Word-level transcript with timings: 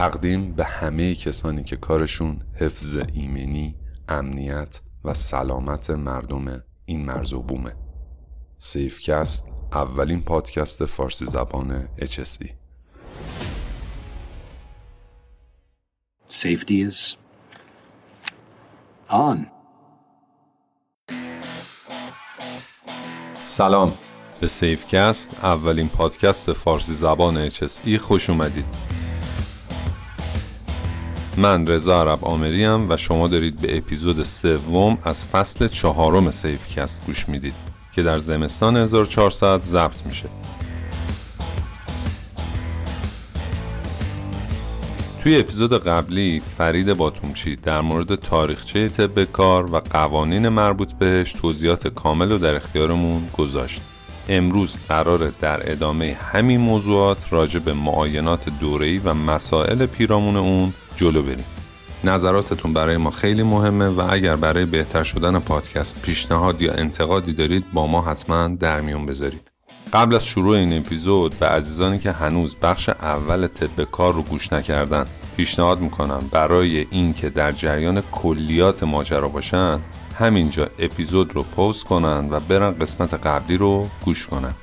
تقدیم 0.00 0.52
به 0.52 0.64
همه 0.64 1.14
کسانی 1.14 1.64
که 1.64 1.76
کارشون 1.76 2.42
حفظ 2.54 2.96
ایمنی، 3.12 3.74
امنیت 4.08 4.80
و 5.04 5.14
سلامت 5.14 5.90
مردم 5.90 6.62
این 6.84 7.04
مرز 7.04 7.32
و 7.32 7.42
بومه. 7.42 7.76
سیف‌کست 8.58 9.52
اولین 9.72 10.22
پادکست 10.22 10.84
فارسی 10.84 11.26
زبان 11.26 11.88
HSE. 11.98 12.46
Safety 16.28 16.88
is 16.88 17.16
on. 19.10 19.46
سلام. 23.42 23.94
به 24.40 24.46
سیف‌کست 24.46 25.34
اولین 25.42 25.88
پادکست 25.88 26.52
فارسی 26.52 26.94
زبان 26.94 27.48
HSE 27.48 27.96
خوش 27.96 28.30
اومدید. 28.30 28.89
من 31.40 31.66
رضا 31.66 32.00
عرب 32.00 32.24
آمریم 32.24 32.90
و 32.90 32.96
شما 32.96 33.28
دارید 33.28 33.60
به 33.60 33.76
اپیزود 33.76 34.22
سوم 34.22 34.98
از 35.02 35.26
فصل 35.26 35.68
چهارم 35.68 36.30
سیفکست 36.30 37.06
گوش 37.06 37.28
می‌دید 37.28 37.54
که 37.92 38.02
در 38.02 38.18
زمستان 38.18 38.76
1400 38.76 39.62
ضبط 39.62 40.06
میشه. 40.06 40.28
توی 45.22 45.38
اپیزود 45.38 45.84
قبلی 45.84 46.40
فرید 46.40 46.92
باتومچی 46.92 47.56
در 47.56 47.80
مورد 47.80 48.14
تاریخچه 48.14 48.88
طب 48.88 49.24
کار 49.24 49.74
و 49.74 49.80
قوانین 49.80 50.48
مربوط 50.48 50.92
بهش 50.92 51.32
توضیحات 51.32 51.88
کامل 51.88 52.32
رو 52.32 52.38
در 52.38 52.54
اختیارمون 52.54 53.28
گذاشت. 53.38 53.82
امروز 54.30 54.76
قراره 54.88 55.32
در 55.40 55.72
ادامه 55.72 56.18
همین 56.32 56.60
موضوعات 56.60 57.32
راجع 57.32 57.58
به 57.58 57.74
معاینات 57.74 58.48
دوره‌ای 58.48 58.98
و 58.98 59.14
مسائل 59.14 59.86
پیرامون 59.86 60.36
اون 60.36 60.72
جلو 60.96 61.22
بریم. 61.22 61.44
نظراتتون 62.04 62.72
برای 62.72 62.96
ما 62.96 63.10
خیلی 63.10 63.42
مهمه 63.42 63.88
و 63.88 64.06
اگر 64.10 64.36
برای 64.36 64.64
بهتر 64.64 65.02
شدن 65.02 65.38
پادکست 65.38 66.02
پیشنهاد 66.02 66.62
یا 66.62 66.72
انتقادی 66.72 67.32
دارید 67.32 67.64
با 67.72 67.86
ما 67.86 68.02
حتما 68.02 68.48
در 68.48 68.80
میون 68.80 69.06
بذارید. 69.06 69.50
قبل 69.92 70.14
از 70.14 70.26
شروع 70.26 70.56
این 70.56 70.78
اپیزود 70.78 71.34
به 71.38 71.46
عزیزانی 71.46 71.98
که 71.98 72.12
هنوز 72.12 72.56
بخش 72.56 72.88
اول 72.88 73.46
طب 73.46 73.84
کار 73.84 74.14
رو 74.14 74.22
گوش 74.22 74.52
نکردن 74.52 75.04
پیشنهاد 75.36 75.80
می‌کنم 75.80 76.20
برای 76.32 76.86
اینکه 76.90 77.30
در 77.30 77.52
جریان 77.52 78.02
کلیات 78.12 78.82
ماجرا 78.82 79.28
باشن 79.28 79.80
همینجا 80.20 80.70
اپیزود 80.78 81.34
رو 81.34 81.42
پست 81.42 81.84
کنن 81.84 82.28
و 82.30 82.40
برن 82.40 82.70
قسمت 82.70 83.14
قبلی 83.14 83.56
رو 83.56 83.86
گوش 84.04 84.26
کنن. 84.26 84.54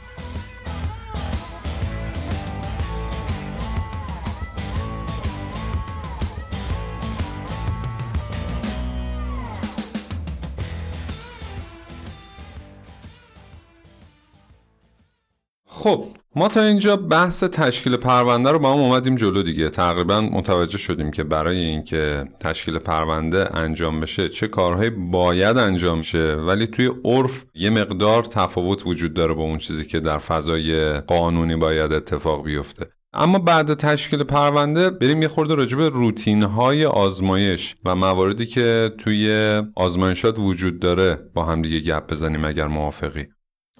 خب 15.88 16.06
ما 16.36 16.48
تا 16.48 16.62
اینجا 16.62 16.96
بحث 16.96 17.44
تشکیل 17.44 17.98
پرونده 17.98 18.52
رو 18.52 18.60
با 18.60 18.74
هم 18.74 18.80
اومدیم 18.80 19.16
جلو 19.16 19.44
دیگه. 19.44 19.70
تقریبا 19.70 20.22
متوجه 20.22 20.78
شدیم 20.78 21.12
که 21.12 21.24
برای 21.24 21.58
اینکه 21.58 22.24
تشکیل 22.40 22.80
پرونده 22.80 23.58
انجام 23.58 24.00
بشه 24.00 24.30
چه 24.30 24.48
کارهایی 24.48 24.90
باید 24.90 25.58
انجام 25.58 26.02
شه. 26.02 26.36
ولی 26.36 26.68
توی 26.68 26.92
عرف 27.06 27.46
یه 27.56 27.70
مقدار 27.70 28.24
تفاوت 28.24 28.88
وجود 28.88 29.14
داره 29.14 29.34
با 29.34 29.44
اون 29.44 29.58
چیزی 29.58 29.86
که 29.86 30.00
در 30.00 30.18
فضای 30.18 31.00
قانونی 31.00 31.56
باید 31.56 31.94
اتفاق 31.94 32.44
بیفته. 32.44 32.86
اما 33.14 33.40
بعد 33.40 33.74
تشکیل 33.74 34.24
پرونده 34.24 34.90
بریم 34.90 35.22
یه 35.22 35.28
خورده 35.28 35.56
راجع 35.56 35.78
به 35.78 35.90
روتین 35.90 36.44
های 36.44 36.86
آزمایش 36.86 37.76
و 37.86 37.96
مواردی 37.96 38.46
که 38.46 38.92
توی 38.98 39.62
آزمایشات 39.76 40.40
وجود 40.40 40.80
داره 40.80 41.20
با 41.34 41.46
هم 41.46 41.62
دیگه 41.62 41.80
گپ 41.80 42.12
بزنیم 42.12 42.46
اگر 42.46 42.68
موافقی. 42.68 43.28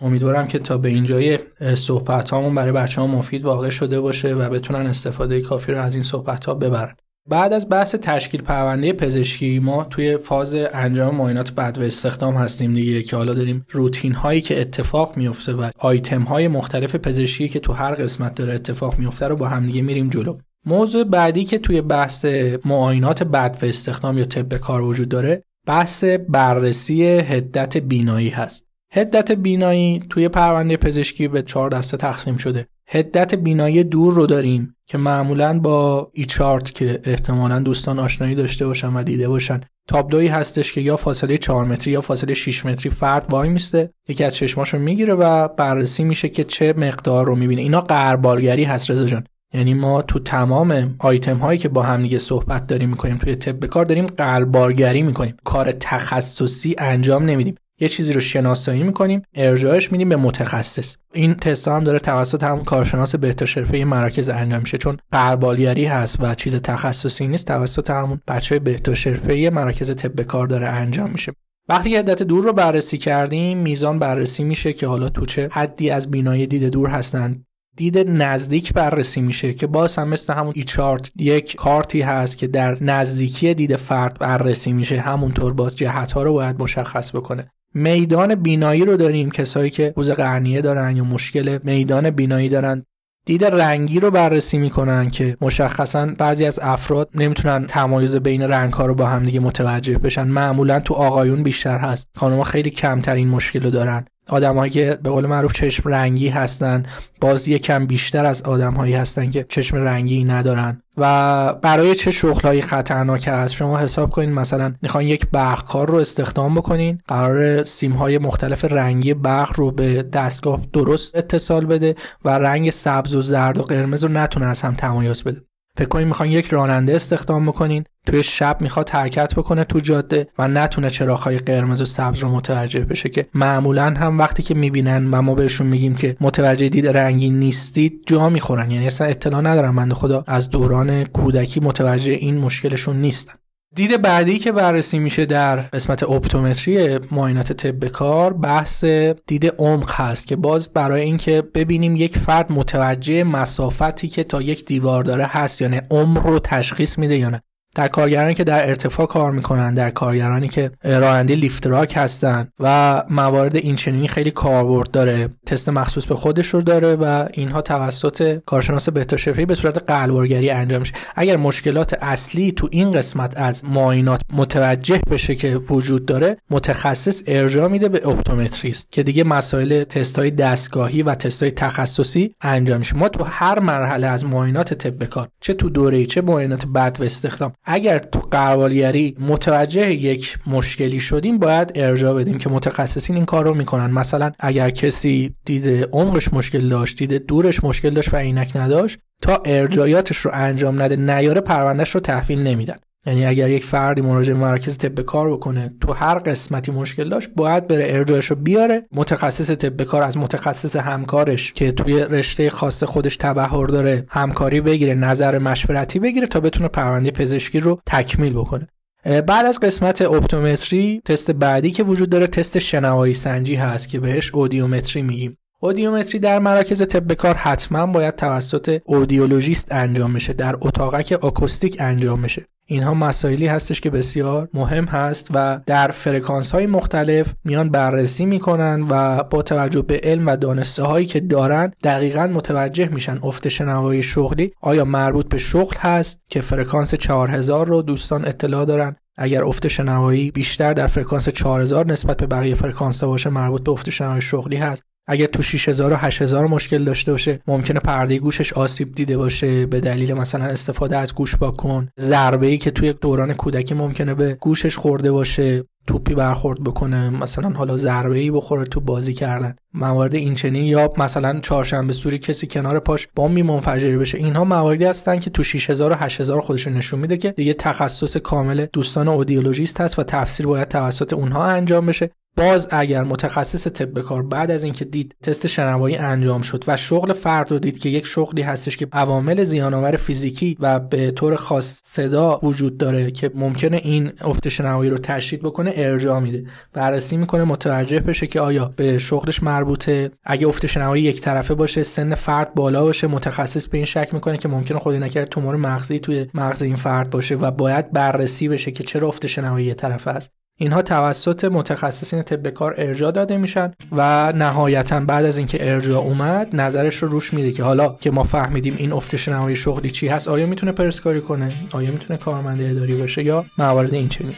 امیدوارم 0.02 0.48
که 0.48 0.60
تا 0.60 0.78
به 0.78 0.90
اینجای 0.90 1.40
صحبت 1.76 2.30
هامون 2.30 2.56
برای 2.56 2.72
بچه 2.72 3.02
ها 3.02 3.08
مفید 3.08 3.46
واقع 3.46 3.70
شده 3.70 4.00
باشه 4.00 4.34
و 4.34 4.50
بتونن 4.50 4.88
استفاده 4.88 5.42
کافی 5.42 5.72
رو 5.72 5.82
از 5.82 5.94
این 5.94 6.04
صحبت 6.04 6.46
ها 6.46 6.54
ببرن. 6.54 6.96
بعد 7.30 7.54
از 7.54 7.70
بحث 7.70 7.96
تشکیل 7.96 8.42
پرونده 8.42 8.94
پزشکی 8.94 9.60
ما 9.60 9.84
توی 9.84 10.18
فاز 10.18 10.56
انجام 10.74 11.16
معاینات 11.16 11.52
بعد 11.52 11.78
و 11.78 11.82
استخدام 11.82 12.34
هستیم 12.34 12.74
دیگه 12.74 13.04
که 13.04 13.16
حالا 13.16 13.34
داریم 13.34 13.66
روتین 13.70 14.14
هایی 14.14 14.42
که 14.42 14.62
اتفاق 14.62 15.18
میفته 15.18 15.54
و 15.54 15.70
آیتم 15.80 16.22
های 16.22 16.48
مختلف 16.48 16.96
پزشکی 16.96 17.48
که 17.48 17.60
تو 17.60 17.74
هر 17.74 17.96
قسمت 17.96 18.36
داره 18.36 18.54
اتفاق 18.54 19.00
میفته 19.00 19.28
رو 19.28 19.36
با 19.36 19.48
هم 19.48 19.66
دیگه 19.66 19.82
میریم 19.82 20.10
جلو. 20.10 20.38
موضوع 20.66 21.04
بعدی 21.04 21.46
که 21.46 21.58
توی 21.58 21.82
بحث 21.82 22.26
معاینات 22.66 23.24
بعد 23.24 23.58
و 23.62 23.66
استخدام 23.66 24.18
یا 24.18 24.26
طب 24.26 24.58
کار 24.58 24.82
وجود 24.82 25.10
داره 25.10 25.44
بحث 25.68 26.04
بررسی 26.04 27.04
هدت 27.04 27.78
بینایی 27.78 28.30
هست. 28.30 28.67
هدت 28.98 29.32
بینایی 29.32 30.04
توی 30.10 30.30
پرونده 30.30 30.78
پزشکی 30.78 31.28
به 31.28 31.42
چهار 31.42 31.70
دسته 31.70 31.98
تقسیم 31.98 32.38
شده. 32.38 32.68
هدت 32.88 33.36
بینایی 33.36 33.84
دور 33.84 34.14
رو 34.14 34.26
داریم 34.26 34.76
که 34.86 34.98
معمولا 34.98 35.60
با 35.60 36.12
ایچارت 36.14 36.74
که 36.74 37.00
احتمالا 37.04 37.60
دوستان 37.60 38.00
آشنایی 38.00 38.36
داشته 38.36 38.66
باشن 38.66 38.94
و 38.94 39.04
دیده 39.04 39.30
باشن. 39.30 39.62
تابلویی 39.88 40.28
هستش 40.28 40.74
که 40.74 40.82
یا 40.82 40.96
فاصله 40.96 41.38
4 41.38 41.66
متری 41.66 41.94
یا 41.94 42.02
فاصله 42.02 42.34
6 42.34 42.66
متری 42.66 42.90
فرد 42.90 43.26
وای 43.30 43.50
میسته. 43.50 43.90
یکی 44.08 44.24
از 44.24 44.36
چشماشو 44.36 44.80
می‌گیره 44.80 45.14
و 45.14 45.48
بررسی 45.48 46.04
میشه 46.04 46.30
که 46.30 46.44
چه 46.44 46.74
مقدار 46.78 47.26
رو 47.26 47.36
می‌بینه. 47.36 47.62
اینا 47.62 47.82
قربالگری 47.82 48.64
هست 48.64 48.92
رضا 48.92 49.06
جان. 49.06 49.24
یعنی 49.54 49.74
ما 49.74 50.02
تو 50.02 50.20
تمام 50.20 50.96
آیتم 51.00 51.38
هایی 51.38 51.60
که 51.60 51.70
با 51.70 51.82
هم 51.82 52.02
دیگه 52.02 52.18
صحبت 52.18 52.68
داریم 52.68 52.90
می‌کنیم 52.90 53.18
توی 53.18 53.36
طب 53.36 53.66
کار 53.66 53.86
داریم 53.86 54.06
قربالگری 54.06 55.02
می‌کنیم. 55.02 55.36
کار 55.44 55.72
تخصصی 55.72 56.76
انجام 56.78 57.26
نمیدیم. 57.26 57.56
یه 57.80 57.88
چیزی 57.88 58.14
رو 58.14 58.20
شناسایی 58.20 58.84
می‌کنیم 58.84 59.22
ارجاعش 59.36 59.92
میدیم 59.92 60.10
به 60.10 60.16
متخصص. 60.16 60.96
این 61.14 61.36
تست 61.36 61.68
هم 61.68 61.84
داره 61.84 62.00
توسط 62.00 62.44
هم 62.44 62.64
کارشناس 62.64 63.16
بهداشت 63.16 63.58
مراکز 63.58 64.30
انجام 64.30 64.60
میشه. 64.60 64.78
چون 64.78 64.98
قربالگری 65.12 65.86
هست 65.86 66.18
و 66.20 66.36
چیز 66.36 66.56
تخصصی 66.56 67.28
نیست 67.28 67.48
توسط 67.48 67.90
همون 67.90 68.22
بچه 68.28 68.60
بهداشت 68.60 69.08
مراکز 69.30 69.96
طب 69.96 70.22
کار 70.22 70.48
داره 70.48 70.68
انجام 70.68 71.10
میشه. 71.10 71.32
وقتی 71.70 71.90
که 71.90 72.00
عدت 72.00 72.24
دور 72.24 72.44
رو 72.44 72.54
بررسی 72.54 72.98
کردیم 72.98 73.58
میزان 73.58 74.00
بررسی 74.00 74.44
میشه 74.44 74.74
که 74.74 74.88
حالا 74.88 75.10
تو 75.10 75.26
چه 75.26 75.50
حدی 75.52 75.90
از 75.90 76.12
بینایی 76.12 76.48
دید 76.48 76.64
دور 76.64 76.90
هستند 76.90 77.46
دید 77.78 77.98
نزدیک 77.98 78.74
بررسی 78.74 79.22
میشه 79.22 79.54
که 79.54 79.68
باز 79.68 79.96
هم 79.96 80.08
مثل 80.08 80.34
همون 80.34 80.54
ای 80.56 80.64
چارت 80.64 81.12
یک 81.16 81.56
کارتی 81.56 82.02
هست 82.02 82.38
که 82.38 82.48
در 82.48 82.84
نزدیکی 82.84 83.54
دید 83.54 83.76
فرد 83.76 84.20
بررسی 84.20 84.72
میشه. 84.72 85.00
همونطور 85.00 85.54
باز 85.54 85.78
جهت 85.78 86.12
ها 86.12 86.24
رو 86.24 86.34
باید 86.34 86.62
مشخص 86.62 87.16
بکنه. 87.16 87.52
میدان 87.74 88.36
بینایی 88.36 88.86
رو 88.86 88.98
داریم 88.98 89.32
کسایی 89.32 89.70
که 89.70 89.90
پوز 89.96 90.12
قرنیه 90.12 90.62
دارن 90.62 90.98
یا 90.98 91.04
مشکل 91.04 91.60
میدان 91.64 92.10
بینایی 92.10 92.50
دارن. 92.50 92.86
دید 93.26 93.46
رنگی 93.46 94.00
رو 94.00 94.12
بررسی 94.12 94.58
می‌کنن 94.58 95.10
که 95.10 95.38
مشخصا 95.42 96.06
بعضی 96.18 96.46
از 96.46 96.60
افراد 96.62 97.10
نمی‌تونن 97.16 97.66
تمایز 97.66 98.16
بین 98.16 98.42
رنگ 98.42 98.74
ها 98.74 98.86
رو 98.86 98.94
با 98.94 99.06
هم 99.06 99.24
دیگه 99.24 99.40
متوجه 99.40 99.98
بشن. 99.98 100.28
معمولا 100.28 100.80
تو 100.80 100.94
آقایون 100.94 101.44
بیشتر 101.44 101.78
هست. 101.78 102.10
خانمها 102.16 102.44
خیلی 102.44 102.70
کمتر 102.70 103.14
این 103.14 103.28
مشکل 103.28 103.64
رو 103.64 103.70
دارن. 103.70 104.06
آدمایی 104.30 104.72
که 104.72 105.00
به 105.04 105.10
قول 105.10 105.26
معروف 105.26 105.54
چشم 105.54 105.90
رنگی 105.90 106.28
هستن 106.28 106.84
باز 107.22 107.48
یکم 107.48 107.86
بیشتر 107.86 108.26
از 108.26 108.42
آدمهایی 108.42 108.94
هستن 108.94 109.30
که 109.30 109.46
چشم 109.50 109.78
رنگی 109.78 110.24
ندارن. 110.24 110.82
و 110.98 111.54
برای 111.54 111.96
چه 111.96 112.12
شغلهایی 112.12 112.62
خطرناک 112.62 113.28
هست 113.28 113.54
شما 113.54 113.78
حساب 113.78 114.10
کنید 114.10 114.30
مثلا 114.30 114.74
می‌خواین 114.82 115.10
یک 115.10 115.28
برقکار 115.32 115.90
رو 115.90 115.96
استخدام 115.96 116.56
بکنین 116.56 117.02
قرار 117.08 117.64
سیمهای 117.64 118.18
مختلف 118.18 118.66
رنگی 118.66 119.14
برق 119.14 119.52
رو 119.56 119.72
به 119.72 120.04
دستگاه 120.04 120.62
درست 120.74 121.16
اتصال 121.16 121.66
بده 121.66 121.96
و 122.26 122.30
رنگ 122.30 122.70
سبز 122.70 123.16
و 123.16 123.22
زرد 123.22 123.60
و 123.60 123.64
قرمز 123.64 124.04
رو 124.04 124.10
نتونه 124.10 124.46
از 124.46 124.62
هم 124.62 124.74
تمایز 124.74 125.24
بده. 125.24 125.42
فکر 125.78 125.88
کنید 125.88 126.08
می‌خواین 126.08 126.32
یک 126.32 126.48
راننده 126.48 126.96
استخدام 126.96 127.46
بکنین 127.46 127.84
توی 128.06 128.24
شب 128.24 128.58
می‌خواد 128.62 128.90
حرکت 128.90 129.36
بکنه 129.36 129.64
تو 129.64 129.80
جاده 129.80 130.28
و 130.40 130.48
نتونه 130.48 130.90
چراغهای 130.90 131.38
قرمز 131.38 131.82
و 131.82 131.86
سبز 131.86 132.20
رو 132.20 132.30
متوجه 132.30 132.80
بشه 132.80 133.10
که 133.10 133.28
معمولا 133.34 133.86
هم 133.86 134.20
وقتی 134.20 134.44
که 134.44 134.54
می‌بینن 134.54 135.12
و 135.12 135.22
ما 135.22 135.36
بهشون 135.36 135.68
میگیم 135.68 135.96
که 135.96 136.18
متوجه 136.22 136.70
دید 136.70 136.88
رنگی 136.88 137.30
نیستید 137.30 138.04
جا 138.08 138.30
می‌خورن. 138.30 138.72
یعنی 138.72 138.88
اصلا 138.88 139.08
اطلاع 139.08 139.42
ندارن 139.42 139.76
بنده 139.76 139.96
خدا 139.96 140.24
از 140.28 140.50
دوران 140.50 141.04
کودکی 141.04 141.60
متوجه 141.60 142.14
این 142.14 142.38
مشکلشون 142.38 142.96
نیستن. 143.02 143.34
دید 143.76 144.02
بعدی 144.02 144.40
که 144.40 144.52
بررسی 144.52 145.00
میشه 145.00 145.26
در 145.26 145.56
قسمت 145.56 146.04
اپتومتری 146.04 147.00
معاینات 147.12 147.54
طب 147.54 147.88
کار 147.88 148.34
بحث 148.34 148.84
دید 149.28 149.54
عمق 149.58 149.92
هست 149.92 150.28
که 150.28 150.36
باز 150.36 150.70
برای 150.70 151.02
اینکه 151.02 151.42
ببینیم 151.42 151.96
یک 151.96 152.18
فرد 152.18 152.52
متوجه 152.52 153.24
مسافتی 153.24 154.08
که 154.08 154.24
تا 154.24 154.42
یک 154.42 154.66
دیوار 154.66 155.04
داره 155.04 155.26
هست 155.26 155.62
یا 155.62 155.68
نه 155.68 155.82
عمق 155.92 156.22
رو 156.22 156.40
تشخیص 156.40 156.98
میده 156.98 157.18
یا 157.18 157.30
نه. 157.30 157.42
در 157.78 157.88
کارگرانی 157.88 158.34
که 158.34 158.44
در 158.44 158.68
ارتفاع 158.68 159.08
کار 159.08 159.32
می‌کنن 159.32 159.74
در 159.74 159.90
کارگرانی 159.90 160.48
که 160.48 160.72
راننده 160.84 161.36
لیفتراک 161.36 161.94
هستن 161.98 162.48
و 162.60 163.04
موارد 163.10 163.56
این 163.56 163.76
چنینی 163.76 164.08
خیلی 164.08 164.32
کاربرد 164.32 164.92
داره 164.92 165.30
تست 165.46 165.70
مخصوص 165.70 166.06
به 166.06 166.16
خودش 166.16 166.48
رو 166.48 166.62
داره 166.62 166.96
و 166.96 167.28
اینها 167.34 167.62
توسط 167.62 168.40
کارشناس 168.46 168.90
بهداشت 168.90 169.30
به 169.30 169.56
صورت 169.56 169.78
غربالگری 169.92 170.50
انجام 170.50 170.80
میشه. 170.80 170.94
اگر 171.16 171.38
مشکلات 171.38 171.94
اصلی 172.02 172.52
تو 172.52 172.68
این 172.72 172.92
قسمت 172.92 173.38
از 173.38 173.66
معاینات 173.66 174.22
متوجه 174.34 175.02
بشه 175.12 175.36
که 175.36 175.58
وجود 175.70 176.06
داره 176.06 176.38
متخصص 176.50 177.24
ارجاع 177.28 177.68
میده 177.68 177.90
به 177.90 178.08
اپتومتریست 178.08 178.92
که 178.92 179.04
دیگه 179.04 179.24
مسائل 179.24 179.84
تست 179.84 180.20
های 180.20 180.32
دستگاهی 180.32 181.02
و 181.02 181.16
تست 181.16 181.44
های 181.44 181.52
تخصصی 181.52 182.36
انجام 182.42 182.80
میشه. 182.80 182.98
ما 182.98 183.10
تو 183.10 183.24
هر 183.24 183.60
مرحله 183.60 184.08
از 184.08 184.26
معاینات 184.26 184.74
طب 184.74 185.04
کار 185.04 185.28
چه 185.42 185.54
تو 185.54 185.70
دوره 185.70 186.06
چه 186.06 186.22
معاینات 186.22 186.66
بعد 186.66 187.02
و 187.02 187.04
استخدام 187.04 187.54
اگر 187.68 188.00
تو 188.00 188.20
قربالگری 188.20 189.16
متوجه 189.20 189.94
یک 189.94 190.38
مشکلی 190.48 191.00
شدیم 191.00 191.40
باید 191.40 191.72
ارجاع 191.76 192.14
بدیم 192.14 192.38
که 192.38 192.50
متخصصین 192.50 193.16
این 193.16 193.26
کار 193.26 193.46
رو 193.46 193.54
می‌کنن. 193.54 193.92
مثلا 193.92 194.32
اگر 194.40 194.70
کسی 194.70 195.36
دیده 195.46 195.86
عمقش 195.92 196.34
مشکل 196.34 196.70
داشت 196.70 196.98
دیده 196.98 197.20
دورش 197.20 197.64
مشکل 197.64 197.90
داشت 197.90 198.14
و 198.14 198.18
عینک 198.18 198.52
نداشت 198.56 199.00
تا 199.22 199.42
ارجایاتش 199.46 200.18
رو 200.18 200.32
انجام 200.34 200.82
نده 200.82 200.96
نیاره 200.96 201.42
پروندهش 201.42 201.90
رو 201.90 202.00
تحویل 202.02 202.40
نمیدن. 202.40 202.76
یعنی 203.08 203.26
اگر 203.26 203.50
یک 203.50 203.66
فردی 203.66 204.02
مراجعه 204.02 204.36
مرکز 204.36 204.78
طب 204.78 205.02
کار 205.02 205.32
بکنه 205.32 205.74
تو 205.82 205.94
هر 205.94 206.18
قسمتی 206.18 206.72
مشکل 206.72 207.10
داشت 207.10 207.30
باید 207.36 207.68
بره 207.68 207.86
ارجاعش 207.90 208.26
رو 208.26 208.36
بیاره. 208.36 208.86
متخصص 208.92 209.52
طب 209.52 209.84
کار 209.84 210.04
از 210.04 210.18
متخصص 210.18 210.76
همکارش 210.76 211.54
که 211.54 211.72
توی 211.72 212.00
رشته 212.00 212.50
خاص 212.50 212.84
خودش 212.84 213.18
تبهر 213.18 213.66
داره 213.66 214.06
همکاری 214.10 214.62
بگیره 214.62 214.96
نظر 214.96 215.38
مشورتی 215.38 216.00
بگیره 216.00 216.28
تا 216.28 216.40
بتونه 216.40 216.68
پرونده 216.68 217.12
پزشکی 217.12 217.60
رو 217.60 217.80
تکمیل 217.86 218.34
بکنه. 218.34 218.68
بعد 219.06 219.46
از 219.46 219.60
قسمت 219.60 220.02
اپتومتری 220.02 221.02
تست 221.06 221.32
بعدی 221.32 221.72
که 221.72 221.84
وجود 221.84 222.10
داره 222.10 222.28
تست 222.28 222.60
شنوایی 222.60 223.14
سنجی 223.14 223.56
هست 223.56 223.90
که 223.90 224.00
بهش 224.00 224.34
اودیومتری 224.34 225.02
میگیم. 225.02 225.38
اودیومتری 225.60 226.20
در 226.20 226.40
مراکز 226.40 226.88
طب 226.88 227.14
کار 227.14 227.36
حتما 227.36 227.86
باید 227.86 228.16
توسط 228.16 228.82
اودیولوژیست 228.86 229.72
انجام 229.72 230.14
بشه 230.14 230.34
در 230.34 230.56
اتاقک 230.62 231.20
آکوستیک 231.22 231.78
انجام 231.80 232.22
بشه. 232.22 232.46
اینها 232.70 232.94
مسائلی 232.94 233.48
هستش 233.48 233.82
که 233.82 233.90
بسیار 233.90 234.50
مهم 234.54 234.86
هست 234.86 235.32
و 235.34 235.60
در 235.66 235.92
فرکانس 235.92 236.52
های 236.52 236.66
مختلف 236.66 237.34
میان 237.44 237.70
بررسی 237.70 238.26
می‌کنن 238.26 238.86
و 238.90 239.24
با 239.24 239.42
توجه 239.42 239.82
به 239.82 240.00
علم 240.04 240.28
و 240.28 240.36
دانسته 240.36 240.84
هایی 240.84 241.06
که 241.06 241.20
دارن 241.20 241.74
دقیقا 241.84 242.28
متوجه 242.28 242.90
میشن 242.90 243.20
افت 243.24 243.48
شنوایی 243.48 244.04
شغلی 244.04 244.52
آیا 244.62 244.86
مربوط 244.86 245.30
به 245.30 245.38
شغل 245.38 245.76
هست 245.80 246.22
که 246.30 246.42
فرکانس 246.42 246.96
4000 246.96 247.68
رو 247.68 247.82
دوستان 247.82 248.26
اطلاع 248.26 248.66
دارن؟ 248.66 248.96
اگر 249.18 249.44
افت 249.44 249.68
شنوایی 249.68 250.32
بیشتر 250.32 250.74
در 250.74 250.88
فرکانس 250.88 251.30
4000 251.30 251.88
نسبت 251.92 252.18
به 252.18 252.28
بقیه 252.28 252.56
فرکانس 252.56 253.04
ها 253.04 253.10
باشه 253.10 253.30
مربوط 253.30 253.64
به 253.64 253.72
افت 253.72 253.90
شنوایی 253.90 254.22
شغلی 254.22 254.58
هست. 254.58 254.84
اگر 255.08 255.26
تو 255.26 255.44
6000 255.44 255.94
و 255.94 255.96
8000 255.96 256.48
مشکل 256.48 256.84
داشته 256.84 257.12
باشه 257.12 257.40
ممکنه 257.48 257.80
پرده 257.80 258.20
گوشش 258.20 258.54
آسیب 258.54 258.96
دیده 258.96 259.18
باشه 259.18 259.66
به 259.66 259.80
دلیل 259.80 260.14
مثلا 260.14 260.46
استفاده 260.46 260.98
از 260.98 261.16
گوش 261.16 261.36
کن. 261.36 261.88
ضربه 262.00 262.48
ای 262.48 262.58
که 262.58 262.72
توی 262.72 262.94
دوران 262.94 263.34
کودکی 263.34 263.74
ممکنه 263.74 264.14
به 264.14 264.34
گوشش 264.34 264.76
خورده 264.76 265.12
باشه 265.12 265.64
توپی 265.88 266.16
برخورد 266.16 266.64
بکنه 266.64 267.10
مثلا 267.10 267.50
حالا 267.50 267.78
ضربه 267.78 268.18
ای 268.18 268.32
بخوره 268.32 268.64
تو 268.64 268.80
بازی 268.80 269.14
کردن. 269.14 269.56
موارد 269.74 270.16
این 270.16 270.34
چنین 270.34 270.64
یا 270.64 270.94
مثلا 270.98 271.40
چهارشنبه 271.40 271.94
سوری 271.94 272.18
کسی 272.18 272.48
کنار 272.48 272.80
پاش 272.80 273.08
بمبی 273.16 273.42
منفجر 273.42 273.98
بشه. 273.98 274.18
اینها 274.18 274.44
مواردی 274.44 274.86
هستن 274.86 275.20
که 275.20 275.30
تو 275.30 275.44
6000 275.44 275.92
و 275.92 275.96
8000 275.96 276.42
خودشون 276.42 276.74
نشون 276.74 277.00
میده 277.00 277.18
که 277.18 277.32
دیگه 277.32 277.54
تخصص 277.54 278.18
کامل 278.18 278.66
دوستان 278.74 279.08
اودیولوژیست 279.08 279.82
هست 279.82 280.00
و 280.00 280.04
تفسیر 280.04 280.48
باید 280.48 280.68
توسط 280.68 281.14
اونها 281.14 281.46
انجام 281.46 281.86
بشه. 281.86 282.10
باز 282.38 282.68
اگر 282.72 283.04
متخصص 283.04 283.68
طب 283.68 284.00
کار 284.00 284.24
بعد 284.24 284.52
از 284.52 284.64
اینکه 284.64 284.86
دید 284.86 285.16
تست 285.24 285.48
شنوایی 285.48 285.96
انجام 285.96 286.42
شد 286.42 286.64
و 286.68 286.78
شغل 286.78 287.14
فرد 287.14 287.52
رو 287.52 287.60
دید 287.60 287.80
که 287.80 287.90
یک 287.90 288.06
شغلی 288.06 288.42
هستش 288.42 288.78
که 288.78 288.88
عوامل 288.92 289.44
زیانآور 289.44 289.96
فیزیکی 289.96 290.58
و 290.60 290.80
به 290.80 291.12
طور 291.12 291.36
خاص 291.36 291.82
صدا 291.84 292.40
وجود 292.44 292.78
داره 292.78 293.12
که 293.12 293.32
ممکنه 293.36 293.78
این 293.78 294.12
افت 294.22 294.48
شنوایی 294.48 294.90
رو 294.90 294.98
تشدید 294.98 295.42
بکنه 295.42 295.74
ارجاع 295.76 296.20
میده. 296.20 296.46
بررسی 296.74 297.18
می‌کنه 297.18 297.44
متوجه 297.44 298.00
بشه 298.00 298.28
که 298.28 298.40
آیا 298.40 298.72
به 298.76 298.98
شغلش 298.98 299.44
مربوطه. 299.44 300.12
اگه 300.24 300.48
افت 300.48 300.66
شنوایی 300.66 301.04
یک 301.04 301.22
طرفه 301.22 301.54
باشه 301.54 301.84
سن 301.84 302.16
فرد 302.16 302.54
بالا 302.54 302.84
باشه 302.84 303.08
متخصص 303.08 303.68
به 303.68 303.78
این 303.78 303.86
شک 303.86 304.10
می‌کنه 304.14 304.38
که 304.38 304.48
ممکنه 304.48 304.80
خودی 304.80 304.98
نکرده 304.98 305.28
تومور 305.28 305.56
مغزی 305.56 306.00
توی 306.00 306.28
مغز 306.34 306.62
این 306.62 306.76
فرد 306.76 307.10
باشه 307.10 307.36
و 307.36 307.52
باید 307.52 307.92
بررسی 307.92 308.48
بشه 308.48 308.72
که 308.72 308.84
چرا 308.84 309.08
افت 309.08 309.28
شنوایی 309.28 309.74
طرفه 309.74 310.12
است. 310.12 310.47
اینها 310.60 310.82
توسط 310.82 311.46
متخصصین 311.46 312.22
طب 312.22 312.50
کار 312.50 312.74
ارجاع 312.78 313.12
داده 313.12 313.38
میشن 313.38 313.72
و 313.92 314.32
نهایتا 314.36 315.00
بعد 315.00 315.26
از 315.26 315.38
اینکه 315.38 315.72
ارجاع 315.72 316.04
اومد 316.04 316.56
نظرش 316.56 316.96
رو 316.96 317.08
روش 317.10 317.34
میده 317.34 317.52
که 317.52 317.64
حالا 317.64 317.96
که 318.02 318.12
ما 318.12 318.24
فهمیدیم 318.24 318.76
این 318.78 318.94
افت 318.94 319.16
شنوایی 319.16 319.56
شغلی 319.56 319.90
چی 319.90 320.08
هست 320.08 320.28
آیا 320.28 320.46
می‌تونه 320.46 320.72
پرسکاری 320.72 321.22
کنه؟ 321.22 321.54
آیا 321.72 321.92
می‌تونه 321.92 322.20
کارمند 322.20 322.62
اداری 322.62 322.96
باشه 322.96 323.24
یا 323.24 323.46
موارد 323.58 323.94
این 323.94 324.08
چنین 324.08 324.34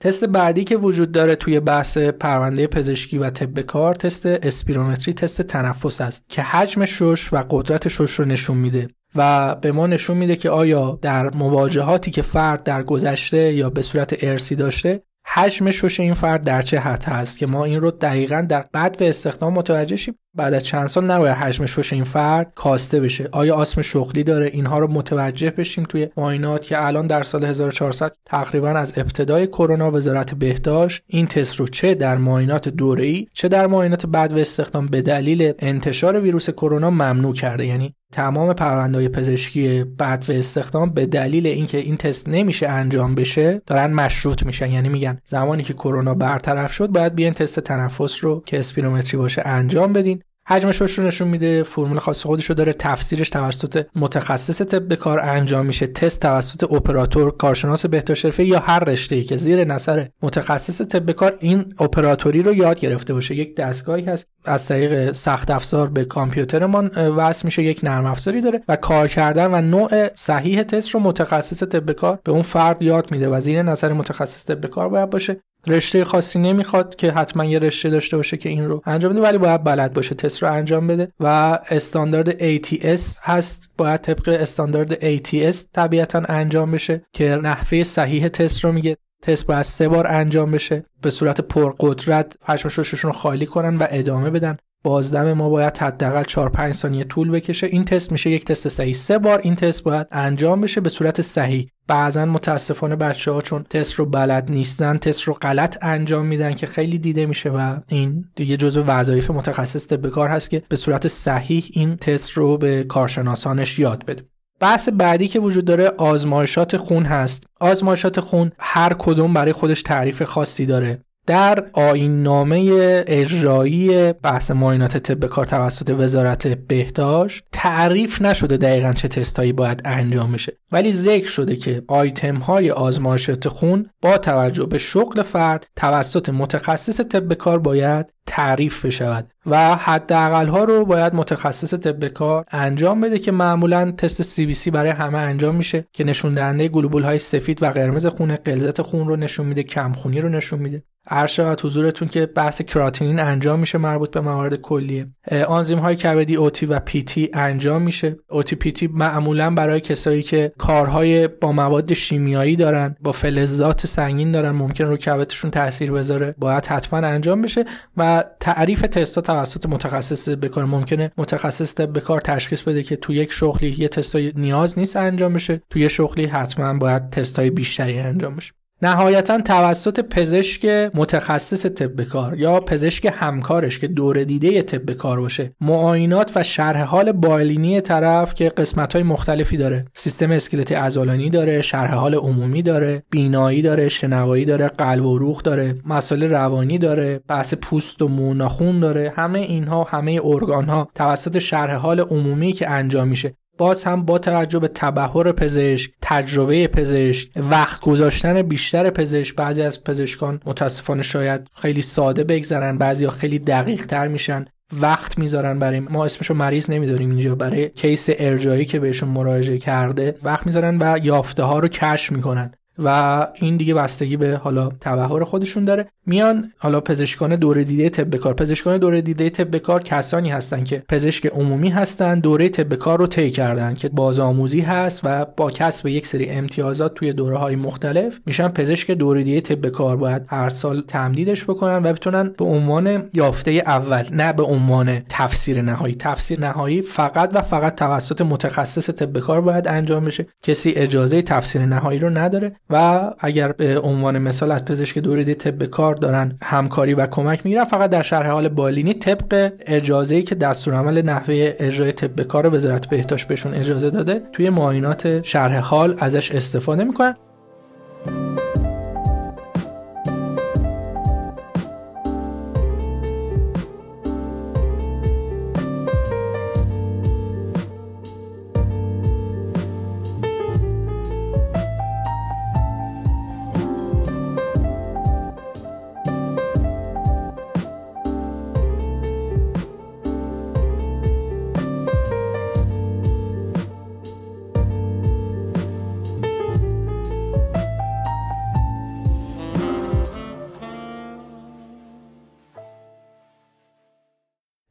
تست 0.00 0.24
بعدی 0.24 0.64
که 0.64 0.76
وجود 0.76 1.12
داره 1.12 1.34
توی 1.34 1.60
بحث 1.60 1.98
پرونده 1.98 2.66
پزشکی 2.66 3.18
و 3.18 3.30
طب 3.30 3.60
کار 3.60 3.94
تست 3.94 4.26
اسپیرومتری 4.26 5.14
تست 5.14 5.42
تنفس 5.42 6.00
است 6.00 6.24
که 6.28 6.42
حجم 6.42 6.84
شش 6.84 7.32
و 7.32 7.42
قدرت 7.50 7.88
شش 7.88 8.12
رو 8.12 8.24
نشون 8.24 8.56
میده 8.56 8.88
و 9.14 9.54
به 9.54 9.72
ما 9.72 9.86
نشون 9.86 10.16
میده 10.16 10.36
که 10.36 10.50
آیا 10.50 10.98
در 11.02 11.36
مواجهاتی 11.36 12.10
که 12.10 12.22
فرد 12.22 12.62
در 12.62 12.82
گذشته 12.82 13.54
یا 13.54 13.70
به 13.70 13.82
صورت 13.82 14.24
ارسی 14.24 14.56
داشته 14.56 15.02
حجم 15.32 15.70
شش 15.70 16.00
این 16.00 16.14
فرد 16.14 16.44
در 16.44 16.62
چه 16.62 16.78
حد 16.78 17.04
هست 17.04 17.38
که 17.38 17.46
ما 17.46 17.64
این 17.64 17.80
رو 17.80 17.90
دقیقا 17.90 18.46
در 18.48 18.64
بعد 18.72 18.96
به 18.96 19.08
استخدام 19.08 19.52
متوجه 19.52 19.96
شیم؟ 19.96 20.14
بعد 20.34 20.54
از 20.54 20.64
چند 20.64 20.86
سال 20.86 21.04
نباید 21.04 21.34
حجم 21.34 21.66
شش 21.66 21.92
این 21.92 22.04
فرد 22.04 22.52
کاسته 22.54 23.00
بشه. 23.00 23.28
آیا 23.32 23.54
آسم 23.54 23.82
شغلی 23.82 24.24
داره؟ 24.24 24.46
اینها 24.46 24.78
رو 24.78 24.86
متوجه 24.86 25.50
بشیم 25.50 25.84
توی 25.84 26.08
معاینات 26.16 26.62
که 26.62 26.86
الان 26.86 27.06
در 27.06 27.22
سال 27.22 27.44
1400 27.44 28.12
تقریبا 28.24 28.68
از 28.68 28.98
ابتدای 28.98 29.46
کرونا 29.46 29.90
وزارت 29.90 30.34
بهداشت 30.34 31.02
این 31.06 31.26
تست 31.26 31.56
رو 31.56 31.66
چه 31.66 31.94
در 31.94 32.16
معاینات 32.16 32.68
دوره‌ای 32.68 33.26
چه 33.34 33.48
در 33.48 33.66
معاینات 33.66 34.06
بعد 34.06 34.34
به 34.34 34.40
استخدام 34.40 34.86
به 34.86 35.02
دلیل 35.02 35.52
انتشار 35.58 36.20
ویروس 36.20 36.50
کرونا 36.50 36.90
ممنوع 36.90 37.34
کرده. 37.34 37.66
یعنی 37.66 37.94
تمام 38.12 38.52
پروندهای 38.52 39.08
پزشکی 39.08 39.84
بعد 39.84 40.30
و 40.30 40.32
استخدام 40.32 40.90
به 40.90 41.06
دلیل 41.06 41.46
اینکه 41.46 41.78
این 41.78 41.96
تست 41.96 42.28
نمیشه 42.28 42.68
انجام 42.68 43.14
بشه 43.14 43.62
دارن 43.66 43.92
مشروط 43.92 44.46
میشن. 44.46 44.70
یعنی 44.70 44.88
میگن 44.88 45.18
زمانی 45.24 45.62
که 45.62 45.72
کرونا 45.72 46.14
برطرف 46.14 46.72
شد 46.72 46.88
باید 46.88 47.14
بیاین 47.14 47.34
تست 47.34 47.60
تنفس 47.60 48.24
رو 48.24 48.42
که 48.46 48.58
اسپیرومتری 48.58 49.16
باشه 49.16 49.42
انجام 49.44 49.92
بدین. 49.92 50.22
حجمش 50.50 50.98
رو 50.98 51.04
نشون 51.04 51.28
میده 51.28 51.62
فرمول 51.62 51.98
خاص 51.98 52.26
خودش 52.26 52.46
رو 52.46 52.54
داره 52.54 52.72
تفسیرش 52.72 53.28
توسط 53.30 53.86
متخصص 53.96 54.62
طب 54.62 54.94
کار 54.94 55.20
انجام 55.20 55.66
میشه 55.66 55.86
تست 55.86 56.22
توسط 56.22 56.72
اپراتور 56.72 57.36
کارشناس 57.36 57.86
بهداشت 57.86 58.40
یا 58.40 58.58
هر 58.58 58.78
رشته 58.78 59.16
ای 59.16 59.24
که 59.24 59.36
زیر 59.36 59.64
نظر 59.64 60.06
متخصص 60.22 60.82
طب 60.82 61.10
کار 61.10 61.36
این 61.40 61.64
اپراتوری 61.80 62.42
رو 62.42 62.54
یاد 62.54 62.80
گرفته 62.80 63.14
باشه. 63.14 63.34
یک 63.34 63.56
دستگاهی 63.56 64.04
هست 64.04 64.26
از 64.44 64.66
طریق 64.66 65.12
سخت 65.12 65.50
افزار 65.50 65.88
به 65.88 66.04
کامپیوترمان 66.04 66.88
وصل 66.96 67.46
میشه 67.46 67.62
یک 67.62 67.80
نرم 67.82 68.06
افزاری 68.06 68.40
داره 68.40 68.62
و 68.68 68.76
کار 68.76 69.08
کردن 69.08 69.54
و 69.54 69.60
نوع 69.60 70.14
صحیح 70.14 70.62
تست 70.62 70.90
رو 70.90 71.00
متخصص 71.00 71.62
طب 71.62 71.92
کار 71.92 72.18
به 72.24 72.32
اون 72.32 72.42
فرد 72.42 72.82
یاد 72.82 73.12
میده 73.12 73.28
و 73.28 73.40
زیر 73.40 73.62
نظر 73.62 73.92
متخصص 73.92 74.44
طب 74.46 74.66
کار 74.66 74.88
باید 74.88 75.10
باشه. 75.10 75.40
رشته 75.66 76.04
خاصی 76.04 76.38
نمی‌خواد 76.38 76.96
که 76.96 77.12
حتما 77.12 77.44
یه 77.44 77.58
رشته 77.58 77.90
داشته 77.90 78.16
باشه 78.16 78.36
که 78.36 78.48
این 78.48 78.64
رو 78.68 78.82
انجام 78.86 79.12
بده 79.12 79.20
ولی 79.20 79.38
باید 79.38 79.64
بلد 79.64 79.92
باشه 79.92 80.14
تست 80.14 80.42
رو 80.42 80.52
انجام 80.52 80.86
بده. 80.86 81.12
و 81.20 81.26
استاندارد 81.70 82.56
ATS 82.56 83.00
هست. 83.22 83.72
باید 83.76 84.00
طبق 84.00 84.28
استاندارد 84.40 85.16
ATS 85.16 85.56
طبیعتا 85.72 86.22
انجام 86.28 86.70
بشه 86.70 87.02
که 87.12 87.24
نحوه 87.42 87.82
صحیح 87.82 88.28
تست 88.28 88.64
رو 88.64 88.72
میگه. 88.72 88.96
تست 89.22 89.46
باید 89.46 89.62
سه 89.62 89.88
بار 89.88 90.06
انجام 90.06 90.50
بشه. 90.50 90.84
به 91.02 91.10
صورت 91.10 91.40
پرقدرت 91.40 92.36
پشم 92.42 92.68
شششون 92.68 93.12
رو 93.12 93.18
خالی 93.18 93.46
کنن 93.46 93.76
و 93.76 93.86
ادامه 93.90 94.30
بدن. 94.30 94.56
بازدم 94.82 95.32
ما 95.32 95.48
باید 95.48 95.78
حداقل 95.78 96.22
4 96.22 96.48
5 96.48 96.74
ثانیه 96.74 97.04
طول 97.04 97.30
بکشه. 97.30 97.66
این 97.66 97.84
تست 97.84 98.12
میشه 98.12 98.30
یک 98.30 98.44
تست 98.44 98.68
صحیح. 98.68 98.92
سه 98.94 99.18
بار 99.18 99.38
این 99.38 99.54
تست 99.54 99.82
باید 99.82 100.06
انجام 100.10 100.60
بشه 100.60 100.80
به 100.80 100.88
صورت 100.88 101.20
صحیح. 101.20 101.70
بعضا 101.86 102.24
متاسفانه 102.24 102.96
بچه 102.96 103.30
ها 103.32 103.40
چون 103.40 103.62
تست 103.62 103.92
رو 103.92 104.06
بلد 104.06 104.50
نیستن 104.50 104.96
تست 104.96 105.22
رو 105.22 105.34
غلط 105.34 105.78
انجام 105.82 106.26
میدن 106.26 106.54
که 106.54 106.66
خیلی 106.66 106.98
دیده 106.98 107.26
میشه 107.26 107.50
و 107.50 107.76
این 107.88 108.24
دیگه 108.36 108.56
جزو 108.56 108.82
وظایف 108.82 109.30
متخصص 109.30 109.86
طب 109.86 110.08
کار 110.08 110.28
هست 110.28 110.50
که 110.50 110.62
به 110.68 110.76
صورت 110.76 111.08
صحیح 111.08 111.64
این 111.72 111.96
تست 111.96 112.30
رو 112.30 112.58
به 112.58 112.84
کارشناسانش 112.84 113.78
یاد 113.78 114.04
بده. 114.04 114.22
بحث 114.60 114.88
بعدی 114.88 115.28
که 115.28 115.40
وجود 115.40 115.64
داره 115.64 115.88
آزمایشات 115.88 116.76
خون 116.76 117.04
هست. 117.04 117.46
آزمایشات 117.60 118.20
خون 118.20 118.52
هر 118.58 118.94
کدوم 118.98 119.32
برای 119.34 119.52
خودش 119.52 119.82
تعریف 119.82 120.22
خاصی 120.22 120.66
داره. 120.66 121.04
در 121.26 121.64
آین 121.72 122.22
نامه 122.22 122.70
اجرایی 123.06 124.12
بحث 124.12 124.50
معاینات 124.50 124.96
طب 124.96 125.26
کار 125.26 125.46
توسط 125.46 125.94
وزارت 125.98 126.48
بهداشت 126.48 127.44
تعریف 127.52 128.22
نشده 128.22 128.56
دقیقا 128.56 128.92
چه 128.92 129.08
تستایی 129.08 129.52
باید 129.52 129.82
انجام 129.84 130.32
بشه. 130.32 130.58
ولی 130.72 130.92
ذکر 130.92 131.28
شده 131.28 131.56
که 131.56 131.82
آیتم 131.88 132.36
های 132.36 132.70
آزمایشات 132.70 133.48
خون 133.48 133.86
با 134.02 134.18
توجه 134.18 134.66
به 134.66 134.78
شغل 134.78 135.22
فرد 135.22 135.66
توسط 135.76 136.28
متخصص 136.28 137.00
طب 137.00 137.34
کار 137.34 137.58
باید 137.58 138.12
تعریف 138.30 138.84
بشود 138.84 139.30
و 139.46 139.76
حداقل 139.76 140.46
ها 140.46 140.64
رو 140.64 140.84
باید 140.84 141.14
متخصص 141.14 141.74
طب 141.74 142.08
کار 142.08 142.44
انجام 142.50 143.00
بده 143.00 143.18
که 143.18 143.32
معمولا 143.32 143.90
تست 143.90 144.22
CBC 144.22 144.70
برای 144.70 144.90
همه 144.90 145.18
انجام 145.18 145.56
میشه 145.56 145.84
که 145.92 146.04
نشون 146.04 146.34
دهنده 146.34 146.68
گلوبول 146.68 147.02
های 147.02 147.18
سفید 147.18 147.62
و 147.62 147.66
قرمز 147.66 148.06
خون 148.06 148.34
غلظت 148.34 148.82
خون 148.82 149.08
رو 149.08 149.16
نشون 149.16 149.46
میده 149.46 149.62
کمخونی 149.62 150.20
رو 150.20 150.28
نشون 150.28 150.58
میده. 150.58 150.82
عرض 151.06 151.30
شود 151.30 151.60
حضورتون 151.60 152.08
که 152.08 152.26
بحث 152.26 152.62
کراتینین 152.62 153.20
انجام 153.20 153.60
میشه 153.60 153.78
مربوط 153.78 154.10
به 154.10 154.20
موارد 154.20 154.54
کلیه. 154.54 155.06
آنزیم 155.48 155.78
های 155.78 155.96
کبدی 155.96 156.36
اوتی 156.36 156.66
و 156.66 156.78
پیتی 156.78 157.30
انجام 157.34 157.82
میشه. 157.82 158.16
اوتی 158.28 158.56
پیتی 158.56 158.86
معمولا 158.86 159.50
برای 159.50 159.80
کسایی 159.80 160.22
که 160.22 160.52
کارهای 160.58 161.28
با 161.28 161.52
مواد 161.52 161.94
شیمیایی 161.94 162.56
دارن 162.56 162.96
با 163.00 163.12
فلزات 163.12 163.86
سنگین 163.86 164.32
دارن 164.32 164.50
ممکن 164.50 164.84
رو 164.84 164.96
کبدشون 164.96 165.50
تاثیر 165.50 165.92
بذاره 165.92 166.34
باید 166.38 166.66
حتما 166.66 166.98
انجام 166.98 167.42
بشه 167.42 167.64
و 167.96 168.19
تعریف 168.40 168.80
تستا 168.80 169.20
توسط 169.20 169.66
متخصص 169.66 170.28
بکار 170.28 170.64
ممکنه 170.64 171.12
متخصص 171.16 171.74
طب 171.74 171.98
کار 171.98 172.20
تشخیص 172.20 172.62
بده 172.62 172.82
که 172.82 172.96
تو 172.96 173.12
یک 173.12 173.32
شغلی 173.32 173.76
یه 173.78 173.88
تستای 173.88 174.32
نیاز 174.36 174.78
نیست 174.78 174.96
انجام 174.96 175.32
بشه 175.32 175.62
تو 175.70 175.78
یه 175.78 175.88
شغلی 175.88 176.26
حتما 176.26 176.78
باید 176.78 177.10
تستای 177.10 177.50
بیشتری 177.50 177.98
انجام 177.98 178.36
بشه. 178.36 178.52
نهایتا 178.82 179.40
توسط 179.40 180.00
پزشک 180.00 180.90
متخصص 180.94 181.66
طب 181.66 182.02
کار 182.02 182.38
یا 182.38 182.60
پزشک 182.60 183.12
همکارش 183.14 183.78
که 183.78 183.88
دور 183.88 184.24
دیده 184.24 184.62
طب 184.62 184.92
کار 184.92 185.20
باشه 185.20 185.52
معاینات 185.60 186.32
و 186.36 186.42
شرح 186.42 186.82
حال 186.82 187.12
بالینی 187.12 187.80
طرف 187.80 188.34
که 188.34 188.48
قسمت 188.48 188.92
های 188.92 189.02
مختلفی 189.02 189.56
داره. 189.56 189.84
سیستم 189.94 190.30
اسکلتی 190.30 190.74
عضلانی 190.74 191.30
داره 191.30 191.60
شرح 191.60 191.94
حال 191.94 192.14
عمومی 192.14 192.62
داره 192.62 193.02
بینایی 193.10 193.62
داره 193.62 193.88
شنوایی 193.88 194.44
داره 194.44 194.66
قلب 194.66 195.06
و 195.06 195.18
روح 195.18 195.40
داره 195.44 195.74
مسائل 195.86 196.30
روانی 196.30 196.78
داره 196.78 197.20
بحث 197.28 197.54
پوست 197.54 198.02
و 198.02 198.08
مو 198.08 198.34
ناخون 198.34 198.80
داره. 198.80 199.12
همه 199.16 199.38
اینها 199.38 199.84
همه 199.84 200.20
ارگان 200.24 200.64
ها 200.64 200.88
توسط 200.94 201.38
شرح 201.38 201.74
حال 201.74 202.00
عمومی 202.00 202.52
که 202.52 202.70
انجام 202.70 203.08
میشه. 203.08 203.34
باز 203.60 203.84
هم 203.84 204.04
با 204.04 204.18
توجه 204.18 204.58
به 204.58 204.68
تبهر 204.68 205.32
پزشک 205.32 205.90
تجربه 206.02 206.68
پزشک 206.68 207.28
وقت 207.36 207.80
گذاشتن 207.80 208.42
بیشتر 208.42 208.90
پزشک 208.90 209.36
بعضی 209.36 209.62
از 209.62 209.84
پزشکان 209.84 210.40
متاسفانه 210.46 211.02
شاید 211.02 211.48
خیلی 211.54 211.82
ساده 211.82 212.24
بگذرن 212.24 212.78
بعضی 212.78 213.04
ها 213.04 213.10
خیلی 213.10 213.38
دقیق 213.38 213.86
تر 213.86 214.08
میشن 214.08 214.44
وقت 214.80 215.18
می‌ذارن 215.18 215.58
برای 215.58 215.80
ما. 215.80 216.04
اسمشو 216.04 216.34
مریض 216.34 216.70
نمی‌ذاریم 216.70 217.10
اینجا 217.10 217.34
برای 217.34 217.68
کیس 217.68 218.08
ارجایی 218.18 218.64
که 218.64 218.80
بهشون 218.80 219.08
مراجعه 219.08 219.58
کرده 219.58 220.18
وقت 220.22 220.46
می‌ذارن 220.46 220.78
و 220.80 220.98
یافته 221.02 221.42
ها 221.42 221.58
رو 221.58 221.68
کشف 221.68 222.12
می‌کنن. 222.12 222.52
و 222.84 223.26
این 223.34 223.56
دیگه 223.56 223.74
بستگی 223.74 224.16
به 224.16 224.36
حالا 224.36 224.68
تبهر 224.80 225.24
خودشون 225.24 225.64
داره. 225.64 225.86
میان 226.06 226.52
حالا 226.58 226.80
پزشکان 226.80 227.36
دوره 227.36 227.64
دیده 227.64 227.90
طب 227.90 228.16
کار. 228.16 228.34
پزشکان 228.34 228.78
دوره 228.78 229.02
دیده 229.02 229.30
طب 229.30 229.56
کار 229.56 229.82
کسانی 229.82 230.28
هستن 230.30 230.64
که 230.64 230.82
پزشک 230.88 231.26
عمومی 231.26 231.68
هستن 231.68 232.20
دوره 232.20 232.48
طب 232.48 232.74
کار 232.74 232.98
رو 232.98 233.06
طی 233.06 233.30
کردن 233.30 233.74
که 233.74 233.88
بازآموزی 233.88 234.60
هست 234.60 235.00
و 235.04 235.24
با 235.24 235.50
کسب 235.50 235.86
یک 235.86 236.06
سری 236.06 236.30
امتیازات 236.30 236.94
توی 236.94 237.12
دوره 237.12 237.38
های 237.38 237.56
مختلف 237.56 238.20
میشن 238.26 238.48
پزشک 238.48 238.90
دوره 238.90 239.22
دیده 239.22 239.40
طب 239.40 239.68
کار. 239.68 239.96
باید 239.96 240.22
هر 240.28 240.48
سال 240.48 240.82
تمدیدش 240.88 241.44
بکنن 241.44 241.76
و 241.76 241.92
بتونن 241.92 242.34
به 242.38 242.44
عنوان 242.44 243.10
یافته 243.14 243.50
اول 243.50 244.04
نه 244.12 244.32
به 244.32 244.42
عنوان 244.42 245.00
تفسیر 245.08 245.62
نهایی. 245.62 245.94
تفسیر 245.94 246.40
نهایی 246.40 246.82
فقط 246.82 247.30
و 247.34 247.40
فقط 247.40 247.74
توسط 247.74 248.20
متخصص 248.20 248.90
طب 248.90 249.18
کار 249.18 249.40
باید 249.40 249.68
انجام 249.68 250.04
بشه. 250.04 250.26
کسی 250.42 250.70
اجازه 250.70 251.22
تفسیر 251.22 251.62
نهایی 251.62 251.98
رو 251.98 252.10
نداره 252.10 252.56
و 252.70 253.10
اگر 253.18 253.52
به 253.52 253.80
عنوان 253.80 254.18
مثال 254.18 254.52
از 254.52 254.64
پزشک 254.64 254.98
دوره 254.98 255.24
دیده 255.24 255.50
طب 255.50 255.64
کار 255.64 255.94
دارن 255.94 256.32
همکاری 256.42 256.94
و 256.94 257.06
کمک 257.06 257.40
می‌گیرن 257.44 257.64
فقط 257.64 257.90
در 257.90 258.02
شرح 258.02 258.30
حال 258.30 258.48
بالینی 258.48 258.94
طبق 258.94 259.52
اجازه 259.66 260.22
که 260.22 260.34
دستورالعمل 260.34 261.02
نحوه 261.02 261.54
اجرای 261.58 261.92
طب 261.92 262.22
کار 262.22 262.54
وزارت 262.54 262.88
بهداشت 262.88 263.28
بهشون 263.28 263.54
اجازه 263.54 263.90
داده 263.90 264.22
توی 264.32 264.50
معاینات 264.50 265.22
شرح 265.22 265.58
حال 265.58 265.96
ازش 265.98 266.32
استفاده 266.32 266.84
می‌کنن. 266.84 267.16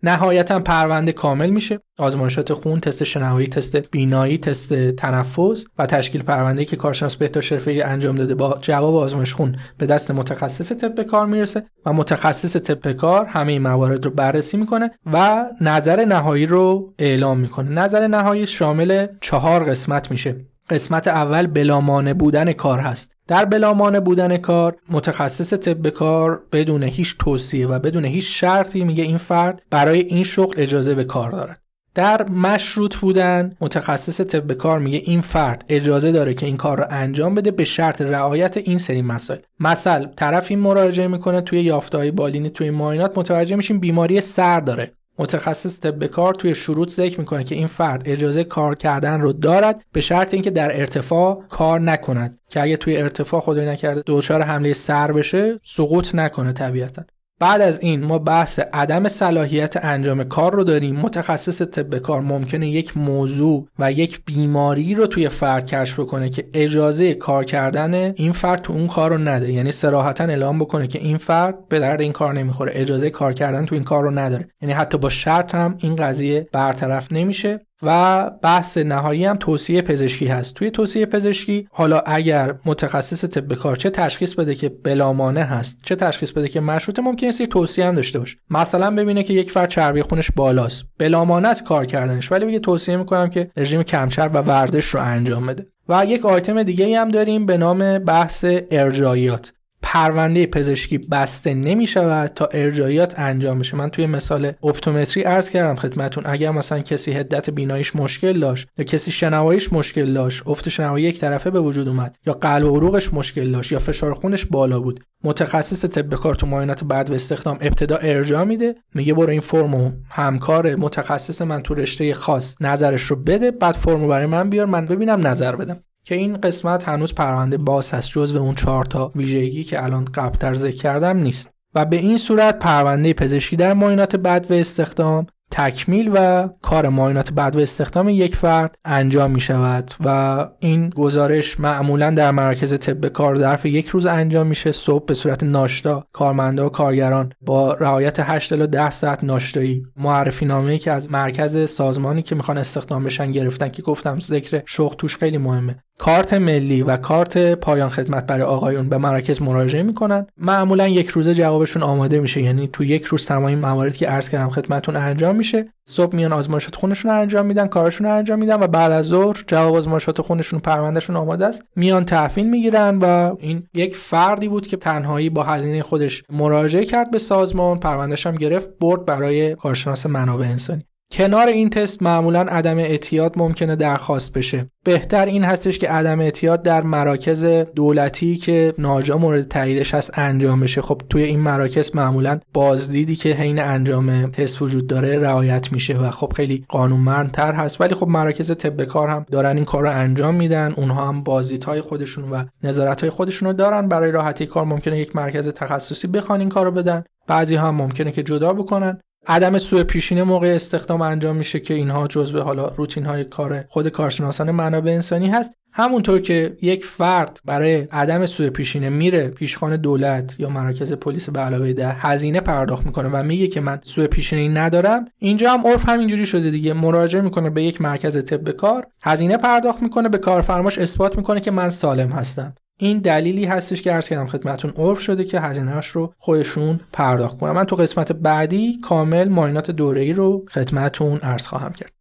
نهایتا 0.10 0.60
پرونده 0.60 1.12
کامل 1.12 1.50
میشه. 1.50 1.80
آزمایشات 2.00 2.54
خون 2.54 2.80
تست 2.80 3.04
شنوایی 3.04 3.48
تست 3.48 3.76
بینایی 3.76 4.38
تست 4.38 4.74
تنفس 4.92 5.66
و 5.78 5.86
تشکیل 5.86 6.24
پرونده 6.24 6.66
که 6.66 6.76
کارشناس 6.76 7.16
بهداشت 7.16 7.54
حرفه‌ای 7.54 7.82
انجام 7.82 8.16
داده 8.16 8.36
با 8.36 8.58
جواب 8.62 8.96
آزمایش 8.96 9.34
خون 9.34 9.56
به 9.78 9.86
دست 9.86 10.12
متخصص 10.12 10.72
طب 10.72 11.04
کار 11.04 11.26
می‌رسه 11.26 11.64
و 11.86 11.94
متخصص 11.94 12.58
طب 12.58 12.92
کار 12.92 13.26
همه 13.26 13.52
این 13.52 13.62
موارد 13.62 14.06
رو 14.06 14.12
بررسی 14.12 14.58
می‌کنه 14.58 14.92
و 15.14 15.46
نظر 15.62 16.06
نهایی 16.06 16.46
رو 16.46 16.94
اعلام 17.00 17.40
می‌کنه. 17.40 17.70
نظر 17.70 18.08
نهایی 18.08 18.48
شامل 18.48 19.08
چهار 19.22 19.64
قسمت 19.64 20.12
میشه. 20.12 20.36
قسمت 20.70 21.08
اول 21.08 21.48
بلامانه 21.48 22.14
بودن 22.14 22.54
کار 22.54 22.80
هست. 22.80 23.12
در 23.28 23.46
بلامانه 23.46 24.00
بودن 24.00 24.38
کار 24.38 24.76
متخصص 24.90 25.54
طب 25.54 25.90
کار 25.90 26.42
بدون 26.52 26.84
هیچ 26.84 27.16
توصیه 27.20 27.68
و 27.68 27.80
بدون 27.80 28.06
هیچ 28.06 28.42
شرطی 28.42 28.84
میگه 28.84 29.04
این 29.04 29.18
فرد 29.18 29.62
برای 29.70 30.00
این 30.00 30.24
شغل 30.24 30.54
اجازه 30.58 30.96
به 30.96 31.04
کار 31.04 31.32
دارد. 31.32 31.62
در 31.96 32.30
مشروط 32.30 32.96
بودن 32.96 33.54
متخصص 33.62 34.22
طب 34.22 34.54
کار 34.54 34.80
میگه 34.80 35.02
این 35.04 35.22
فرد 35.22 35.66
اجازه 35.70 36.12
داره 36.12 36.34
که 36.34 36.46
این 36.46 36.58
کار 36.58 36.78
رو 36.78 36.86
انجام 36.90 37.36
بده 37.36 37.52
به 37.52 37.64
شرط 37.64 38.02
رعایت 38.02 38.58
این 38.58 38.78
سری 38.78 39.02
مسائل. 39.02 39.40
مثل 39.60 40.06
طرف 40.06 40.48
این 40.50 40.60
مراجعه 40.60 41.08
می‌کنه 41.08 41.42
توی 41.42 41.62
یافته‌های 41.62 42.12
بالینی 42.12 42.50
توی 42.50 42.70
معاینات 42.70 43.18
متوجه 43.18 43.56
میشیم 43.56 43.80
بیماری 43.80 44.22
سر 44.22 44.60
داره. 44.60 44.92
متخصص 45.20 45.80
طب 45.80 46.06
کار 46.06 46.34
توی 46.34 46.56
شروط 46.56 46.90
ذکر 46.90 47.20
می‌کنه 47.20 47.44
که 47.44 47.56
این 47.56 47.68
فرد 47.68 48.02
اجازه 48.06 48.44
کار 48.44 48.76
کردن 48.76 49.22
رو 49.22 49.34
دارد 49.34 49.86
به 49.92 50.02
شرط 50.02 50.34
اینکه 50.34 50.50
در 50.50 50.80
ارتفاع 50.80 51.44
کار 51.50 51.80
نکند. 51.80 52.40
که 52.50 52.62
اگه 52.62 52.78
توی 52.78 52.98
ارتفاع 52.98 53.42
خدای 53.42 53.70
نکرده 53.70 54.04
دچار 54.06 54.42
حمله 54.42 54.74
سر 54.74 55.12
بشه 55.12 55.60
سقوط 55.64 56.16
نکنه 56.16 56.54
طبیعتا. 56.54 57.04
بعد 57.40 57.62
از 57.62 57.80
این 57.80 58.06
ما 58.06 58.20
بحث 58.20 58.60
عدم 58.74 59.08
صلاحیت 59.08 59.86
انجام 59.86 60.24
کار 60.24 60.54
رو 60.54 60.64
داریم. 60.64 60.96
متخصص 60.96 61.62
طب 61.62 61.98
کار 61.98 62.22
ممکنه 62.22 62.70
یک 62.70 62.98
موضوع 62.98 63.68
و 63.80 63.92
یک 63.92 64.22
بیماری 64.26 64.96
رو 64.96 65.08
توی 65.08 65.30
فرد 65.30 65.66
کشف 65.66 66.00
کنه 66.00 66.30
که 66.30 66.48
اجازه 66.54 67.14
کار 67.14 67.44
کردن 67.44 67.94
این 67.94 68.32
فرد 68.32 68.62
تو 68.62 68.74
اون 68.74 68.88
کار 68.88 69.10
رو 69.10 69.18
نده. 69.18 69.54
یعنی 69.54 69.72
صراحتا 69.72 70.24
اعلام 70.24 70.60
بکنه 70.60 70.88
که 70.88 71.00
این 71.00 71.18
فرد 71.18 71.68
به 71.68 71.80
درد 71.80 72.02
این 72.02 72.12
کار 72.12 72.34
نمی‌خوره. 72.34 72.72
اجازه 72.76 73.10
کار 73.10 73.34
کردن 73.34 73.66
تو 73.66 73.76
این 73.76 73.84
کار 73.84 74.04
رو 74.04 74.12
نداره. 74.12 74.48
یعنی 74.62 74.74
حتی 74.74 74.98
با 74.98 75.10
شرط 75.10 75.56
هم 75.56 75.78
این 75.80 75.96
قضیه 75.96 76.48
برطرف 76.52 77.12
نمیشه. 77.12 77.60
و 77.84 78.30
بحث 78.42 78.78
نهایی 78.78 79.26
هم 79.26 79.36
توصیه 79.36 79.82
پزشکی 79.82 80.28
هست. 80.28 80.56
توی 80.56 80.72
توصیه 80.72 81.06
پزشکی 81.06 81.68
حالا 81.72 82.00
اگر 82.00 82.56
متخصص 82.66 83.26
طب 83.26 83.54
کار 83.54 83.76
چه 83.76 83.90
تشخیص 83.90 84.34
بده 84.34 84.56
که 84.56 84.70
بلامانه 84.70 85.44
هست 85.44 85.80
چه 85.84 85.96
تشخیص 85.96 86.32
بده 86.32 86.48
که 86.48 86.60
مشروطه 86.60 87.02
ممکنه 87.02 87.32
یه 87.40 87.46
توصیه 87.46 87.86
هم 87.86 87.96
داشته 87.96 88.20
باشه. 88.20 88.38
مثلا 88.50 88.92
ببینه 88.92 89.24
که 89.24 89.34
یک 89.34 89.52
فرد 89.52 89.70
چربی 89.70 90.02
خونش 90.02 90.32
بالاست. 90.32 90.84
بلامانه 91.00 91.48
است 91.48 91.64
کار 91.64 91.86
کردنش 91.86 92.32
ولی 92.32 92.46
بگه 92.46 92.60
توصیه 92.60 92.98
می‌کنم 92.98 93.30
که 93.30 93.52
رژیم 93.58 93.84
کمچرب 93.84 94.36
و 94.36 94.38
ورزش 94.38 94.86
رو 94.86 95.02
انجام 95.02 95.46
بده. 95.46 95.66
و 95.90 96.06
یک 96.06 96.26
آیتم 96.26 96.64
دیگه 96.64 97.00
هم 97.00 97.10
داریم 97.10 97.46
به 97.46 97.58
نام 97.58 98.00
بحث 98.00 98.46
ارجاییات 98.72 99.52
پرونده 99.82 100.46
پزشکی 100.46 100.98
بسته 100.98 101.54
نمی 101.54 101.88
شود 101.88 102.32
تا 102.36 102.46
ارجایات 102.46 103.20
انجام 103.20 103.60
بشه. 103.60 103.78
من 103.78 103.90
توی 103.90 104.06
مثال 104.06 104.52
اپتومتری 104.64 105.24
عرض 105.24 105.50
کردم 105.50 105.76
خدمتون 105.76 106.24
اگر 106.28 106.52
مثلا 106.52 106.80
کسی 106.80 107.12
هدت 107.12 107.50
بیناییش 107.50 107.96
مشکل 107.96 108.40
داشت 108.40 108.68
یا 108.78 108.86
کسی 108.86 109.12
شنواییش 109.12 109.74
مشکل 109.74 110.14
داشت 110.14 110.44
افت 110.48 110.70
شنوایی 110.70 111.06
یک 111.06 111.20
طرفه 111.20 111.50
به 111.50 111.60
وجود 111.60 111.88
اومد 111.88 112.16
یا 112.26 112.34
قلب 112.34 112.66
و 112.66 112.76
عروقش 112.76 113.14
مشکل 113.14 113.52
داشت 113.52 113.72
یا 113.72 113.80
فشار 113.80 114.14
خونش 114.14 114.46
بالا 114.46 114.80
بود 114.80 115.00
متخصص 115.24 115.86
طب 115.86 116.16
کار 116.16 116.36
تو 116.36 116.48
معاینات 116.48 116.84
بعد 116.84 117.10
و 117.10 117.14
استخدام 117.14 117.58
ابتدا 117.62 117.96
ارجاع 117.96 118.44
میده 118.44 118.76
میگه 118.96 119.14
برو 119.14 119.30
این 119.30 119.40
فرمو 119.40 119.92
همکار 120.10 120.76
متخصص 120.76 121.42
من 121.42 121.62
تو 121.62 121.74
رشته 121.74 122.14
خاص 122.14 122.56
نظرش 122.62 123.02
رو 123.02 123.16
بده 123.16 123.52
بعد 123.52 123.76
فرمو 123.76 124.08
برای 124.08 124.26
من 124.26 124.50
بیار 124.50 124.66
من 124.66 124.86
ببینم 124.86 125.28
نظر 125.28 125.56
بدم. 125.56 125.84
که 126.10 126.16
این 126.16 126.38
قسمت 126.38 126.90
هنوز 126.90 127.16
پرونده 127.16 127.58
باز 127.58 127.94
هست 127.94 128.12
جز 128.12 128.34
به 128.34 128.40
اون 128.40 128.56
چهار 128.56 128.84
تا 128.84 129.12
ویژگی 129.16 129.64
که 129.64 129.84
الان 129.84 130.06
قبلتر 130.06 130.54
ذکر 130.54 130.78
کردم 130.78 131.18
نیست. 131.18 131.52
و 131.76 131.86
به 131.86 131.98
این 131.98 132.18
صورت 132.18 132.60
پرونده 132.60 133.14
پزشکی 133.14 133.56
در 133.56 133.74
معاینات 133.74 134.16
بد 134.16 134.46
و 134.50 134.54
استخدام 134.54 135.28
تکمیل 135.52 136.12
و 136.14 136.50
کار 136.62 136.90
معاینات 136.90 137.34
بعد 137.34 137.56
و 137.56 137.60
استخدام 137.60 138.10
یک 138.10 138.36
فرد 138.36 138.76
انجام 138.86 139.32
می 139.32 139.40
شود 139.40 139.92
و 140.06 140.50
این 140.60 140.90
گزارش 140.90 141.60
معمولا 141.60 142.12
در 142.12 142.32
مراکز 142.32 142.74
طب 142.74 143.08
کار 143.08 143.38
ظرف 143.38 143.66
یک 143.66 143.88
روز 143.88 144.06
انجام 144.06 144.48
میشه. 144.48 144.72
صبح 144.72 145.06
به 145.06 145.14
صورت 145.14 145.44
ناشتا 145.44 146.08
کارمندا 146.14 146.66
و 146.66 146.70
کارگران 146.70 147.34
با 147.42 147.74
رعایت 147.74 148.20
8 148.20 148.54
الی 148.54 148.68
10 148.68 148.90
ساعت 148.90 149.24
ناشتایی. 149.24 149.84
معرفی 149.98 150.46
نامه‌ای 150.46 150.80
که 150.80 150.92
از 150.92 151.12
مرکز 151.12 151.70
سازمانی 151.70 152.22
که 152.22 152.36
می‌خوان 152.36 152.58
استخدام 152.58 153.04
بشن 153.04 153.32
گرفتن 153.32 153.70
که 153.70 153.82
گفتم 153.82 154.20
ذکر 154.20 154.62
شغل 154.66 154.96
توش 154.96 155.18
خیلی 155.18 155.38
مهمه. 155.38 155.84
کارت 156.00 156.34
ملی 156.34 156.82
و 156.82 156.98
کارت 156.98 157.38
پایان 157.56 157.90
خدمت 157.90 158.28
برای 158.28 158.42
آقایون 158.42 158.90
به 158.90 158.98
مراکز 158.98 159.42
مراجعه 159.42 159.84
می‌کنن. 159.84 160.28
معمولا 160.38 160.88
یک 160.88 161.08
روزه 161.08 161.34
جوابشون 161.34 161.84
آماده 161.84 162.20
میشه. 162.20 162.42
یعنی 162.42 162.70
تو 162.74 162.84
یک 162.84 163.04
روز 163.04 163.26
تمام 163.26 163.56
مواردی 163.56 163.98
که 163.98 164.08
عرض 164.08 164.30
کردم 164.30 164.50
خدمتون 164.50 164.96
انجام 164.96 165.36
میشه. 165.36 165.74
صبح 165.86 166.16
میان 166.16 166.34
آزمایشات 166.34 166.76
خونشون 166.76 167.12
رو 167.12 167.18
انجام 167.18 167.46
میدن 167.46 167.68
کارشون 167.68 168.08
رو 168.08 168.14
انجام 168.14 168.40
میدن 168.40 168.64
و 168.64 168.68
بعد 168.68 168.92
از 168.92 169.06
ظهر 169.06 169.44
جواب 169.48 169.76
آزمایشات 169.76 170.22
خونشون 170.22 170.60
پروندهشون 170.60 171.16
آماده 171.16 171.46
است. 171.46 171.64
میان 171.76 172.06
تحویل 172.06 172.50
می‌گیرن 172.50 172.98
و 173.02 173.36
این 173.40 173.64
یک 173.76 173.96
فردی 173.96 174.48
بود 174.48 174.68
که 174.68 174.78
تنهایی 174.78 175.30
با 175.30 175.44
هزینه 175.44 175.82
خودش 175.82 176.24
مراجعه 176.30 176.86
کرد 176.86 177.12
به 177.12 177.18
سازمان. 177.18 177.80
پروندهش 177.80 178.28
هم 178.28 178.36
گرفت 178.36 178.70
برد 178.82 179.06
برای 179.06 179.56
کارشناس 179.56 180.06
منابع 180.06 180.46
انسانی. 180.46 180.84
کنار 181.12 181.48
این 181.48 181.70
تست 181.70 182.04
معمولا 182.04 182.42
عدم 182.42 182.78
اعتیاد 182.78 183.34
ممکنه 183.38 183.76
درخواست 183.76 184.34
بشه. 184.34 184.70
بهتر 184.86 185.26
این 185.26 185.44
هستش 185.44 185.80
که 185.80 185.90
عدم 185.90 186.20
اعتیاد 186.20 186.62
در 186.62 186.82
مراکز 186.82 187.46
دولتی 187.46 188.36
که 188.36 188.74
ناجا 188.78 189.18
مورد 189.18 189.48
تاییدش 189.48 189.94
هست 189.94 190.20
انجام 190.20 190.60
بشه. 190.60 190.82
خب 190.82 191.02
توی 191.10 191.24
این 191.24 191.40
مراکز 191.40 191.96
معمولا 191.96 192.40
بازدیدی 192.54 193.16
که 193.16 193.30
حین 193.30 193.60
انجام 193.60 194.32
تست 194.32 194.62
وجود 194.62 194.88
داره 194.88 195.20
رعایت 195.20 195.72
میشه 195.72 195.98
و 195.98 196.10
خب 196.10 196.34
خیلی 196.36 196.66
قانونمندتر 196.68 197.52
هست. 197.52 197.82
ولی 197.82 197.96
خب 197.96 198.08
مراکز 198.08 198.52
طب 198.52 198.84
کار 198.84 199.08
هم 199.08 199.26
دارن 199.32 199.56
این 199.56 199.66
کار 199.66 199.84
رو 199.84 199.92
انجام 199.92 200.36
میدن. 200.36 200.74
اونها 200.78 201.08
هم 201.08 201.24
بازدیدهای 201.24 201.82
خودشون 201.82 202.30
و 202.32 202.44
نظارت 202.64 203.10
خودشون 203.10 203.48
رو 203.48 203.54
دارن. 203.54 203.88
برای 203.88 204.12
راحتی 204.12 204.46
کار 204.46 204.66
ممکنه 204.66 205.00
یک 205.00 205.16
مرکز 205.16 205.48
تخصصی 205.48 206.08
بخوان 206.08 206.40
این 206.40 206.50
کارو 206.50 206.72
بدن. 206.72 207.04
بعضی 207.28 207.56
هم 207.56 207.76
ممکنه 207.76 208.12
که 208.12 208.24
جدا 208.24 208.54
بکنن. 208.54 209.00
عدم 209.30 209.58
سوء 209.58 209.84
پیشینه 209.84 210.24
موقع 210.24 210.48
استخدام 210.48 211.02
انجام 211.02 211.36
میشه 211.36 211.60
که 211.60 211.74
اینها 211.74 212.08
جزء 212.08 212.42
حالا 212.42 212.68
روتین 212.68 213.06
های 213.06 213.24
کار 213.24 213.64
خود 213.68 213.88
کارشناسان 213.88 214.52
منابع 214.52 214.92
انسانی 214.92 215.30
هست. 215.30 215.54
همونطور 215.72 216.20
که 216.20 216.58
یک 216.62 216.86
فرد 216.86 217.40
برای 217.46 217.88
عدم 217.92 218.26
سوء 218.26 218.50
پیشینه 218.50 218.90
میره 218.90 219.28
پیشخان 219.28 219.78
دولت 219.78 220.40
یا 220.40 220.50
مراکز 220.50 220.94
پلیس 220.94 221.30
به 221.30 221.40
علاوه 221.40 221.74
ده 221.74 221.92
هزینه 221.92 222.42
پرداخت 222.42 222.86
می‌کنه 222.86 223.10
و 223.10 223.24
میگه 223.24 223.48
که 223.48 223.62
من 223.62 223.80
سوء 223.84 224.08
پیشینه 224.08 224.62
ندارم 224.62 225.06
اینجا 225.20 225.52
هم 225.52 225.68
عرف 225.68 225.90
همینجوری 225.90 226.26
شده 226.26 226.50
دیگه. 226.50 226.74
مراجعه 226.74 227.22
می‌کنه 227.22 227.50
به 227.50 227.64
یک 227.64 227.82
مرکز 227.82 228.26
طب 228.26 228.50
کار 228.52 228.88
هزینه 229.04 229.38
پرداخت 229.38 229.84
می‌کنه 229.84 230.10
به 230.10 230.18
کارفرماش 230.18 230.78
اثبات 230.78 231.18
می‌کنه 231.18 231.40
که 231.40 231.52
من 231.52 231.70
سالم 231.70 232.10
هستم. 232.10 232.54
این 232.82 233.00
دلیلی 233.00 233.46
هستش 233.46 233.82
که 233.82 233.92
عرض 233.92 234.10
کردم 234.10 234.28
خدمتتون 234.28 234.72
عرف 234.78 235.00
شده 235.00 235.24
که 235.24 235.40
هزینهاش 235.40 235.88
رو 235.88 236.14
خودشون 236.18 236.80
پرداخت 236.94 237.40
کنن. 237.40 237.52
من 237.52 237.64
تو 237.64 237.76
قسمت 237.76 238.12
بعدی 238.12 238.80
کامل 238.84 239.30
معاینات 239.30 239.72
دوره 239.72 240.02
ای 240.02 240.14
رو 240.14 240.46
خدمتتون 240.50 241.18
عرض 241.18 241.48
خواهم 241.48 241.74
کرد. 241.74 241.92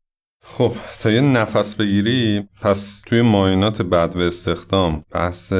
خب 0.43 0.73
تا 1.03 1.11
یه 1.11 1.21
نفس 1.21 1.75
بگیری 1.75 2.49
پس 2.63 3.03
توی 3.07 3.23
معاینات 3.23 3.83
بدو 3.83 4.21
استخدام 4.21 5.05
بحث 5.11 5.53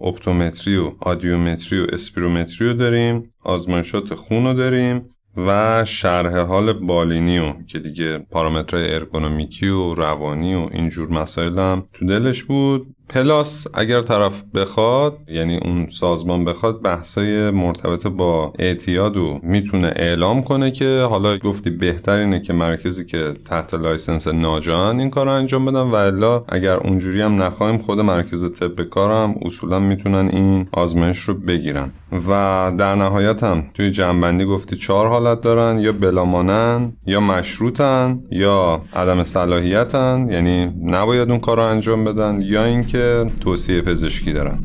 اپتومتری 0.00 0.76
و 0.76 0.92
اودیومتری 1.00 1.80
و 1.80 1.86
اسپیرومتری 1.92 2.68
رو 2.68 2.74
داریم 2.74 3.30
آزمایشات 3.44 4.14
خون 4.14 4.44
رو 4.44 4.54
داریم 4.54 5.08
و 5.36 5.84
شرح 5.84 6.38
حال 6.38 6.72
بالینی 6.72 7.38
و 7.38 7.52
که 7.66 7.78
دیگه 7.78 8.18
پارامترهای 8.18 8.94
ارگونومیکی 8.94 9.68
و 9.68 9.94
روانی 9.94 10.54
و 10.54 10.68
اینجور 10.72 11.08
مسائل 11.08 11.58
هم 11.58 11.86
تو 11.92 12.06
دلش 12.06 12.44
بود. 12.44 12.86
plus 13.08 13.66
اگر 13.74 14.00
طرف 14.00 14.42
بخواد 14.54 15.18
یعنی 15.28 15.56
اون 15.56 15.86
سازمان 15.88 16.44
بخواد 16.44 16.82
بحثای 16.82 17.50
مرتبط 17.50 18.06
با 18.06 18.52
اعتیاد 18.58 19.16
و 19.16 19.40
می‌تونه 19.42 19.92
اعلام 19.96 20.42
کنه 20.42 20.70
که 20.70 21.06
حالا 21.10 21.38
گفتی 21.38 21.70
بهتر 21.70 22.18
اینه 22.18 22.40
که 22.40 22.52
مرکزی 22.52 23.04
که 23.04 23.32
تحت 23.44 23.74
license 23.74 24.28
ناجا 24.28 25.00
این 25.00 25.10
کار 25.10 25.26
رو 25.26 25.32
انجام 25.32 25.64
بدن 25.64 25.80
و 25.80 25.94
الا 25.94 26.44
اگر 26.48 26.76
اونجوری 26.76 27.22
هم 27.22 27.42
نخواهیم 27.42 27.78
خود 27.78 28.00
مرکز 28.00 28.52
طب 28.52 28.82
کارم 28.82 29.34
اصولا 29.42 29.78
می‌تونن 29.78 30.28
این 30.28 30.68
آزمایش 30.72 31.18
رو 31.18 31.34
بگیرن. 31.34 31.90
و 32.28 32.72
در 32.78 32.94
نهایت 32.94 33.42
هم 33.42 33.64
توی 33.74 33.90
جنبندی 33.90 34.44
گفتی 34.44 34.76
چهار 34.76 35.08
حالت 35.08 35.40
دارن 35.40 35.78
یا 35.78 35.92
بلامانن 35.92 36.92
یا 37.06 37.20
مشروطن 37.20 38.20
یا 38.30 38.82
عدم 38.94 39.22
صلاحیتن 39.22 40.28
یعنی 40.30 40.72
نباید 40.82 41.30
اون 41.30 41.40
کار 41.40 41.56
رو 41.56 41.62
انجام 41.62 42.04
بدن 42.04 42.40
یا 42.42 42.64
اینکه 42.64 42.93
که 42.94 43.26
توصیه 43.40 43.82
پزشکی 43.82 44.32
دارن. 44.32 44.58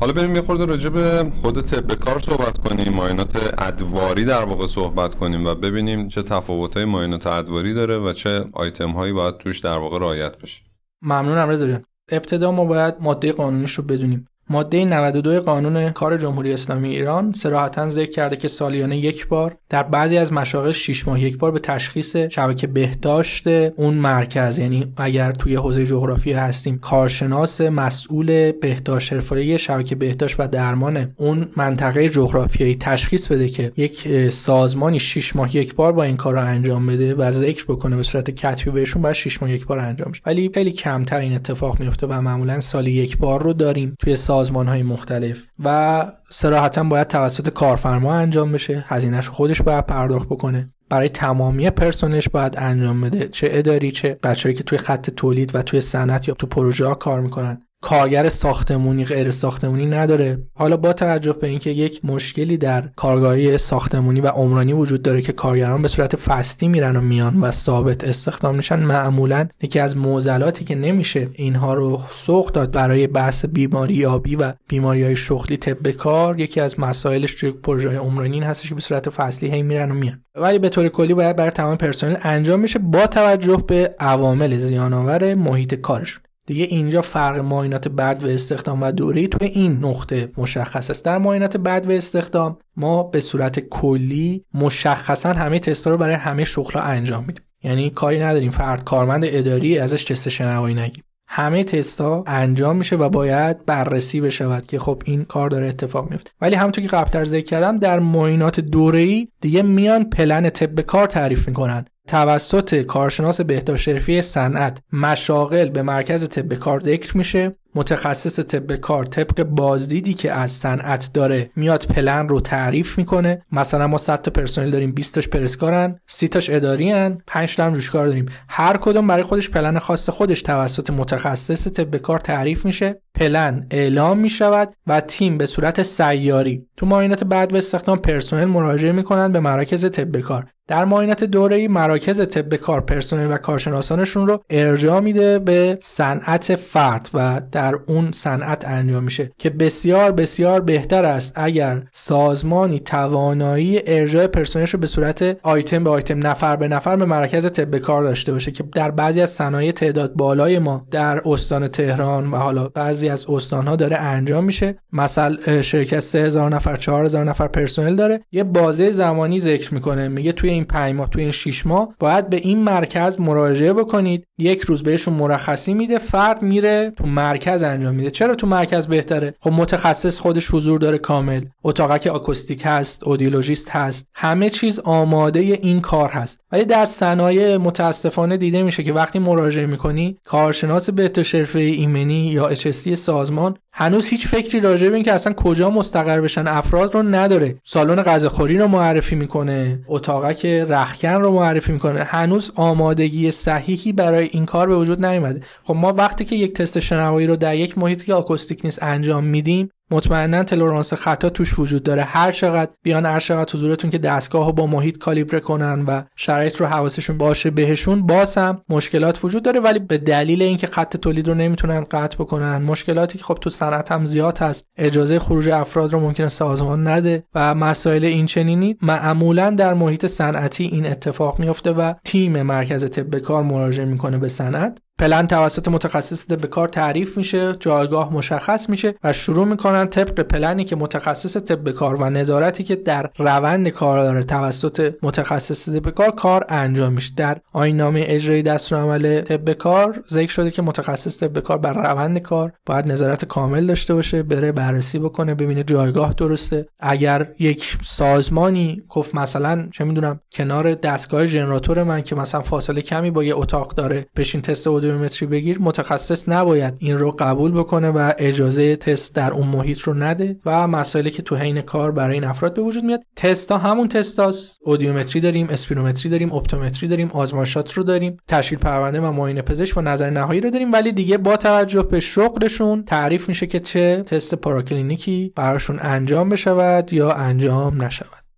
حالا 0.00 0.12
بریم 0.12 0.36
یه 0.36 0.42
خورده 0.42 0.64
راجع 0.64 0.90
به 0.90 1.30
خود 1.42 1.60
طب 1.60 1.94
کار 1.94 2.18
صحبت 2.18 2.58
کنیم 2.58 2.92
ماینات 2.92 3.54
ادواری 3.58 4.24
در 4.24 4.44
واقع 4.44 4.66
صحبت 4.66 5.14
کنیم 5.14 5.46
و 5.46 5.54
ببینیم 5.54 6.08
چه 6.08 6.22
تفاوت‌های 6.22 6.84
ماینات 6.84 7.26
ادواری 7.26 7.74
داره 7.74 7.98
و 7.98 8.12
چه 8.12 8.44
آیتم 8.52 8.90
هایی 8.90 9.12
باید 9.12 9.36
توش 9.36 9.58
در 9.58 9.78
واقع 9.78 9.98
رعایت 9.98 10.38
بشه. 10.38 10.62
ممنونم 11.02 11.48
رضا 11.48 11.68
جان. 11.68 11.84
ابتدا 12.12 12.52
ما 12.52 12.64
باید 12.64 12.94
ماده 13.00 13.32
قانونیش 13.32 13.74
رو 13.74 13.84
بدونیم. 13.84 14.26
ماده 14.50 14.84
92 14.84 15.40
قانون 15.40 15.90
کار 15.90 16.18
جمهوری 16.18 16.52
اسلامی 16.52 16.88
ایران 16.88 17.32
صراحتا 17.32 17.90
ذکر 17.90 18.10
کرده 18.10 18.36
که 18.36 18.48
سالیانه 18.48 18.96
یک 18.96 19.28
بار 19.28 19.56
در 19.68 19.82
بعضی 19.82 20.18
از 20.18 20.32
مشاغل 20.32 20.70
6 20.70 21.08
ماه 21.08 21.20
یک 21.20 21.38
بار 21.38 21.50
به 21.50 21.58
تشخیص 21.58 22.16
شبکه 22.16 22.66
بهداشت 22.66 23.46
اون 23.46 23.94
مرکز. 23.94 24.58
یعنی 24.58 24.92
اگر 24.96 25.32
توی 25.32 25.54
حوزه 25.54 25.86
جغرافی 25.86 26.32
هستیم 26.32 26.78
کارشناس 26.78 27.60
مسئول 27.60 28.52
بهداشت 28.52 29.12
حرفه‌ای 29.12 29.58
شبکه 29.58 29.94
بهداشت 29.94 30.40
و 30.40 30.48
درمان 30.48 31.12
اون 31.16 31.48
منطقه 31.56 32.08
جغرافیایی 32.08 32.74
تشخیص 32.74 33.26
بده 33.26 33.48
که 33.48 33.72
یک 33.76 34.28
سازمانی 34.28 34.98
6 34.98 35.36
ماه 35.36 35.56
یک 35.56 35.74
بار 35.74 35.92
با 35.92 36.02
این 36.02 36.16
کار 36.16 36.34
رو 36.34 36.40
انجام 36.40 36.86
بده 36.86 37.14
و 37.14 37.30
ذکر 37.30 37.64
بکنه 37.64 37.96
به 37.96 38.02
صورت 38.02 38.30
کتبی 38.30 38.70
بهشون 38.70 39.02
بعد 39.02 39.12
6 39.12 39.42
ماه 39.42 39.52
یک 39.52 39.66
بار 39.66 39.78
انجام 39.78 40.12
شه 40.12 40.22
ولی 40.26 40.50
خیلی 40.54 40.72
کمتر 40.72 41.16
این 41.16 41.34
اتفاق 41.34 41.80
میفته 41.80 42.06
و 42.06 42.20
معمولا 42.20 42.60
سالی 42.60 42.92
یک 42.92 43.18
بار 43.18 43.42
رو 43.42 43.52
داریم. 43.52 43.94
توی 43.98 44.16
سازمان 44.40 44.68
های 44.68 44.82
مختلف 44.82 45.46
و 45.64 46.12
سراحتا 46.30 46.84
باید 46.84 47.06
توسط 47.06 47.48
کارفرما 47.48 48.14
انجام 48.14 48.52
بشه 48.52 48.84
هزینهش 48.88 49.28
خودش 49.28 49.62
باید 49.62 49.86
پرداخت 49.86 50.28
بکنه. 50.28 50.72
برای 50.88 51.08
تمامی 51.08 51.70
پرسنلش 51.70 52.28
باید 52.28 52.54
انجام 52.58 53.00
بده 53.00 53.28
چه 53.28 53.48
اداری 53.50 53.90
چه 53.90 54.18
بچههایی 54.22 54.56
که 54.56 54.64
توی 54.64 54.78
خط 54.78 55.10
تولید 55.10 55.54
و 55.54 55.62
توی 55.62 55.80
صنعت 55.80 56.28
یا 56.28 56.34
تو 56.34 56.46
پروژه 56.46 56.86
ها 56.86 56.94
کار 56.94 57.20
می‌کنن. 57.20 57.62
کارگر 57.82 58.28
ساختمونی 58.28 59.04
غیر 59.04 59.30
ساختمونی 59.30 59.86
نداره. 59.86 60.38
حالا 60.54 60.76
با 60.76 60.92
توجه 60.92 61.32
به 61.32 61.46
اینکه 61.46 61.70
یک 61.70 62.04
مشکلی 62.04 62.56
در 62.56 62.88
کارگاهی 62.96 63.58
ساختمونی 63.58 64.20
و 64.20 64.26
عمرانی 64.26 64.72
وجود 64.72 65.02
داره 65.02 65.22
که 65.22 65.32
کارگران 65.32 65.82
به 65.82 65.88
صورت 65.88 66.16
فستی 66.16 66.68
میرن 66.68 66.96
و 66.96 67.00
میان 67.00 67.40
و 67.40 67.50
ثابت 67.50 68.04
استخدام 68.04 68.54
میشن 68.54 68.80
معمولا 68.80 69.48
یکی 69.62 69.80
از 69.80 69.96
معضلاتی 69.96 70.64
که 70.64 70.74
نمیشه 70.74 71.28
اینها 71.32 71.74
رو 71.74 72.00
سوق 72.10 72.52
داد 72.52 72.72
برای 72.72 73.06
بحث 73.06 73.44
بیماری 73.44 74.06
آبی 74.06 74.36
و 74.36 74.52
بیماری 74.68 75.02
های 75.02 75.16
شغلی 75.16 75.56
طب 75.56 75.90
کار 75.90 76.40
یکی 76.40 76.60
از 76.60 76.80
مسائلش 76.80 77.34
توی 77.34 77.50
پروژه 77.50 77.98
عمرانی 77.98 78.34
این 78.34 78.42
هستش 78.42 78.68
که 78.68 78.74
به 78.74 78.80
صورت 78.80 79.10
فصلی 79.10 79.50
هی 79.50 79.62
میرن 79.62 79.90
و 79.90 79.94
میان. 79.94 80.20
ولی 80.34 80.58
به 80.58 80.68
طور 80.68 80.88
کلی 80.88 81.14
باید 81.14 81.36
برای 81.36 81.50
تمام 81.50 81.76
پرسنل 81.76 82.16
انجام 82.22 82.60
میشه 82.60 82.78
با 82.78 83.06
توجه 83.06 83.64
به 83.68 83.94
عوامل 83.98 84.58
زیانآور 84.58 85.34
محیط 85.34 85.74
کارشون. 85.74 86.22
دیگه 86.50 86.64
اینجا 86.64 87.00
فرق 87.00 87.38
معاینات 87.38 87.88
بد 87.88 88.24
و 88.24 88.28
استخدام 88.28 88.82
و 88.82 88.92
دوره 88.92 89.26
توی 89.26 89.48
این 89.48 89.84
نقطه 89.84 90.28
مشخص 90.36 90.90
است. 90.90 91.04
در 91.04 91.18
معاینات 91.18 91.56
بد 91.56 91.86
و 91.88 91.90
استخدام 91.90 92.58
ما 92.76 93.02
به 93.02 93.20
صورت 93.20 93.60
کلی 93.60 94.44
مشخصا 94.54 95.32
همه 95.32 95.58
تستا 95.58 95.90
رو 95.90 95.96
برای 95.96 96.14
همه 96.14 96.44
شغل 96.44 96.80
انجام 96.82 97.24
میدیم. 97.26 97.44
یعنی 97.62 97.90
کاری 97.90 98.20
نداریم. 98.20 98.50
فرد 98.50 98.84
کارمند 98.84 99.24
اداری 99.26 99.78
ازش 99.78 100.04
تست 100.04 100.28
شنوایی 100.28 100.74
نگیم. 100.74 101.04
همه 101.28 101.64
تستا 101.64 102.24
انجام 102.26 102.76
میشه 102.76 102.96
و 102.96 103.08
باید 103.08 103.66
بررسی 103.66 104.20
بشود 104.20 104.66
که 104.66 104.78
خب 104.78 105.02
این 105.04 105.24
کار 105.24 105.50
داره 105.50 105.68
اتفاق 105.68 106.10
میفته. 106.10 106.30
ولی 106.40 106.54
همونطور 106.54 106.84
که 106.84 106.90
قبلتر 106.90 107.24
ذکر 107.24 107.46
کردم 107.46 107.78
در 107.78 107.98
معاینات 107.98 108.60
دوره‌ای 108.60 109.28
دیگه 109.40 109.62
میان 109.62 110.04
پلن 110.04 110.50
طب 110.50 110.80
کار 110.80 111.06
تعریف 111.06 111.48
می‌کنن. 111.48 111.84
توسط 112.10 112.74
کارشناس 112.74 113.40
بهداشت 113.40 113.88
حرفی 113.88 114.22
صنعت 114.22 114.82
مشاغل 114.92 115.68
به 115.68 115.82
مرکز 115.82 116.28
طب 116.28 116.54
کار 116.54 116.80
ذکر 116.80 117.16
میشه 117.16 117.56
متخصص 117.74 118.40
طب 118.40 118.76
کار 118.76 119.04
طبق 119.04 119.42
بازدیدی 119.42 120.14
که 120.14 120.32
از 120.32 120.50
صنعت 120.50 121.10
داره 121.14 121.50
میاد 121.56 121.86
پلن 121.86 122.28
رو 122.28 122.40
تعریف 122.40 122.98
می‌کنه. 122.98 123.42
مثلا 123.52 123.86
ما 123.86 123.98
100 123.98 124.22
تا 124.22 124.30
پرسنل 124.30 124.70
داریم 124.70 124.92
20 124.92 125.14
تاش 125.14 125.28
پرسکارن 125.28 126.00
30 126.06 126.28
تاش 126.28 126.50
اداری 126.50 126.92
ان 126.92 127.18
5 127.26 127.56
تا 127.56 127.64
هم 127.64 127.72
جوشکار 127.72 128.06
داریم. 128.06 128.26
هر 128.48 128.76
کدوم 128.76 129.06
برای 129.06 129.22
خودش 129.22 129.50
پلن 129.50 129.78
خاص 129.78 130.10
خودش 130.10 130.42
توسط 130.42 130.90
متخصص 130.90 131.68
طب 131.68 131.96
کار 131.96 132.18
تعریف 132.18 132.64
میشه. 132.64 133.02
پلن 133.14 133.66
اعلام 133.70 134.18
می‌شود 134.18 134.74
و 134.86 135.00
تیم 135.00 135.38
به 135.38 135.46
صورت 135.46 135.82
سیاری 135.82 136.66
تو 136.76 136.86
معاینات 136.86 137.24
بعد 137.24 137.52
به 137.52 137.58
استخدام 137.58 137.98
پرسنل 137.98 138.44
مراجعه 138.44 138.92
می‌کنن 138.92 139.32
به 139.32 139.40
مراکز 139.40 139.90
طب 139.90 140.20
کار. 140.20 140.46
در 140.70 140.84
معاینات 140.84 141.24
دوره‌ای 141.24 141.68
مراکز 141.68 142.28
طب 142.28 142.56
کار 142.56 142.80
پرسنل 142.80 143.34
و 143.34 143.36
کارشناسانشون 143.36 144.26
رو 144.26 144.42
ارجاع 144.50 145.00
میده 145.00 145.38
به 145.38 145.78
صنعت 145.80 146.54
فرد 146.54 147.10
و 147.14 147.40
در 147.52 147.74
اون 147.86 148.12
صنعت 148.12 148.68
انجام 148.68 149.04
میشه 149.04 149.32
که 149.38 149.50
بسیار 149.50 150.12
بسیار 150.12 150.60
بهتر 150.60 151.04
است 151.04 151.32
اگر 151.34 151.82
سازمانی 151.92 152.80
توانایی 152.80 153.80
ارجاع 153.86 154.26
پرسنلش 154.26 154.70
رو 154.70 154.80
به 154.80 154.86
صورت 154.86 155.36
آیتم 155.42 155.84
به 155.84 155.90
آیتم 155.90 156.26
نفر 156.26 156.56
به 156.56 156.68
نفر 156.68 156.96
به 156.96 157.04
مرکز 157.04 157.46
طب 157.46 157.76
کار 157.76 158.02
داشته 158.02 158.32
باشه 158.32 158.50
که 158.50 158.64
در 158.74 158.90
بعضی 158.90 159.20
از 159.20 159.30
صنایع 159.30 159.72
تعداد 159.72 160.14
بالای 160.14 160.58
ما 160.58 160.86
در 160.90 161.28
استان 161.28 161.68
تهران 161.68 162.30
و 162.30 162.36
حالا 162.36 162.68
بعضی 162.68 163.08
از 163.08 163.26
استانها 163.28 163.76
داره 163.76 163.96
انجام 163.96 164.44
میشه. 164.44 164.74
مثلا 164.92 165.62
شرکت 165.62 166.00
3000 166.00 166.54
نفر 166.54 166.76
4000 166.76 167.24
نفر 167.24 167.48
پرسنل 167.48 167.94
داره. 167.94 168.20
یه 168.32 168.44
بازه 168.44 168.90
زمانی 168.90 169.40
ذکر 169.40 169.74
می‌کنه 169.74 170.08
میگه 170.08 170.32
توی 170.32 170.59
این 170.60 170.66
5 170.66 170.94
ماه 170.94 171.10
توی 171.10 171.22
این 171.22 171.30
6 171.30 171.66
ماه 171.66 171.94
باید 171.98 172.30
به 172.30 172.36
این 172.36 172.62
مرکز 172.62 173.20
مراجعه 173.20 173.72
بکنید. 173.72 174.24
یک 174.38 174.60
روز 174.60 174.82
بهشون 174.82 175.14
مرخصی 175.14 175.74
میده 175.74 175.98
فرد 175.98 176.42
میره 176.42 176.92
تو 176.96 177.06
مرکز 177.06 177.62
انجام 177.62 177.94
میده. 177.94 178.10
چرا 178.10 178.34
تو 178.34 178.46
مرکز 178.46 178.86
بهتره؟ 178.86 179.34
خب 179.40 179.52
متخصص 179.52 180.18
خودش 180.20 180.54
حضور 180.54 180.78
داره 180.78 180.98
کامل. 180.98 181.44
اتاقک 181.64 182.06
آکوستیک 182.06 182.62
هست 182.64 183.04
اودیولوژیست 183.04 183.70
هست. 183.70 184.06
همه 184.14 184.50
چیز 184.50 184.80
آماده 184.80 185.40
این 185.40 185.80
کار 185.80 186.08
هست. 186.08 186.40
ولی 186.52 186.64
در 186.64 186.86
صنایع 186.86 187.56
متاسفانه 187.56 188.36
دیده 188.36 188.62
میشه 188.62 188.82
که 188.82 188.92
وقتی 188.92 189.18
مراجعه 189.18 189.66
می‌کنی 189.66 190.16
کارشناس 190.24 190.90
بهداشت 190.90 191.34
حرفه‌ای 191.34 191.70
ایمنی 191.70 192.26
یا 192.26 192.54
HSC 192.54 192.94
سازمان 192.94 193.56
هنوز 193.72 194.08
هیچ 194.08 194.28
فکری 194.28 194.60
راجع 194.60 194.88
به 194.88 194.94
اینکه 194.94 195.12
اصلا 195.12 195.32
کجا 195.32 195.70
مستقر 195.70 196.20
بشن 196.20 196.46
افراد 196.46 196.94
رو 196.94 197.02
نداره. 197.02 197.56
سالن 197.64 198.02
غذاخوری 198.02 198.58
رو 198.58 198.68
معرفی 198.68 199.16
می‌کنه. 199.16 199.80
اتاقک 199.88 200.46
رخکن 200.58 201.08
رو 201.08 201.32
معرفی 201.32 201.72
می‌کنه. 201.72 202.04
هنوز 202.04 202.52
آمادگی 202.54 203.30
صحیحی 203.30 203.92
برای 203.92 204.28
این 204.32 204.44
کار 204.44 204.68
به 204.68 204.76
وجود 204.76 205.04
نیومده. 205.04 205.40
خب 205.62 205.74
ما 205.74 205.92
وقتی 205.92 206.24
که 206.24 206.36
یک 206.36 206.52
تست 206.52 206.78
شنوایی 206.80 207.26
رو 207.26 207.36
در 207.36 207.56
یک 207.56 207.78
محیطی 207.78 208.04
که 208.04 208.14
آکوستیک 208.14 208.60
نیست 208.64 208.82
انجام 208.82 209.24
میدیم 209.24 209.70
مطمئنا 209.90 210.44
تلورانس 210.44 210.94
خطا 210.94 211.30
توش 211.30 211.58
وجود 211.58 211.82
داره. 211.82 212.02
هر 212.02 212.32
چقدر 212.32 212.70
بیان 212.82 213.06
هر 213.06 213.20
چقدر 213.20 213.52
حضورتون 213.52 213.90
که 213.90 213.98
دستگاه 213.98 214.46
رو 214.46 214.52
با 214.52 214.66
محیط 214.66 214.98
کالیبره 214.98 215.40
کنن 215.40 215.84
و 215.84 216.02
شرایط 216.16 216.56
رو 216.56 216.66
حواسشون 216.66 217.18
باشه 217.18 217.50
بهشون 217.50 218.06
باز 218.06 218.38
هم 218.38 218.60
مشکلات 218.68 219.24
وجود 219.24 219.42
داره. 219.42 219.60
ولی 219.60 219.78
به 219.78 219.98
دلیل 219.98 220.42
اینکه 220.42 220.66
خط 220.66 220.96
تولید 220.96 221.28
رو 221.28 221.34
نمی‌تونن 221.34 221.84
قطع 221.90 222.16
بکنن 222.16 222.62
مشکلاتی 222.62 223.18
که 223.18 223.24
خب 223.24 223.38
تو 223.40 223.50
صنعت 223.50 223.92
هم 223.92 224.04
زیاد 224.04 224.38
هست 224.38 224.66
اجازه 224.76 225.18
خروج 225.18 225.48
افراد 225.48 225.92
رو 225.92 226.00
ممکنه 226.00 226.28
سازمان 226.28 226.88
نده 226.88 227.24
و 227.34 227.54
مسائل 227.54 228.04
این 228.04 228.26
چنینی 228.26 228.76
معمولا 228.82 229.50
در 229.50 229.74
محیط 229.74 230.06
صنعتی 230.06 230.64
این 230.64 230.86
اتفاق 230.86 231.38
میفته 231.38 231.72
و 231.72 231.94
تیم 232.04 232.42
مرکز 232.42 232.90
طب 232.90 233.18
کار 233.18 233.42
مراجعه 233.42 233.86
می‌کنه 233.86 234.18
به 234.18 234.28
صنعت. 234.28 234.78
پلن 234.98 235.26
توسط 235.26 235.68
متخصص 235.68 236.26
به 236.26 236.46
کار 236.48 236.68
تعریف 236.68 237.16
میشه 237.16 237.52
جایگاه 237.60 238.12
مشخص 238.12 238.68
میشه 238.68 238.94
و 239.04 239.12
شروع 239.12 239.46
می‌کنن 239.46 239.86
طبق 239.86 240.20
پلنی 240.20 240.64
که 240.64 240.76
متخصص 240.76 241.36
طب 241.36 241.70
کار 241.70 242.02
و 242.02 242.10
نظارتی 242.10 242.64
که 242.64 242.76
در 242.76 243.10
روند 243.18 243.68
کار 243.68 244.02
داره 244.02 244.22
توسط 244.22 244.94
متخصص 245.02 245.68
طب 245.68 245.90
کار 245.90 246.10
کار 246.10 246.44
انجام 246.48 246.92
میشه. 246.92 247.12
در 247.16 247.38
آینامه 247.52 248.04
اجرایی 248.06 248.42
دستورالعمل 248.42 249.20
طب 249.20 249.52
کار 249.52 250.02
ذکر 250.10 250.30
شده 250.30 250.50
که 250.50 250.62
متخصص 250.62 251.22
طب 251.22 251.38
کار 251.38 251.58
بر 251.58 251.72
روند 251.72 252.18
کار 252.18 252.52
باید 252.66 252.92
نظارت 252.92 253.24
کامل 253.24 253.66
داشته 253.66 253.94
باشه 253.94 254.22
بره 254.22 254.52
بررسی 254.52 254.98
بکنه 254.98 255.34
ببینه 255.34 255.62
جایگاه 255.62 256.14
درسته. 256.16 256.66
اگر 256.80 257.28
یک 257.38 257.78
سازمانی 257.82 258.82
گفت 258.88 259.14
مثلا 259.14 259.68
چه 259.72 259.84
می‌دونم 259.84 260.20
کنار 260.32 260.74
دستگاه 260.74 261.26
ژنراتور 261.26 261.82
من 261.82 262.02
که 262.02 262.14
مثلا 262.14 262.40
فاصله 262.40 262.82
کمی 262.82 263.10
با 263.10 263.24
یه 263.24 263.36
اتاق 263.36 263.74
داره 263.74 264.06
بشین 264.16 264.40
تست 264.40 264.66
اودیومتری 264.90 265.28
بگیر 265.28 265.58
متخصص 265.60 266.28
نباید 266.28 266.74
این 266.78 266.98
رو 266.98 267.10
قبول 267.18 267.52
بکنه 267.52 267.90
و 267.90 268.12
اجازه 268.18 268.76
تست 268.76 269.14
در 269.14 269.30
اون 269.30 269.46
محیط 269.46 269.78
رو 269.78 269.94
نده 269.94 270.36
و 270.46 270.68
مسائلی 270.68 271.10
که 271.10 271.22
تو 271.22 271.36
حین 271.36 271.60
کار 271.60 271.92
برای 271.92 272.14
این 272.14 272.24
افراد 272.24 272.54
به 272.54 272.62
وجود 272.62 272.84
میاد. 272.84 273.00
تستا 273.16 273.58
همون 273.58 273.88
تستاست. 273.88 274.58
اودیومتری 274.64 275.20
داریم 275.20 275.46
اسپیرومتری 275.50 276.08
داریم 276.08 276.32
اپتومتری 276.32 276.88
داریم 276.88 277.08
آزمایشات 277.08 277.72
رو 277.72 277.82
داریم. 277.82 278.16
تشکیل 278.28 278.58
پرونده 278.58 279.00
و 279.00 279.12
معاینه 279.12 279.42
پزشک 279.42 279.76
و 279.76 279.80
نظر 279.80 280.10
نهایی 280.10 280.40
رو 280.40 280.50
داریم 280.50 280.72
ولی 280.72 280.92
دیگه 280.92 281.18
با 281.18 281.36
توجه 281.36 281.82
به 281.82 282.00
شغلشون 282.00 282.84
تعریف 282.84 283.28
میشه 283.28 283.46
که 283.46 283.60
چه 283.60 284.02
تست 284.06 284.34
پاراکلینیکی 284.34 285.32
براشون 285.36 285.78
انجام 285.82 286.28
بشود 286.28 286.92
یا 286.92 287.10
انجام 287.10 287.82
نشود. 287.82 288.29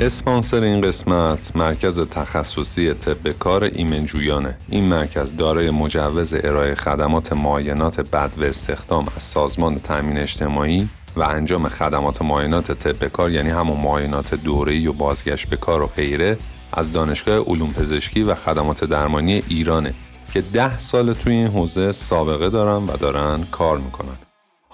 اسپانسر 0.00 0.62
این 0.62 0.80
قسمت 0.80 1.56
مرکز 1.56 2.00
تخصصی 2.00 2.94
طب 2.94 3.28
کار 3.28 3.64
ایمنجویانه 3.64 4.58
این 4.68 4.84
مرکز 4.84 5.36
دارای 5.36 5.70
مجوز 5.70 6.34
ارائه 6.34 6.74
خدمات 6.74 7.32
معاینات 7.32 8.00
بد 8.00 8.30
و 8.38 8.44
استخدام 8.44 9.06
از 9.16 9.22
سازمان 9.22 9.78
تامین 9.78 10.18
اجتماعی 10.18 10.88
و 11.16 11.22
انجام 11.22 11.68
خدمات 11.68 12.22
معاینات 12.22 12.72
طب 12.72 13.08
کار 13.08 13.30
یعنی 13.30 13.50
همون 13.50 13.80
معاینات 13.80 14.34
دوره‌ای 14.34 14.86
و 14.86 14.92
بازگشت 14.92 15.48
به 15.48 15.56
کار 15.56 15.82
و 15.82 15.86
غیره 15.86 16.38
از 16.72 16.92
دانشگاه 16.92 17.38
علوم 17.38 17.72
پزشکی 17.72 18.22
و 18.22 18.34
خدمات 18.34 18.84
درمانی 18.84 19.42
ایرانه 19.48 19.94
که 20.32 20.40
ده 20.40 20.78
سال 20.78 21.12
توی 21.12 21.32
این 21.32 21.46
حوزه 21.46 21.92
سابقه 21.92 22.50
دارن 22.50 22.86
و 22.86 22.96
دارن 22.96 23.44
کار 23.44 23.78
می‌کنن. 23.78 24.16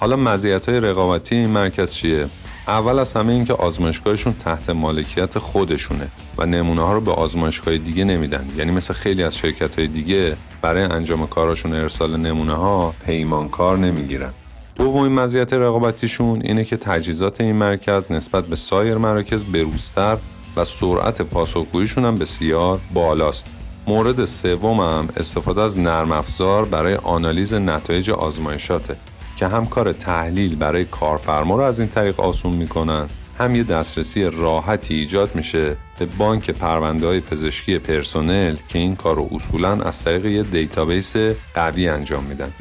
حالا 0.00 0.16
مزیت 0.16 0.68
های 0.68 0.80
رقابتی 0.80 1.34
این 1.34 1.50
مرکز 1.50 1.92
چیه؟ 1.92 2.26
اول 2.68 2.98
از 2.98 3.12
همه 3.12 3.32
این 3.32 3.44
که 3.44 3.52
آزمایشگاهشون 3.52 4.32
تحت 4.32 4.70
مالکیت 4.70 5.38
خودشونه 5.38 6.08
و 6.38 6.46
نمونه 6.46 6.82
ها 6.82 6.92
رو 6.92 7.00
به 7.00 7.12
آزمایشگاه 7.12 7.78
دیگه 7.78 8.04
نمیدن. 8.04 8.46
یعنی 8.56 8.70
مثل 8.70 8.94
خیلی 8.94 9.22
از 9.22 9.36
شرکت 9.36 9.78
های 9.78 9.88
دیگه 9.88 10.36
برای 10.62 10.82
انجام 10.82 11.26
کاراشون 11.26 11.72
ارسال 11.72 12.16
نمونه 12.16 12.54
ها 12.54 12.94
پیمانکار 13.06 13.78
نمی‌گیرن. 13.78 14.32
دومین 14.74 15.12
مزیت 15.12 15.52
رقابتیشون 15.52 16.42
اینه 16.42 16.64
که 16.64 16.76
تجهیزات 16.76 17.40
این 17.40 17.56
مرکز 17.56 18.12
نسبت 18.12 18.46
به 18.46 18.56
سایر 18.56 18.96
مراکز 18.98 19.44
بروزتر 19.44 20.16
و 20.56 20.64
سرعت 20.64 21.22
پاسخگوییشون 21.22 22.04
هم 22.04 22.14
بسیار 22.14 22.80
بالاست. 22.94 23.50
مورد 23.86 24.24
سوم 24.24 24.80
استفاده 25.16 25.62
از 25.62 25.78
نرم 25.78 26.12
افزار 26.12 26.64
برای 26.64 26.94
آنالیز 26.94 27.54
نتایج 27.54 28.10
آزمایشاته. 28.10 28.96
که 29.40 29.48
هم 29.48 29.66
کار 29.66 29.92
تحلیل 29.92 30.56
برای 30.56 30.84
کارفرما 30.84 31.56
رو 31.56 31.62
از 31.62 31.80
این 31.80 31.88
طریق 31.88 32.20
آسون 32.20 32.56
می‌کنن 32.56 33.08
هم 33.38 33.54
یه 33.54 33.62
دسترسی 33.62 34.24
راحتی 34.24 34.94
ایجاد 34.94 35.34
میشه 35.34 35.76
به 35.98 36.06
بانک 36.06 36.50
پرونده 36.50 37.06
های 37.06 37.20
پزشکی 37.20 37.78
پرسنل 37.78 38.56
که 38.68 38.78
این 38.78 38.96
کار 38.96 39.16
رو 39.16 39.28
اصولا 39.32 39.72
از 39.72 40.04
طریق 40.04 40.24
یه 40.24 40.42
database 40.42 41.16
قوی 41.54 41.88
انجام 41.88 42.24
میدن. 42.24 42.52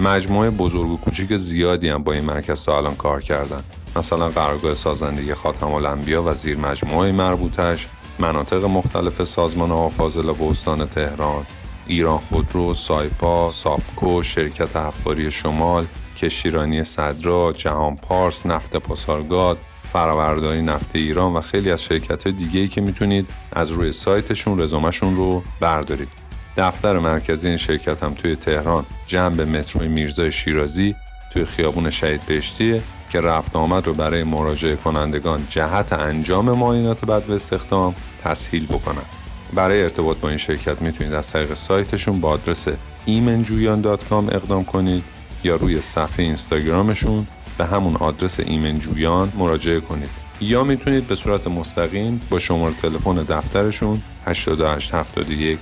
مجموعه 0.00 0.50
بزرگ 0.50 0.90
و 0.90 0.96
کوچیک 0.96 1.36
زیادی 1.36 1.88
هم 1.88 2.02
با 2.02 2.12
این 2.12 2.24
مرکز 2.24 2.64
تا 2.64 2.76
الان 2.76 2.94
کار 2.94 3.20
کردن. 3.20 3.62
مثلا 3.96 4.28
قرارگاه 4.28 4.74
سازندگی 4.74 5.34
خاتم 5.34 5.72
الانبیا 5.72 6.22
و 6.22 6.34
زیر 6.34 6.56
مجموعه 6.56 7.12
مربوطش 7.12 7.88
مناطق 8.18 8.64
مختلف 8.64 9.24
سازمان 9.24 9.72
آفاضل 9.72 10.28
و 10.28 10.44
استان 10.50 10.86
تهران. 10.86 11.46
ایران 11.86 12.18
خودرو، 12.18 12.74
سایپا، 12.74 13.50
سابکو، 13.50 14.22
شرکت 14.22 14.76
حفاری 14.76 15.30
شمال، 15.30 15.86
کشیرانی 16.16 16.84
صدرا، 16.84 17.52
جهان 17.52 17.96
پارس، 17.96 18.46
نفت 18.46 18.76
پاسارگاد، 18.76 19.58
فرآوردهای 19.82 20.62
نفت 20.62 20.96
ایران 20.96 21.32
و 21.32 21.40
خیلی 21.40 21.70
از 21.70 21.82
شرکت 21.82 22.24
های 22.24 22.32
دیگه 22.32 22.60
ای 22.60 22.68
که 22.68 22.80
می‌تونید 22.80 23.30
از 23.52 23.70
روی 23.70 23.92
سایتشون 23.92 24.60
رزومشون 24.60 25.16
رو 25.16 25.42
بردارید. 25.60 26.08
دفتر 26.56 26.98
مرکزی 26.98 27.48
این 27.48 27.56
شرکت 27.56 28.02
هم 28.02 28.14
توی 28.14 28.36
تهران 28.36 28.86
جنب 29.06 29.40
مترو 29.40 29.88
میرزای 29.88 30.32
شیرازی 30.32 30.94
توی 31.32 31.44
خیابون 31.44 31.90
شهید 31.90 32.20
بهشتیه 32.26 32.82
که 33.10 33.20
رفت 33.20 33.56
آمد 33.56 33.86
رو 33.86 33.94
برای 33.94 34.24
مراجعه 34.24 34.76
کنندگان 34.76 35.46
جهت 35.50 35.92
انجام 35.92 36.50
معاینات 36.50 37.04
بد 37.04 37.30
و 37.30 37.32
استخدام 37.32 37.94
تسهیل 38.24 38.66
بکنن. 38.66 39.25
برای 39.54 39.82
ارتباط 39.82 40.16
با 40.16 40.28
این 40.28 40.38
شرکت 40.38 40.82
می‌تونید 40.82 41.12
از 41.12 41.30
طریق 41.30 41.54
سایتشون 41.54 42.20
با 42.20 42.28
آدرس 42.28 42.68
ایمنجویان.com 43.04 44.12
اقدام 44.12 44.64
کنید 44.64 45.04
یا 45.44 45.56
روی 45.56 45.80
صفحه 45.80 46.24
اینستاگرامشون 46.24 47.26
به 47.58 47.66
همون 47.66 47.96
آدرس 47.96 48.40
ایمنجویان 48.40 49.32
مراجعه 49.38 49.80
کنید. 49.80 50.10
یا 50.40 50.64
می‌تونید 50.64 51.06
به 51.06 51.14
صورت 51.14 51.46
مستقیم 51.46 52.20
با 52.30 52.38
شماره 52.38 52.74
تلفن 52.74 53.14
دفترشون 53.14 54.02
8871 54.24 55.58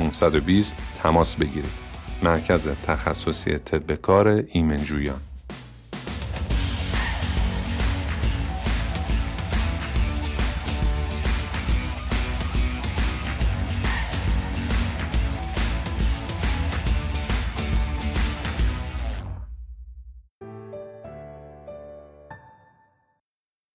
0520 0.00 0.76
تماس 1.02 1.36
بگیرید. 1.36 1.88
مرکز 2.22 2.68
تخصصی 2.86 3.58
طب 3.58 3.94
کار 3.94 4.44
ایمنجویان. 4.52 5.20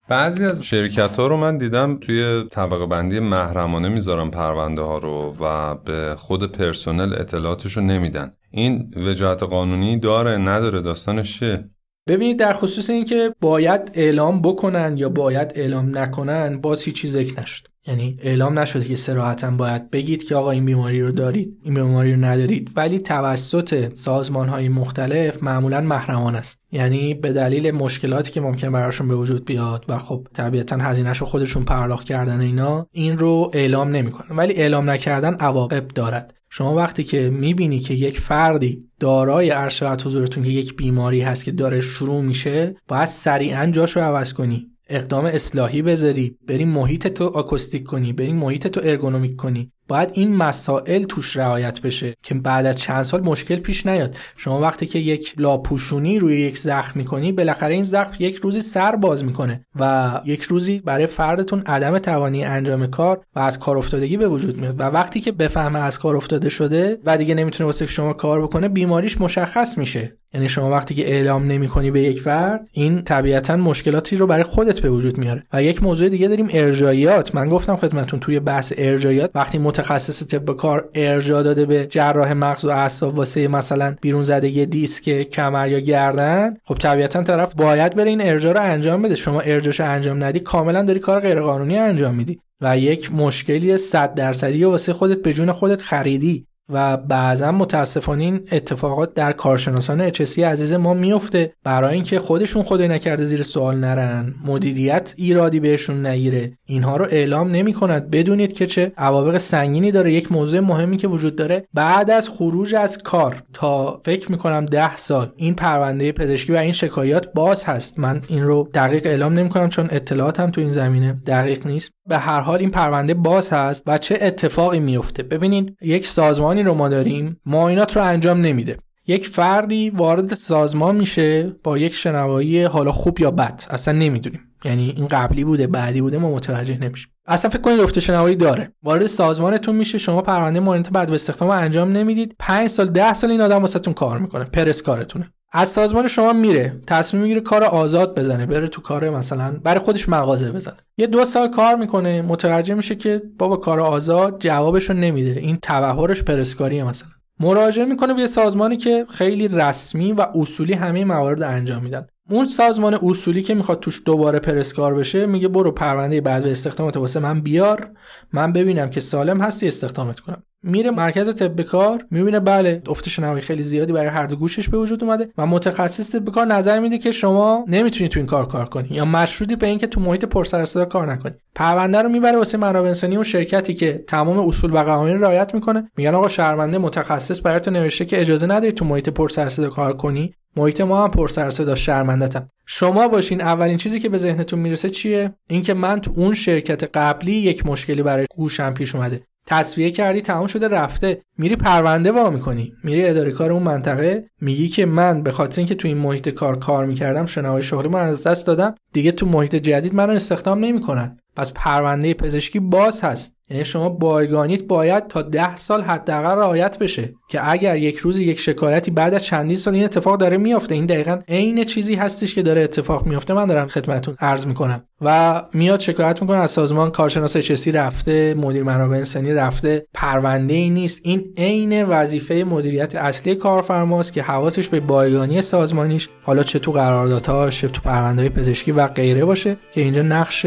بعضی 0.10 0.46
از 0.46 0.66
شرکت 0.66 1.18
ها 1.18 1.28
رو 1.28 1.38
من 1.38 1.58
دیدم 1.58 1.98
توی 1.98 2.44
طبقه 2.52 2.86
بندی 2.86 3.20
محرمانه 3.20 3.89
می‌ذارن 3.89 4.30
پرونده 4.30 4.82
ها 4.82 4.98
رو 4.98 5.36
و 5.39 5.76
به 5.76 6.16
خود 6.18 6.52
پرسنل 6.52 7.13
اطلاعاتش 7.13 7.78
رو 7.78 7.84
نمیدن. 7.84 8.34
این 8.52 8.94
وجاهت 8.96 9.44
قانونی 9.44 10.00
داره 10.00 10.38
نداره 10.38 10.82
داستانش 10.82 11.39
چیه؟ 11.39 11.70
ببینید 12.10 12.39
در 12.39 12.54
خصوص 12.54 12.89
اینکه 12.89 13.36
باید 13.42 13.92
اعلام 13.94 14.42
بکنن 14.42 14.98
یا 14.98 15.10
باید 15.10 15.52
اعلام 15.56 15.98
نکنن 15.98 16.62
باز 16.62 16.84
هیچ 16.84 16.96
چیز 16.96 17.18
نشد. 17.18 17.73
یعنی 17.88 18.17
اعلام 18.22 18.60
نشده 18.60 18.86
که 18.86 18.96
سراحتا 18.96 19.52
باید 19.52 19.91
بگید 19.91 20.24
که 20.24 20.36
آقا 20.36 20.52
این 20.52 20.65
بیماری 20.65 21.02
رو 21.02 21.12
دارید 21.12 21.58
این 21.63 21.74
بیماری 21.74 22.13
رو 22.13 22.26
ندارید. 22.26 22.72
ولی 22.76 23.00
توسط 23.00 23.96
سازمان 23.96 24.48
های 24.48 24.69
مختلف 24.69 25.43
معمولا 25.43 25.82
محرمان 25.82 26.36
است. 26.36 26.62
یعنی 26.72 27.13
به 27.13 27.34
دلیل 27.34 27.72
مشکلاتی 27.72 28.32
که 28.32 28.41
ممکن 28.41 28.72
براشون 28.72 29.08
به 29.08 29.15
وجود 29.15 29.46
بیاد 29.46 29.86
و 29.89 29.98
خب 29.98 30.28
طبیعتا 30.34 30.78
هزینهش 30.78 31.17
رو 31.17 31.26
خودشون 31.26 31.63
پرداخت 31.63 32.06
کردن 32.06 32.39
اینا 32.39 32.88
این 32.91 33.17
رو 33.17 33.52
اعلام 33.54 33.89
نمی‌کنن. 33.89 34.38
ولی 34.38 34.54
اعلام 34.54 34.89
نکردن 34.89 35.34
عواقب 35.34 35.88
دارد. 35.88 36.34
شما 36.50 36.76
وقتی 36.76 37.04
که 37.04 37.30
می‌بینی 37.30 37.80
که 37.80 37.93
یک 37.93 38.19
فردی 38.19 38.89
دارای 39.00 39.52
ارشد 39.52 40.02
حضورتون 40.02 40.43
که 40.43 40.52
یک 40.52 40.76
بیماری 40.76 41.22
هست 41.22 41.46
که 41.46 41.52
داره 41.52 41.80
شروع 41.80 42.22
میشه 42.22 42.76
باید 42.88 43.06
سریعا 43.06 43.65
جاشو 43.72 44.00
عوض 44.00 44.34
کنی. 44.34 44.73
اقدام 44.89 45.26
اصلاحی 45.26 45.82
بذاری 45.82 46.38
بری 46.48 46.65
محیط 46.65 47.08
تو 47.08 47.28
آکوستیک 47.28 47.84
کنی 47.84 48.13
بری 48.13 48.34
محیط 48.34 48.67
تو 48.67 48.82
ارگونومیک 48.84 49.36
کنی. 49.36 49.72
باید 49.88 50.10
این 50.13 50.36
مسائل 50.36 51.04
توش 51.04 51.38
رعایت 51.38 51.82
بشه 51.82 52.13
که 52.24 52.36
بعد 52.36 52.65
از 52.65 52.78
چند 52.78 53.04
سال 53.04 53.22
مشکل 53.22 53.56
پیش 53.56 53.86
نیاد. 53.86 54.17
شما 54.38 54.60
وقتی 54.60 54.86
که 54.86 55.00
یک 55.00 55.34
لاپوشونی 55.38 56.19
روی 56.19 56.41
یک 56.41 56.58
زخم 56.58 57.00
می‌کنی 57.00 57.32
بالاخره 57.32 57.74
این 57.74 57.84
زخم 57.84 58.15
یک 58.19 58.36
روزی 58.36 58.62
سر 58.62 58.96
باز 58.96 59.24
می‌کنه 59.24 59.65
و 59.80 60.12
یک 60.26 60.41
روزی 60.41 60.80
برای 60.80 61.08
فردتون 61.08 61.63
عدم 61.65 61.98
توانی 61.98 62.46
انجام 62.46 62.88
کار 62.88 63.22
و 63.36 63.39
از 63.39 63.60
کار 63.60 63.78
افتادگی 63.78 64.17
به 64.17 64.28
وجود 64.28 64.62
میاد. 64.62 64.80
و 64.80 64.84
وقتی 64.84 65.19
که 65.19 65.32
بفهمه 65.32 65.80
از 65.80 66.00
کار 66.00 66.15
افتاده 66.15 66.50
شده 66.50 66.98
و 67.06 67.17
دیگه 67.17 67.36
نمی‌تونه 67.36 67.65
واسه 67.65 67.86
شما 67.86 68.13
کار 68.13 68.41
بکنه 68.41 68.67
بیماریش 68.67 69.22
مشخص 69.22 69.78
میشه. 69.78 70.17
یعنی 70.34 70.50
شما 70.50 70.72
وقتی 70.72 70.96
که 70.96 71.10
اعلام 71.12 71.46
نمی‌کنی 71.46 71.91
به 71.91 72.02
یک 72.02 72.22
فرد 72.22 72.67
این 72.72 73.02
طبیعتا 73.02 73.56
مشکلاتی 73.56 74.15
رو 74.15 74.28
برای 74.28 74.43
خودت 74.43 74.80
به 74.80 74.89
وجود 74.89 75.17
میاره. 75.17 75.43
و 75.54 75.63
یک 75.63 75.84
موضوع 75.84 76.10
دیگه 76.10 76.28
داریم 76.28 76.48
ارجاییات 76.52 77.36
من 77.36 77.50
گفتم 77.50 77.76
خدمتتون 77.76 78.19
توی 78.19 78.39
بحث 78.39 78.74
ارجاییات 78.78 79.32
وقتی 79.36 79.58
متخصص 79.74 80.24
طب 80.24 80.56
کار 80.56 80.90
ارجا 80.94 81.42
داده 81.42 81.66
به 81.66 81.88
جراح 81.88 82.34
مغز 82.34 82.66
و 82.66 82.70
اعصاب 82.70 83.18
واسه 83.18 83.48
مثلا 83.48 83.96
بیرون 84.02 84.24
زدگی 84.24 84.66
دیسک 84.66 85.22
کمر 85.22 85.70
یا 85.70 85.80
گردن. 85.80 86.58
خب 86.64 86.76
طبیعتا 86.76 87.24
طرف 87.24 87.54
باید 87.54 87.96
بره 87.96 88.10
این 88.10 88.22
ارجا 88.22 88.52
رو 88.52 88.62
انجام 88.62 89.02
بده. 89.02 89.16
شما 89.16 89.40
ارجاشو 89.40 89.84
انجام 89.84 90.24
ندی 90.24 90.40
کاملا 90.40 90.84
داری 90.84 91.00
کار 91.00 91.20
غیرقانونی 91.20 91.78
انجام 91.78 92.16
میدی. 92.16 92.40
و 92.62 92.78
یک 92.78 93.14
مشکلی 93.14 93.78
100 93.78 94.14
درصدی 94.14 94.64
واسه 94.64 94.94
خودت 94.94 95.22
به 95.22 95.34
جون 95.34 95.52
خودت 95.52 95.82
خریدی. 95.82 96.48
و 96.69 96.97
بعضا 96.97 97.52
متاسفانه 97.52 98.23
این 98.23 98.47
اتفاقات 98.52 99.13
در 99.13 99.32
کارشناسان 99.32 100.10
HSC 100.10 100.39
عزیز 100.39 100.73
ما 100.73 100.93
میفته 100.93 101.54
برای 101.63 101.95
اینکه 101.95 102.19
خودشون 102.19 102.63
خدای 102.63 102.88
نکرده 102.88 103.26
زیر 103.26 103.43
سوال 103.43 103.78
نرن. 103.78 104.36
مدیریت 104.45 105.13
ایرادی 105.17 105.60
بهشون 105.60 106.06
نگیره. 106.06 106.52
اینها 106.65 106.97
رو 106.97 107.06
اعلام 107.10 107.52
نمی 107.52 107.73
کند 107.73 108.10
بدونید 108.10 108.54
که 108.54 108.65
چه 108.65 108.91
عوابق 108.97 109.38
سنگینی 109.38 109.91
داره. 109.91 110.13
یک 110.13 110.32
موضوع 110.32 110.60
مهمی 110.60 110.97
که 110.97 111.08
وجود 111.08 111.36
داره. 111.36 111.67
بعد 111.73 112.12
از 112.12 112.30
خروج 112.30 112.76
از 112.76 112.97
کار 112.97 113.43
تا 113.54 114.02
فکر 114.06 114.32
می‌کنم 114.32 114.65
ده 114.65 114.97
سال 114.97 115.32
این 115.36 115.54
پرونده 115.54 116.12
پزشکی 116.12 116.54
و 116.54 116.56
این 116.56 116.71
شکایات 116.71 117.34
باز 117.34 117.65
هست. 117.65 117.99
من 117.99 118.21
این 118.28 118.43
رو 118.43 118.69
دقیق 118.73 119.06
اعلام 119.06 119.34
نمی 119.34 119.49
کنم 119.49 119.69
چون 119.69 119.88
اطلاعاتم 119.91 120.52
تو 120.52 120.62
این 120.62 120.69
زمینه 120.69 121.13
دقیق 121.28 121.67
نیست. 121.67 121.91
به 122.08 122.18
هر 122.18 122.39
حال 122.39 122.60
این 122.60 122.70
پرونده 122.70 123.13
باز 123.13 123.54
هست 123.54 123.84
و 123.88 123.98
چه 123.98 124.18
اتفاقی 124.22 124.80
میفته. 124.80 125.24
ببینید 125.24 125.78
یک 125.82 126.08
سازمانی 126.08 126.63
رو 126.63 126.74
ما 126.74 126.89
داریم 126.89 127.42
معاینات 127.46 127.98
رو 127.98 128.04
انجام 128.04 128.42
نمیده. 128.42 128.78
یک 129.08 129.28
فردی 129.28 129.89
وارد 129.89 130.34
سازمان 130.34 130.96
میشه 130.96 131.56
با 131.63 131.78
یک 131.78 131.94
شنوایی 131.94 132.63
حالا 132.63 132.92
خوب 132.92 133.20
یا 133.20 133.32
بد. 133.32 133.63
اصلا 133.70 133.94
نمی‌دونیم. 133.94 134.42
یعنی 134.66 134.94
این 134.98 135.08
قبلی 135.08 135.44
بوده 135.44 135.68
بعدی 135.68 136.02
بوده 136.02 136.18
ما 136.18 136.36
متوجه 136.36 136.78
نمیشیم. 136.78 137.12
اصلا 137.26 137.50
فکر 137.50 137.62
کنید 137.62 137.80
افت 137.80 138.00
شنوایی 138.00 138.36
داره. 138.36 138.72
وارد 138.84 139.08
سازمانتون 139.08 139.76
میشه 139.76 139.98
شما 139.98 140.22
پرونده 140.22 140.60
معاینات 140.60 140.90
بد 140.90 141.12
و 141.12 141.14
استخدام 141.14 141.50
انجام 141.50 141.92
نمی‌دید. 141.92 142.36
5 142.40 142.68
سال 142.68 142.88
10 142.88 143.14
سال 143.14 143.32
این 143.32 143.42
آدم 143.42 143.62
واسهتون 143.62 143.94
کار 143.94 144.20
می‌کنه 144.20 144.44
پرس 144.44 144.82
کارتونه. 144.82 145.30
از 145.56 145.70
سازمان 145.70 146.08
شما 146.08 146.34
میره 146.34 146.82
تصمیم 146.88 147.24
می‌گیره 147.24 147.42
کار 147.42 147.64
آزاد 147.64 148.20
بزنه 148.20 148.46
بره 148.46 148.68
تو 148.68 148.82
کار 148.82 149.10
مثلا 149.10 149.60
برای 149.64 149.80
خودش 149.80 150.10
مغازه 150.10 150.52
بزنه. 150.52 150.78
یه 150.98 151.08
دو 151.08 151.26
سال 151.26 151.48
کار 151.48 151.76
می‌کنه 151.76 152.22
متوجه 152.22 152.74
میشه 152.74 152.96
که 152.96 153.22
بابا 153.40 153.58
کار 153.58 153.80
آزاد 153.80 154.40
جوابشو 154.40 154.94
نمیده. 154.94 155.40
این 155.40 155.58
تبهرش 155.62 156.24
پرسکاریه 156.24 156.84
مثلا. 156.84 157.10
مراجعه 157.40 157.86
می‌کنه 157.86 158.14
به 158.14 158.28
سازمانی 158.28 158.78
که 158.78 159.06
خیلی 159.10 159.48
رسمی 159.48 160.12
و 160.12 160.26
اصولی 160.36 160.74
همه 160.74 161.06
موارد 161.06 161.42
انجام 161.42 161.84
میدن. 161.84 162.08
اون 162.30 162.46
سازمان 162.46 163.00
اصولی 163.04 163.44
که 163.44 163.54
می‌خواد 163.54 163.80
توش 163.80 164.02
دوباره 164.06 164.40
پرسکار 164.40 164.96
بشه 164.96 165.26
میگه 165.26 165.48
برو 165.48 165.72
پرونده 165.72 166.22
بعد 166.22 166.48
استخدامت 166.48 166.98
واسه 166.98 167.20
من 167.20 167.42
بیار. 167.42 167.90
من 168.34 168.54
ببینم 168.54 168.90
که 168.90 169.00
سالم 169.00 169.42
هستی 169.42 169.68
استخدامت 169.68 170.20
کنم. 170.20 170.44
میره 170.66 170.92
مرکز 170.92 171.36
طب 171.36 171.62
کار 171.62 172.06
می‌بینه 172.12 172.40
بله 172.40 172.82
افت 172.88 173.10
شنوایی 173.10 173.42
خیلی 173.42 173.64
زیادی 173.64 173.94
برای 173.94 174.10
هر 174.10 174.26
دو 174.26 174.36
گوشش 174.36 174.70
به 174.70 174.78
وجود 174.78 175.04
اومده 175.04 175.30
و 175.38 175.46
متخصص 175.46 176.16
طب 176.16 176.30
کار 176.30 176.46
نظر 176.46 176.80
میده 176.80 176.98
که 176.98 177.12
شما 177.12 177.66
نمی‌تونی 177.68 178.10
تو 178.10 178.20
این 178.20 178.28
کار 178.28 178.48
کار 178.48 178.66
کنی 178.66 178.88
یا 178.92 179.06
مشروطی 179.06 179.56
به 179.56 179.68
اینکه 179.68 179.88
تو 179.88 180.02
محیط 180.02 180.26
پرسر 180.26 180.66
صدا 180.66 180.86
کار 180.86 181.12
نکنی. 181.12 181.34
پرونده 181.56 182.02
رو 182.02 182.10
می‌بره 182.10 182.38
واسه 182.38 182.58
منابع 182.58 182.88
انسانی 182.88 183.16
اون 183.16 183.24
شرکتی 183.24 183.74
که 183.74 184.04
تمام 184.08 184.40
اصول 184.40 184.74
و 184.74 184.78
قوانین 184.78 185.22
رعایت 185.22 185.54
می‌کنه. 185.54 185.92
میگن 185.98 186.16
آقا 186.16 186.28
شرمنده 186.28 186.78
متخصص 186.78 187.46
برای 187.46 187.60
تو 187.60 187.72
نوشته 187.72 188.06
که 188.06 188.22
اجازه 188.22 188.48
نداری 188.48 188.72
تو 188.72 188.86
محیط 188.86 189.10
پرسر 189.10 189.50
صدا 189.50 189.70
کار 189.70 189.98
کنی. 189.98 190.34
محیط 190.58 190.82
ما 190.82 191.04
هم 191.04 191.12
پر 191.12 191.28
سر 191.28 191.50
صدا 191.50 191.76
شرمندتم. 191.76 192.50
شما 192.66 193.08
باشین 193.08 193.42
اولین 193.42 193.78
چیزی 193.78 194.00
که 194.00 194.10
به 194.10 194.18
ذهنتون 194.18 194.60
می‌رسه 194.60 194.89
چیه؟ 194.89 195.34
اینکه 195.50 195.74
من 195.74 196.02
تو 196.02 196.12
اون 196.16 196.34
شرکت 196.34 196.98
قبلی 196.98 197.34
یک 197.34 197.66
مشکلی 197.66 198.04
برای 198.04 198.26
گوشم 198.36 198.74
پیش 198.74 198.96
اومده. 198.96 199.22
تصویه 199.48 199.92
کردی 199.92 200.22
تمام 200.22 200.48
شده 200.48 200.68
رفته. 200.68 201.22
میری 201.38 201.56
پرونده 201.56 202.12
وا 202.12 202.30
می‌کنی. 202.30 202.74
میری 202.84 203.08
اداره 203.08 203.32
کار 203.32 203.52
اون 203.52 203.63
منطقه. 203.63 204.26
میگی 204.42 204.68
که 204.68 204.86
من 204.86 205.24
به 205.24 205.32
خاطر 205.32 205.60
اینکه 205.60 205.76
تو 205.76 205.88
این 205.88 205.98
محیط 205.98 206.30
کار 206.30 206.60
کار 206.60 206.86
می‌کردم 206.86 207.26
شنوای 207.26 207.62
شغلی 207.62 207.88
من 207.88 208.00
از 208.00 208.28
دست 208.28 208.48
دادم. 208.48 208.76
دیگه 208.94 209.12
تو 209.12 209.26
محیط 209.26 209.56
جدید 209.56 209.96
من 209.96 210.08
رو 210.08 210.13
استخدام 210.13 210.60
نمی‌کنن. 210.60 211.20
پس 211.36 211.54
پرونده 211.54 212.13
پزشکی 212.13 212.60
باز 212.60 213.02
هست. 213.02 213.36
یعنی 213.50 213.65
شما 213.65 213.89
بایگانیت 213.89 214.63
باید 214.63 215.08
تا 215.08 215.22
ده 215.22 215.56
سال 215.56 215.82
حداقل 215.82 216.36
رعایت 216.36 216.80
بشه 216.80 217.13
که 217.30 217.52
اگر 217.52 217.78
یک 217.78 217.98
روز 217.98 218.19
یک 218.19 218.39
شکایتی 218.39 218.91
بعد 218.91 219.13
از 219.13 219.24
چندین 219.24 219.56
سال 219.56 219.74
این 219.74 219.84
اتفاق 219.84 220.17
داره 220.17 220.38
میافته 220.38 220.76
این 220.76 220.86
دقیقا 220.86 221.19
عین 221.28 221.63
چیزی 221.63 221.96
هستش 221.96 222.36
که 222.36 222.41
داره 222.41 222.62
اتفاق 222.62 223.06
میافته. 223.06 223.34
من 223.34 223.46
دارم 223.46 223.67
خدمتتون 223.67 224.15
عرض 224.19 224.48
می‌کنم. 224.48 224.84
و 225.02 225.41
میاد 225.54 225.80
شکایت 225.80 226.22
می‌کنه 226.22 226.38
از 226.38 226.52
سازمان 226.52 226.91
کارشناس 226.91 227.36
اچسی 227.36 227.72
رفته 227.72 228.34
مدیر 228.34 228.63
منابع 228.63 228.98
انسانی 228.98 229.34
رفته. 229.34 229.88
پرونده 229.93 230.54
ای 230.54 230.69
نیست. 230.69 231.00
این 231.04 231.34
عین 231.38 231.84
وظیفه 231.84 232.43
مدیریت 232.50 232.96
اصلی 232.96 233.36
کارفرماست 233.36 234.13
که 234.13 234.22
حواسش 234.22 234.67
به 234.67 234.80
بایگانی 234.80 235.41
سازمانیش 235.41 236.10
حالا 236.24 236.43
چه 236.43 236.60
تو 236.60 236.72
قراردادهاش 236.72 237.62
چه 237.62 237.67
تو 237.67 237.82
پرونده 237.82 238.30
پزشکی 238.30 238.72
و 238.72 238.88
غیره 238.88 239.26
باشه 239.26 239.58
که 239.72 239.82
اینجا 239.82 240.02
نقش 240.02 240.46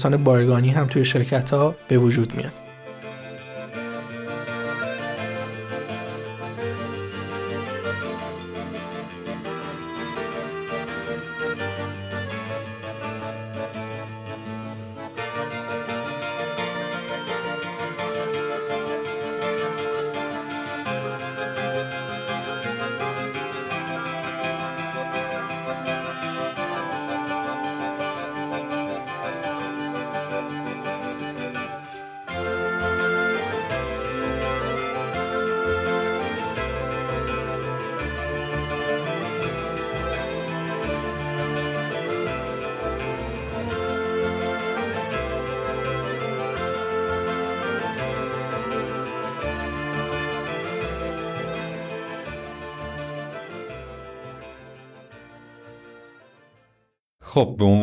کارشناسان 0.00 0.24
بایگانی 0.24 0.70
هم 0.70 0.86
توی 0.86 1.04
شرکت 1.04 1.50
ها 1.50 1.74
به 1.88 1.98
وجود 1.98 2.34
میاد. 2.34 2.59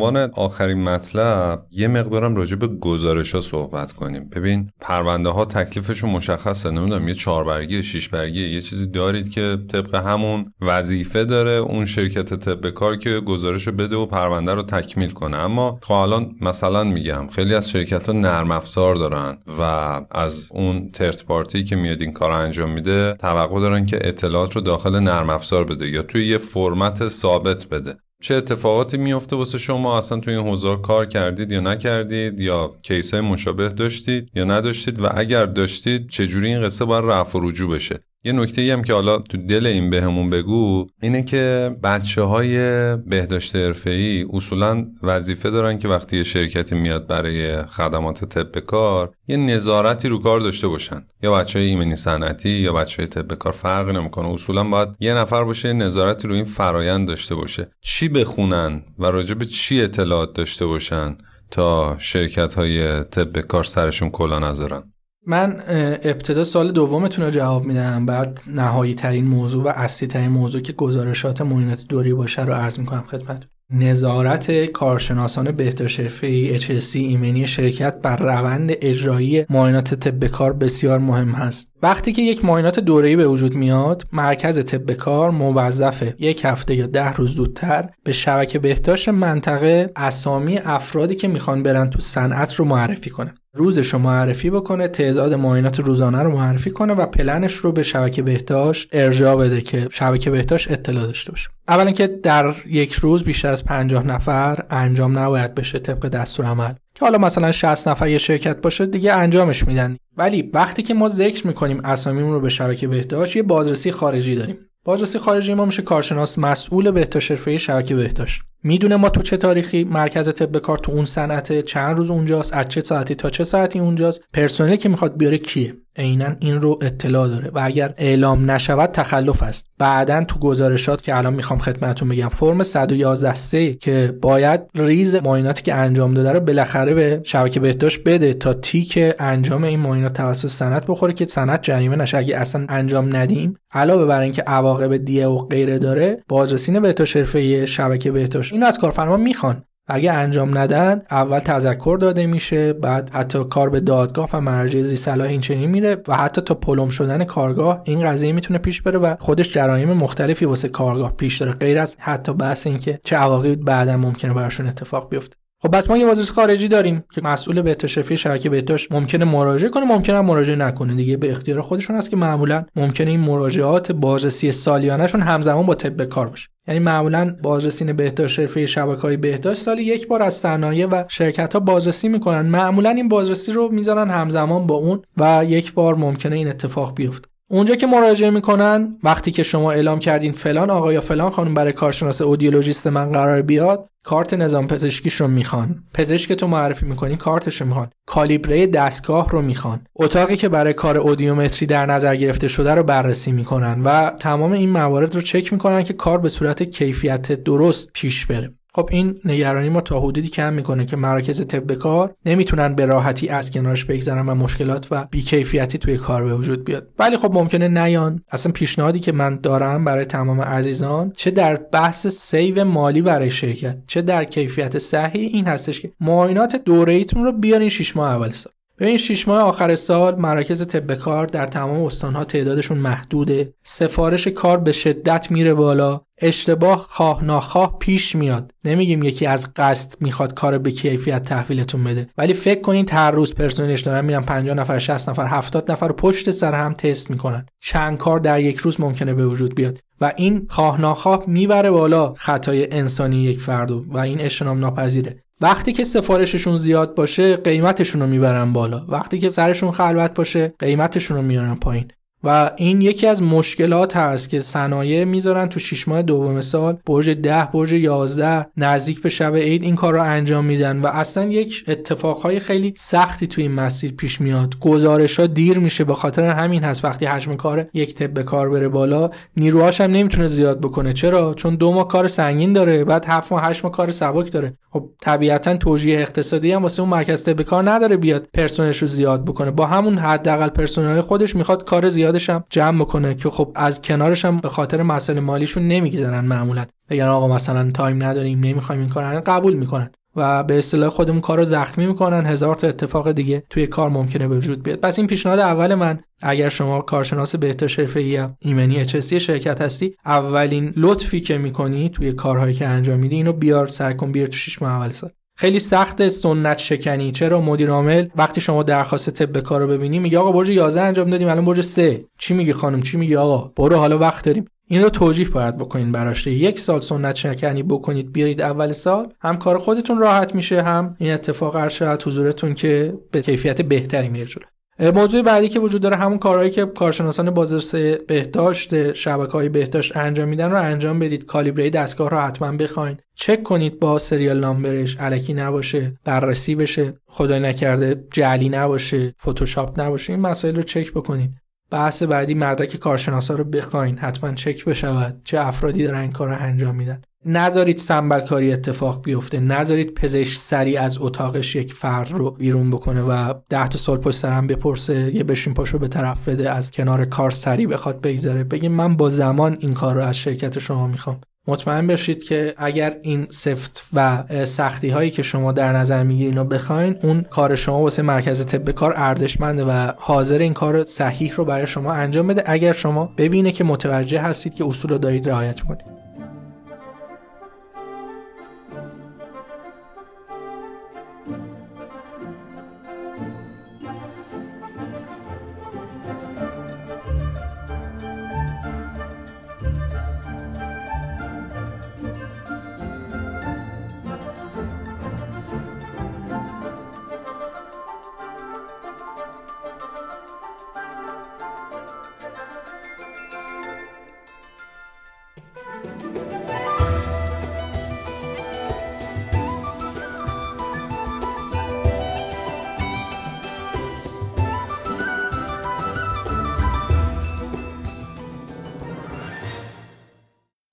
عنوان 0.08 0.30
آخرین 0.36 0.82
مطلب 0.82 1.66
یه 1.70 1.88
مقدارم 1.88 2.36
راجع 2.36 2.56
به 2.56 2.66
گزارش 2.66 3.34
ها 3.34 3.40
صحبت 3.40 3.92
کنیم. 3.92 4.28
ببین 4.28 4.70
پرونده 4.80 5.28
ها 5.28 5.44
تکلیفشون 5.44 6.10
مشخصه. 6.10 6.70
نمی‌دونم 6.70 7.08
یه 7.08 7.14
چهار 7.14 7.44
برگی 7.44 7.82
شیش 7.82 8.08
برگی 8.08 8.48
یه 8.48 8.60
چیزی 8.60 8.86
دارید 8.86 9.28
که 9.28 9.58
طبق 9.68 9.94
همون 9.94 10.52
وظیفه 10.60 11.24
داره 11.24 11.50
اون 11.50 11.86
شرکت 11.86 12.34
طب 12.34 12.70
کار 12.70 12.96
که 12.96 13.20
گزارش 13.20 13.68
بده 13.68 13.96
و 13.96 14.06
پرونده 14.06 14.54
رو 14.54 14.62
تکمیل 14.62 15.10
کنه. 15.10 15.36
اما 15.36 15.78
خب 15.82 15.92
الان 15.92 16.34
مثلا 16.40 16.84
میگم 16.84 17.26
خیلی 17.28 17.54
از 17.54 17.70
شرکت 17.70 18.06
ها 18.06 18.12
نرم 18.12 18.50
افزار 18.50 18.94
دارن 18.94 19.38
و 19.58 19.62
از 20.10 20.48
اون 20.52 20.90
ترت 20.90 21.24
پارتی 21.24 21.64
که 21.64 21.76
میاد 21.76 22.02
این 22.02 22.12
کار 22.12 22.30
انجام 22.30 22.70
میده 22.70 23.14
توقع 23.14 23.60
دارن 23.60 23.86
که 23.86 23.98
اطلاعات 24.00 24.56
رو 24.56 24.60
داخل 24.60 24.98
نرم 24.98 25.30
افزار 25.30 25.64
بده 25.64 25.88
یا 25.88 26.02
توی 26.02 26.26
یه 26.26 26.38
فرمت 26.38 27.08
ثابت 27.08 27.66
بده. 27.66 27.96
چه 28.22 28.34
اتفاقاتی 28.34 28.96
میفته 28.96 29.36
واسه 29.36 29.58
شما؟ 29.58 29.98
اصلا 29.98 30.20
توی 30.20 30.34
این 30.34 30.46
حوزه 30.46 30.76
کار 30.76 31.06
کردید 31.06 31.52
یا 31.52 31.60
نکردید؟ 31.60 32.40
یا 32.40 32.76
کیس 32.82 33.14
های 33.14 33.20
مشابه 33.20 33.68
داشتید 33.68 34.30
یا 34.34 34.44
نداشتید؟ 34.44 35.00
و 35.00 35.08
اگر 35.14 35.46
داشتید 35.46 36.08
چجوری 36.08 36.48
این 36.48 36.62
قصه 36.62 36.84
باید 36.84 37.04
رفع 37.04 37.38
و 37.38 37.48
رجوع 37.48 37.74
بشه؟ 37.74 38.00
یه 38.24 38.32
نکته 38.32 38.60
ای 38.60 38.70
هم 38.70 38.82
که 38.82 38.92
حالا 38.92 39.18
تو 39.18 39.36
دل 39.36 39.66
این 39.66 39.90
بهمون 39.90 40.30
بگو 40.30 40.86
اینه 41.02 41.22
که 41.22 41.76
بچه 41.82 42.22
های 42.22 42.56
بهداشت 42.96 43.56
ای 43.86 44.26
اصولا 44.32 44.86
وظیفه 45.02 45.50
دارن 45.50 45.78
که 45.78 45.88
وقتی 45.88 46.16
یه 46.16 46.22
شرکتی 46.22 46.74
میاد 46.74 47.06
برای 47.06 47.62
خدمات 47.62 48.24
طب 48.24 48.58
کار 48.58 49.12
یه 49.28 49.36
نظارتی 49.36 50.08
رو 50.08 50.18
کار 50.18 50.40
داشته 50.40 50.68
باشن. 50.68 51.06
یا 51.22 51.32
بچه 51.32 51.58
های 51.58 51.68
ایمنی 51.68 51.96
صنعتی 51.96 52.50
یا 52.50 52.72
بچه 52.72 53.02
های 53.02 53.06
طب 53.06 53.34
کار 53.34 53.52
فرق 53.52 53.88
نمی‌کنه. 53.88 54.28
اصولا 54.28 54.64
باید 54.64 54.88
یه 55.00 55.14
نفر 55.14 55.44
باشه 55.44 55.72
نظارتی 55.72 56.28
رو 56.28 56.34
این 56.34 56.44
فرایند 56.44 57.08
داشته 57.08 57.34
باشه. 57.34 57.70
چی 57.80 58.08
بخونن 58.08 58.82
و 58.98 59.06
راجع 59.06 59.34
به 59.34 59.44
چی 59.44 59.82
اطلاعات 59.82 60.32
داشته 60.32 60.66
باشن 60.66 61.16
تا 61.50 61.96
شرکت 61.98 62.54
های 62.54 63.04
طب 63.04 63.40
کار 63.40 63.64
سرشون 63.64 64.10
کلا 64.10 64.38
نذارن؟ 64.38 64.82
من 65.28 65.56
ابتدا 66.02 66.44
سال 66.44 66.72
دومتون 66.72 67.24
رو 67.24 67.30
جواب 67.30 67.64
میدم 67.64 68.06
بعد 68.06 68.40
نهایی 68.46 68.94
ترین 68.94 69.24
موضوع 69.24 69.64
و 69.64 69.68
اصلی 69.68 70.08
ترین 70.08 70.28
موضوع 70.28 70.60
که 70.60 70.72
گزارشات 70.72 71.40
معاینات 71.40 71.84
دوری 71.88 72.14
باشه 72.14 72.44
رو 72.44 72.52
عرض 72.52 72.78
می‌کنم 72.78 73.04
خدمت 73.10 73.44
نظارت 73.72 74.64
کارشناسان 74.66 75.50
بهداشت 75.50 76.00
حرفه‌ای 76.00 76.58
HSC 76.58 76.96
ایمنی 76.96 77.46
شرکت 77.46 78.02
بر 78.02 78.16
روند 78.16 78.72
اجرایی 78.80 79.44
معاینات 79.50 79.94
طب 79.94 80.26
کار 80.26 80.52
بسیار 80.52 80.98
مهم 80.98 81.30
هست. 81.30 81.70
وقتی 81.82 82.12
که 82.12 82.22
یک 82.22 82.44
معاینات 82.44 82.80
دوره‌ای 82.80 83.16
به 83.16 83.26
وجود 83.26 83.54
میاد، 83.54 84.06
مرکز 84.12 84.64
طب 84.64 84.92
کار 84.92 85.30
موظفه 85.30 86.14
یک 86.18 86.44
هفته 86.44 86.74
یا 86.74 86.86
ده 86.86 87.12
روز 87.12 87.34
زودتر 87.34 87.90
به 88.04 88.12
شبکه 88.12 88.58
بهداشت 88.58 89.08
منطقه 89.08 89.90
اسامی 89.96 90.58
افرادی 90.64 91.14
که 91.14 91.28
می‌خوان 91.28 91.62
برن 91.62 91.90
تو 91.90 92.00
صنعت 92.00 92.54
رو 92.54 92.64
معرفی 92.64 93.10
کنه. 93.10 93.34
روزش 93.58 93.94
رو 93.94 93.98
معرفی 93.98 94.50
بکنه 94.50 94.88
تعداد 94.88 95.34
معاینات 95.34 95.80
روزانه 95.80 96.22
رو 96.22 96.30
معرفی 96.30 96.70
کنه 96.70 96.92
و 96.92 97.06
پلنش 97.06 97.54
رو 97.54 97.72
به 97.72 97.82
شبکه 97.82 98.22
بهداشت 98.22 98.88
ارجاع 98.92 99.36
بده 99.36 99.60
که 99.60 99.88
شبکه 99.90 100.30
بهداشت 100.30 100.70
اطلاع 100.70 101.06
داشته 101.06 101.30
باشه. 101.30 101.48
اولا 101.68 101.90
که 101.90 102.06
در 102.06 102.54
یک 102.66 102.92
روز 102.92 103.24
بیشتر 103.24 103.48
از 103.50 103.64
50 103.64 104.06
نفر 104.06 104.64
انجام 104.70 105.18
نباید 105.18 105.54
بشه 105.54 105.78
طبق 105.78 106.08
دستور 106.08 106.46
عمل. 106.46 106.72
که 106.94 107.04
حالا 107.04 107.18
مثلا 107.18 107.52
60 107.52 107.88
نفر 107.88 108.08
یه 108.08 108.18
شرکت 108.18 108.60
باشه 108.60 108.86
دیگه 108.86 109.12
انجامش 109.12 109.66
میدن. 109.66 109.96
ولی 110.16 110.50
وقتی 110.54 110.82
که 110.82 110.94
ما 110.94 111.08
ذکر 111.08 111.46
می‌کنیم 111.46 111.80
اسامیمون 111.84 112.32
رو 112.32 112.40
به 112.40 112.48
شبکه 112.48 112.88
بهداشت 112.88 113.36
یه 113.36 113.42
بازرسی 113.42 113.92
خارجی 113.92 114.34
داریم. 114.34 114.58
بازرسی 114.88 115.18
خارجی 115.18 115.54
ما 115.54 115.64
میشه 115.64 115.82
کارشناس 115.82 116.38
مسئول 116.38 116.90
بهداشت 116.90 117.30
حرفه‌ای 117.30 117.58
شبکه 117.58 117.94
بهداشت. 117.94 118.42
می‌دونه 118.62 118.96
ما 118.96 119.08
تو 119.08 119.22
چه 119.22 119.36
تاریخی 119.36 119.84
مرکز 119.84 120.30
طب 120.34 120.58
کار 120.58 120.78
تو 120.78 120.92
اون 120.92 121.04
صنعت 121.04 121.60
چند 121.60 121.96
روز 121.96 122.10
اونجاست 122.10 122.54
از 122.54 122.68
چه 122.68 122.80
ساعتی 122.80 123.14
تا 123.14 123.28
چه 123.28 123.44
ساعتی 123.44 123.78
اونجاست 123.78 124.20
پرسنلی 124.32 124.76
که 124.76 124.88
می‌خواد 124.88 125.16
بیاره 125.16 125.38
کیه؟ 125.38 125.74
عینا 125.98 126.36
این 126.40 126.60
رو 126.60 126.78
اطلاع 126.82 127.28
داره 127.28 127.50
و 127.54 127.60
اگر 127.64 127.94
اعلام 127.96 128.50
نشود 128.50 128.90
تخلف 128.90 129.42
است. 129.42 129.68
بعدا 129.78 130.24
تو 130.24 130.38
گزارشات 130.38 131.02
که 131.02 131.16
الان 131.16 131.34
می‌خوام 131.34 131.58
خدمتتون 131.58 132.08
بگم 132.08 132.28
فرم 132.28 132.62
111 132.62 133.34
3 133.34 133.74
که 133.74 134.14
باید 134.22 134.60
ریز 134.74 135.16
معایناتی 135.16 135.62
که 135.62 135.74
انجام 135.74 136.14
داده 136.14 136.32
رو 136.32 136.40
بالاخره 136.40 136.94
به 136.94 137.20
شبکه 137.24 137.60
بهداشت 137.60 138.00
بده 138.06 138.32
تا 138.32 138.54
تیک 138.54 138.98
انجام 139.18 139.64
این 139.64 139.80
معاینات 139.80 140.12
توسط 140.12 140.48
صنعت 140.48 140.86
بخوره 140.86 141.12
که 141.12 141.24
صنعت 141.24 141.62
جریمه 141.62 141.96
نشه. 141.96 142.18
اگه 142.18 142.36
اصلا 142.36 142.66
انجام 142.68 143.16
ندیم 143.16 143.56
علاوه 143.72 144.04
بر 144.04 144.20
اینکه 144.20 144.42
عواقب 144.42 144.96
دیه 144.96 145.26
و 145.26 145.38
غیره 145.38 145.78
داره 145.78 146.22
بازرسین 146.28 146.80
بهداشت 146.80 147.16
حرفه‌ای 147.16 147.66
شبکه 147.66 148.12
بهداشت. 148.12 148.52
اینو 148.52 148.66
از 148.66 148.78
کارفرما 148.78 149.16
می‌خوان. 149.16 149.62
اگه 149.88 150.12
انجام 150.12 150.58
ندن 150.58 151.02
اول 151.10 151.38
تذکر 151.38 151.98
داده 152.00 152.26
میشه 152.26 152.72
بعد 152.72 153.10
حتی 153.10 153.44
کار 153.44 153.70
به 153.70 153.80
دادگاه 153.80 154.30
و 154.32 154.40
مرجع 154.40 154.82
صلاح 154.82 155.28
این 155.28 155.40
چنین 155.40 155.70
میره 155.70 156.02
و 156.08 156.16
حتی 156.16 156.40
تا 156.40 156.54
پلم 156.54 156.88
شدن 156.88 157.24
کارگاه 157.24 157.82
این 157.84 158.10
قضیه 158.10 158.32
می‌تونه 158.32 158.58
پیش 158.58 158.82
بره 158.82 158.98
و 158.98 159.14
خودش 159.18 159.52
جرایم 159.52 159.92
مختلفی 159.92 160.44
واسه 160.44 160.68
کارگاه 160.68 161.16
پیش 161.16 161.38
داره 161.38 161.52
غیر 161.52 161.78
از 161.78 161.96
حتی 161.98 162.32
بحث 162.32 162.66
اینکه 162.66 163.00
چه 163.04 163.16
عواقبی 163.16 163.56
بعدا 163.56 163.96
ممکنه 163.96 164.34
براشون 164.34 164.66
اتفاق 164.66 165.10
بیفته. 165.10 165.36
خب 165.62 165.76
بس 165.76 165.90
ما 165.90 165.98
یه 165.98 166.06
بازرس 166.06 166.30
خارجی 166.30 166.68
داریم 166.68 167.04
که 167.12 167.20
مسئول 167.22 167.62
بهداشت 167.62 168.14
شبکه 168.14 168.50
بهداشت 168.50 168.92
ممکنه 168.92 169.24
مراجعه 169.24 169.70
کنه 169.70 169.84
ممکنه 169.84 170.20
مراجعه 170.20 170.56
نکنه. 170.56 170.94
دیگه 170.94 171.16
به 171.16 171.30
اختیار 171.30 171.60
خودشون 171.60 171.96
است 171.96 172.10
که 172.10 172.16
معمولا 172.16 172.64
ممکنه 172.76 173.10
این 173.10 173.20
مراجعات 173.20 173.92
بازرسی 173.92 174.52
سالیانهشون 174.52 175.20
همزمان 175.20 175.66
با 175.66 175.74
طب 175.74 176.04
کار 176.04 176.28
باشه. 176.28 176.48
یعنی 176.68 176.80
معمولا 176.80 177.36
بازرسین 177.42 177.92
بهداشت 177.92 178.38
حرفه 178.38 178.66
شبکه 178.66 179.00
های 179.00 179.16
بهداشت 179.16 179.62
سالی 179.62 179.82
یک 179.84 180.08
بار 180.08 180.22
از 180.22 180.34
صنایع 180.34 180.86
و 180.86 181.04
شرکت 181.08 181.52
ها 181.52 181.60
بازرسی 181.60 182.08
می‌کنن. 182.08 182.46
معمولا 182.46 182.90
این 182.90 183.08
بازرسی 183.08 183.52
رو 183.52 183.68
می‌ذارن 183.68 184.10
همزمان 184.10 184.66
با 184.66 184.74
اون 184.74 185.02
و 185.16 185.44
یک 185.44 185.74
بار 185.74 185.94
ممکنه 185.94 186.36
این 186.36 186.48
اتفاق 186.48 186.94
بیفته. 186.94 187.27
اونجا 187.50 187.74
که 187.74 187.86
مراجعه 187.86 188.30
می‌کنن 188.30 188.98
وقتی 189.02 189.30
که 189.30 189.42
شما 189.42 189.72
اعلام 189.72 189.98
کردین 189.98 190.32
فلان 190.32 190.70
آقا 190.70 190.92
یا 190.92 191.00
فلان 191.00 191.30
خانم 191.30 191.54
برای 191.54 191.72
کارشناس 191.72 192.22
اودیولوژیست 192.22 192.86
من 192.86 193.12
قرار 193.12 193.42
بیاد 193.42 193.88
کارت 194.04 194.34
نظام 194.34 194.66
پزشکیش 194.66 195.14
رو 195.14 195.28
می‌خوان. 195.28 195.84
پزشک 195.94 196.32
تو 196.32 196.46
معرفی 196.46 196.86
می‌کنی 196.86 197.16
کارتش 197.16 197.60
رو 197.60 197.66
می‌خوان. 197.66 197.90
کالیبره 198.06 198.66
دستگاه 198.66 199.28
رو 199.28 199.42
می‌خوان. 199.42 199.80
اتاقی 199.96 200.36
که 200.36 200.48
برای 200.48 200.72
کار 200.72 200.98
اودیومتری 200.98 201.66
در 201.66 201.86
نظر 201.86 202.16
گرفته 202.16 202.48
شده 202.48 202.74
رو 202.74 202.82
بررسی 202.82 203.32
می‌کنن 203.32 203.82
و 203.84 204.10
تمام 204.10 204.52
این 204.52 204.70
موارد 204.70 205.14
رو 205.14 205.20
چک 205.20 205.52
می‌کنن 205.52 205.82
که 205.82 205.92
کار 205.92 206.18
به 206.18 206.28
صورت 206.28 206.62
کیفیت 206.62 207.32
درست 207.32 207.92
پیش 207.92 208.26
بره. 208.26 208.50
خب 208.78 208.88
این 208.92 209.20
نگرانی 209.24 209.68
ما 209.68 209.80
تا 209.80 210.00
حدودی 210.00 210.28
کم 210.28 210.52
می‌کنه 210.52 210.86
که 210.86 210.96
مراکز 210.96 211.46
طب 211.46 211.74
کار 211.74 212.14
نمی‌تونن 212.26 212.74
به 212.74 212.86
راحتی 212.86 213.28
از 213.28 213.50
کنارش 213.50 213.84
بگذرن 213.84 214.26
و 214.26 214.34
مشکلات 214.34 214.86
و 214.90 215.06
بیکیفیتی 215.10 215.78
توی 215.78 215.96
کار 215.96 216.24
به 216.24 216.34
وجود 216.34 216.64
بیاد. 216.64 216.88
ولی 216.98 217.16
خب 217.16 217.34
ممکنه 217.34 217.68
نیان. 217.68 218.22
اصلا 218.30 218.52
پیشنهادی 218.52 219.00
که 219.00 219.12
من 219.12 219.36
دارم 219.36 219.84
برای 219.84 220.04
تمام 220.04 220.40
عزیزان 220.40 221.12
چه 221.16 221.30
در 221.30 221.56
بحث 221.56 222.06
save 222.06 222.64
مالی 222.64 223.02
برای 223.02 223.30
شرکت 223.30 223.78
چه 223.86 224.02
در 224.02 224.24
کیفیت 224.24 224.78
صحیح 224.78 225.30
این 225.32 225.46
هستش 225.46 225.80
که 225.80 225.92
معاینات 226.00 226.56
دوره 226.56 226.92
ایتون 226.92 227.24
رو 227.24 227.32
بیارین 227.32 227.68
6 227.68 227.96
ماه 227.96 228.10
اول 228.10 228.30
سال. 228.30 228.52
این 228.86 228.96
6 228.96 229.28
ماه 229.28 229.40
آخر 229.42 229.74
سال 229.74 230.14
مراکز 230.16 230.66
طب 230.66 230.94
کار 230.94 231.26
در 231.26 231.46
تمام 231.46 231.84
استانها 231.84 232.24
تعدادشون 232.24 232.78
محدوده. 232.78 233.52
سفارش 233.62 234.28
کار 234.28 234.58
به 234.58 234.72
شدت 234.72 235.30
میره 235.30 235.54
بالا. 235.54 236.00
اشتباه 236.20 236.86
خواه 236.90 237.24
ناخواه 237.24 237.78
پیش 237.78 238.16
میاد. 238.16 238.54
نمیگیم 238.64 239.02
یکی 239.02 239.26
از 239.26 239.50
قصد 239.56 239.94
می‌خواد 240.00 240.34
کار 240.34 240.58
بی 240.58 240.70
کیفیت 240.70 241.24
تحویلتون 241.24 241.84
بده. 241.84 242.08
ولی 242.18 242.34
فکر 242.34 242.60
کنین 242.60 242.88
هر 242.90 243.10
روز 243.10 243.34
پرسنلش 243.34 243.80
دارن 243.80 244.04
میرن 244.04 244.22
50 244.22 244.56
نفر 244.56 244.78
60 244.78 245.08
نفر 245.08 245.26
70 245.26 245.72
نفر 245.72 245.92
پشت 245.92 246.30
سر 246.30 246.54
هم 246.54 246.72
تست 246.72 247.10
می‌کنن. 247.10 247.46
چند 247.60 247.98
کار 247.98 248.18
در 248.18 248.40
یک 248.40 248.56
روز 248.56 248.80
ممکنه 248.80 249.14
به 249.14 249.26
وجود 249.26 249.54
بیاد. 249.54 249.78
و 250.00 250.12
این 250.16 250.46
خواه 250.50 250.80
ناخواه 250.80 251.24
می‌بره 251.26 251.70
بالا. 251.70 252.12
خطای 252.12 252.72
انسانی 252.72 253.22
یک 253.22 253.40
فرد 253.40 253.70
و 253.70 253.98
این 253.98 254.20
اجتناب 254.20 254.58
ناپذیره. 254.58 255.22
وقتی 255.40 255.72
که 255.72 255.84
سفارششون 255.84 256.58
زیاد 256.58 256.94
باشه 256.94 257.36
قیمتشون 257.36 258.00
رو 258.00 258.06
می‌برن 258.06 258.52
بالا. 258.52 258.84
وقتی 258.88 259.18
که 259.18 259.30
سرشون 259.30 259.70
خلوت 259.70 260.14
باشه 260.14 260.54
قیمتشون 260.58 261.16
رو 261.16 261.22
میارن 261.22 261.54
پایین. 261.54 261.92
و 262.24 262.50
این 262.56 262.80
یکی 262.80 263.06
از 263.06 263.22
مشکلات 263.22 263.96
هست 263.96 264.30
که 264.30 264.40
صنایع 264.40 265.04
می‌ذارن 265.04 265.48
تو 265.48 265.60
شش 265.60 265.88
ماه 265.88 266.02
دوم 266.02 266.40
سال 266.40 266.78
برج 266.86 267.10
ده 267.10 267.48
برج 267.52 267.72
11 267.72 268.46
نزدیک 268.56 269.02
به 269.02 269.08
شب 269.08 269.36
عید 269.36 269.62
این 269.62 269.74
کار 269.74 269.94
رو 269.94 270.02
انجام 270.02 270.44
میدن 270.44 270.78
و 270.78 270.86
اصلا 270.86 271.24
یک 271.24 271.64
اتفاقهای 271.68 272.38
خیلی 272.38 272.74
سختی 272.76 273.26
تو 273.26 273.40
این 273.40 273.52
مسیر 273.52 273.92
پیش 273.92 274.20
میاد. 274.20 274.58
گزارش 274.60 275.20
ها 275.20 275.26
دیر 275.26 275.58
میشه 275.58 275.84
به 275.84 275.94
خاطر 275.94 276.22
همین 276.22 276.64
هست. 276.64 276.84
وقتی 276.84 277.06
حجم 277.06 277.36
کار 277.36 277.66
یک 277.74 277.94
تپ 277.94 278.10
به 278.10 278.22
کار 278.22 278.50
بره 278.50 278.68
بالا 278.68 279.10
نیروهاش 279.36 279.80
هم 279.80 279.90
نمی‌تونه 279.90 280.26
زیاد 280.26 280.60
بکنه. 280.60 280.92
چرا؟ 280.92 281.34
چون 281.34 281.56
دو 281.56 281.72
ماه 281.72 281.88
کار 281.88 282.08
سنگین 282.08 282.52
داره 282.52 282.84
بعد 282.84 283.04
هفت 283.08 283.32
ماه 283.32 283.44
هشت 283.44 283.64
ماه 283.64 283.72
کار 283.72 283.90
سبک 283.90 284.32
داره. 284.32 284.54
خب 284.70 284.88
طبیعتا 285.00 285.56
توجیه 285.56 286.00
اقتصادی 286.00 286.52
هم 286.52 286.62
واسه 286.62 286.82
اون 286.82 286.90
مرکز 286.90 287.24
طب 287.24 287.42
کار 287.42 287.70
نداره 287.70 287.96
بیاد 287.96 288.28
پرسنلش 288.34 288.78
رو 288.78 288.86
زیاد 288.88 289.24
بکنه. 289.24 289.50
با 289.50 289.66
همون 289.66 289.98
حداقل 289.98 290.48
پرسنل 290.48 291.00
خودش 291.00 291.36
می‌خواد 291.36 291.64
کار 291.64 291.88
زیادش 291.88 292.30
هم 292.30 292.44
جمع 292.50 292.80
بکنه 292.80 293.14
که 293.14 293.30
خب 293.30 293.52
از 293.54 293.82
کنارش 293.82 294.24
هم 294.24 294.36
به 294.36 294.48
خاطر 294.48 294.82
مسائل 294.82 295.20
مالیشون 295.20 295.68
نمیگذرن 295.68 296.24
معمولا. 296.24 296.66
بگن 296.90 297.04
آقا 297.04 297.34
مثلا 297.34 297.70
time 297.70 298.04
نداریم 298.04 298.40
نمی‌خوایم 298.40 298.80
این 298.80 298.90
کار 298.90 299.20
قبول 299.20 299.54
می‌کنن. 299.54 299.90
و 300.16 300.44
به 300.44 300.58
اصطلاح 300.58 300.88
خودمون 300.88 301.20
کار 301.20 301.38
رو 301.38 301.44
زخمی 301.44 301.86
می‌کنن. 301.86 302.26
هزار 302.26 302.54
تا 302.54 302.66
اتفاق 302.68 303.12
دیگه 303.12 303.42
توی 303.50 303.66
کار 303.66 303.90
ممکنه 303.90 304.28
به 304.28 304.38
وجود 304.38 304.62
بیاد. 304.62 304.78
پس 304.78 304.98
این 304.98 305.06
پیشنهاد 305.06 305.38
اول 305.38 305.74
من 305.74 305.98
اگر 306.22 306.48
شما 306.48 306.80
کارشناس 306.80 307.36
بهداشت 307.36 307.80
حرفه‌ای 307.80 308.06
یا 308.06 308.30
ایمنی 308.38 308.80
HSE 308.80 308.96
شرکت 308.96 309.60
هستی 309.60 309.94
اولین 310.06 310.72
لطفی 310.76 311.20
که 311.20 311.38
می‌کنی 311.38 311.88
توی 311.88 312.12
کارهایی 312.12 312.54
که 312.54 312.66
انجام 312.66 312.98
میدی 312.98 313.16
اینو 313.16 313.32
بیار 313.32 313.66
سر 313.66 313.92
کن 313.92 314.12
بیار 314.12 314.26
تو 314.26 314.36
6 314.36 314.62
ماه 314.62 314.72
اول 314.72 314.92
سال. 314.92 315.10
خیلی 315.40 315.58
سخت 315.58 316.08
سنت 316.08 316.58
شکنی. 316.58 317.12
چرا 317.12 317.40
مدیر 317.40 317.70
عامل 317.70 318.08
وقتی 318.16 318.40
شما 318.40 318.62
درخواست 318.62 319.10
طب 319.10 319.40
کار 319.40 319.60
رو 319.60 319.66
ببینی 319.66 319.98
میگه 319.98 320.18
آقا 320.18 320.32
برج 320.32 320.50
11 320.50 320.82
انجام 320.82 321.10
دادیم 321.10 321.28
الان 321.28 321.44
برج 321.44 321.60
3 321.60 322.04
چی 322.18 322.34
میگی 322.34 322.52
خانم؟ 322.52 322.82
چی 322.82 322.96
میگی 322.96 323.16
آقا؟ 323.16 323.52
برو 323.56 323.76
حالا 323.76 323.98
وقت 323.98 324.24
داریم. 324.24 324.44
این 324.68 324.82
رو 324.82 324.88
توجیه 324.88 325.28
باید 325.28 325.56
بکنین 325.56 325.92
براش. 325.92 326.26
یک 326.26 326.60
سال 326.60 326.80
سنت 326.80 327.16
شکنی 327.16 327.62
بکنید 327.62 328.12
بیارید 328.12 328.40
اول 328.40 328.72
سال 328.72 329.12
هم 329.20 329.36
کار 329.36 329.58
خودتون 329.58 329.98
راحت 329.98 330.34
میشه 330.34 330.62
هم 330.62 330.96
این 330.98 331.12
اتفاق 331.12 331.56
ارشد 331.56 332.02
حضورتون 332.06 332.54
که 332.54 332.94
به 333.10 333.22
کیفیت 333.22 333.62
بهتری 333.62 334.08
میره 334.08 334.24
جلو. 334.24 334.44
موضوع 334.80 335.22
بعدی 335.22 335.48
که 335.48 335.60
وجود 335.60 335.82
داره 335.82 335.96
همون 335.96 336.18
کارهایی 336.18 336.50
که 336.50 336.66
کارشناسان 336.66 337.30
بازرسی 337.30 337.96
بهداشت 338.08 338.92
شبکه 338.92 339.32
های 339.32 339.48
بهداشت 339.48 339.96
انجام 339.96 340.28
میدن 340.28 340.50
رو 340.50 340.62
انجام 340.62 340.98
بدید. 340.98 341.24
کالیبره 341.24 341.70
دستگاه 341.70 342.10
رو 342.10 342.18
حتما 342.18 342.52
بخواین. 342.52 342.96
چک 343.14 343.42
کنید 343.42 343.80
با 343.80 343.98
سریال 343.98 344.40
نامبرش. 344.40 344.96
علکی 344.96 345.34
نباشه 345.34 345.92
بررسی 346.04 346.54
بشه. 346.54 346.94
خدای 347.06 347.40
نکرده 347.40 348.04
جعلی 348.12 348.48
نباشه 348.48 349.14
فتوشاپ 349.20 349.80
نباشه. 349.80 350.12
این 350.12 350.22
مسائل 350.22 350.56
رو 350.56 350.62
چک 350.62 350.92
بکنید. 350.92 351.34
بحث 351.70 352.02
بعدی 352.02 352.34
مدرک 352.34 352.76
کارشناسا 352.76 353.34
رو 353.34 353.44
بخواین. 353.44 353.98
حتما 353.98 354.34
چک 354.34 354.64
بشود. 354.64 355.20
چه 355.24 355.40
افرادی 355.40 355.84
دارن 355.84 356.00
این 356.00 356.12
کار 356.12 356.28
رو 356.28 356.36
انجام 356.38 356.74
میدن. 356.76 357.02
نذارید 357.26 357.76
سنبلکاری 357.76 358.52
اتفاق 358.52 359.04
بیفته 359.04 359.40
نذارید 359.40 359.94
پزشک 359.94 360.36
سری 360.36 360.76
از 360.76 360.98
اتاقش 361.00 361.56
یک 361.56 361.72
فرد 361.72 362.10
رو 362.10 362.30
بیرون 362.30 362.70
بکنه 362.70 363.02
و 363.02 363.34
ده 363.48 363.68
تا 363.68 363.78
سال 363.78 363.96
پشت 363.96 364.18
سرم 364.18 364.46
بپرسه 364.46 365.14
یه 365.14 365.24
بشین 365.24 365.54
پاشو 365.54 365.78
به 365.78 365.88
طرف 365.88 366.28
بده 366.28 366.50
از 366.50 366.70
کنار 366.70 367.04
کار 367.04 367.30
سری 367.30 367.66
بخواد 367.66 368.00
بگذره. 368.00 368.44
بگیم 368.44 368.72
من 368.72 368.96
با 368.96 369.08
زمان 369.08 369.56
این 369.60 369.74
کار 369.74 369.94
رو 369.94 370.02
از 370.02 370.16
شرکت 370.16 370.58
شما 370.58 370.86
می‌خوام. 370.86 371.20
مطمئن 371.46 371.86
بشید 371.86 372.24
که 372.24 372.54
اگر 372.56 372.96
این 373.02 373.26
سفت 373.30 373.88
و 373.94 374.24
سختی 374.44 374.88
هایی 374.88 375.10
که 375.10 375.22
شما 375.22 375.52
در 375.52 375.72
نظر 375.72 376.02
می‌گیرین 376.02 376.36
رو 376.36 376.44
بخواین 376.44 376.96
اون 377.02 377.20
کار 377.20 377.54
شما 377.54 377.80
واسه 377.80 378.02
مرکز 378.02 378.46
طب 378.46 378.70
کار 378.70 378.94
ارزشمنده 378.96 379.64
و 379.64 379.92
حاضر 379.96 380.38
این 380.38 380.52
کار 380.52 380.84
صحیح 380.84 381.34
رو 381.34 381.44
برای 381.44 381.66
شما 381.66 381.92
انجام 381.92 382.26
بده. 382.26 382.42
اگر 382.46 382.72
شما 382.72 383.12
ببینه 383.16 383.52
که 383.52 383.64
متوجه 383.64 384.20
هستید 384.20 384.54
که 384.54 384.64
اصول 384.66 384.90
رو 384.90 384.98
دارید 384.98 385.28
رعایت 385.30 385.60
می‌کنید. 385.60 385.98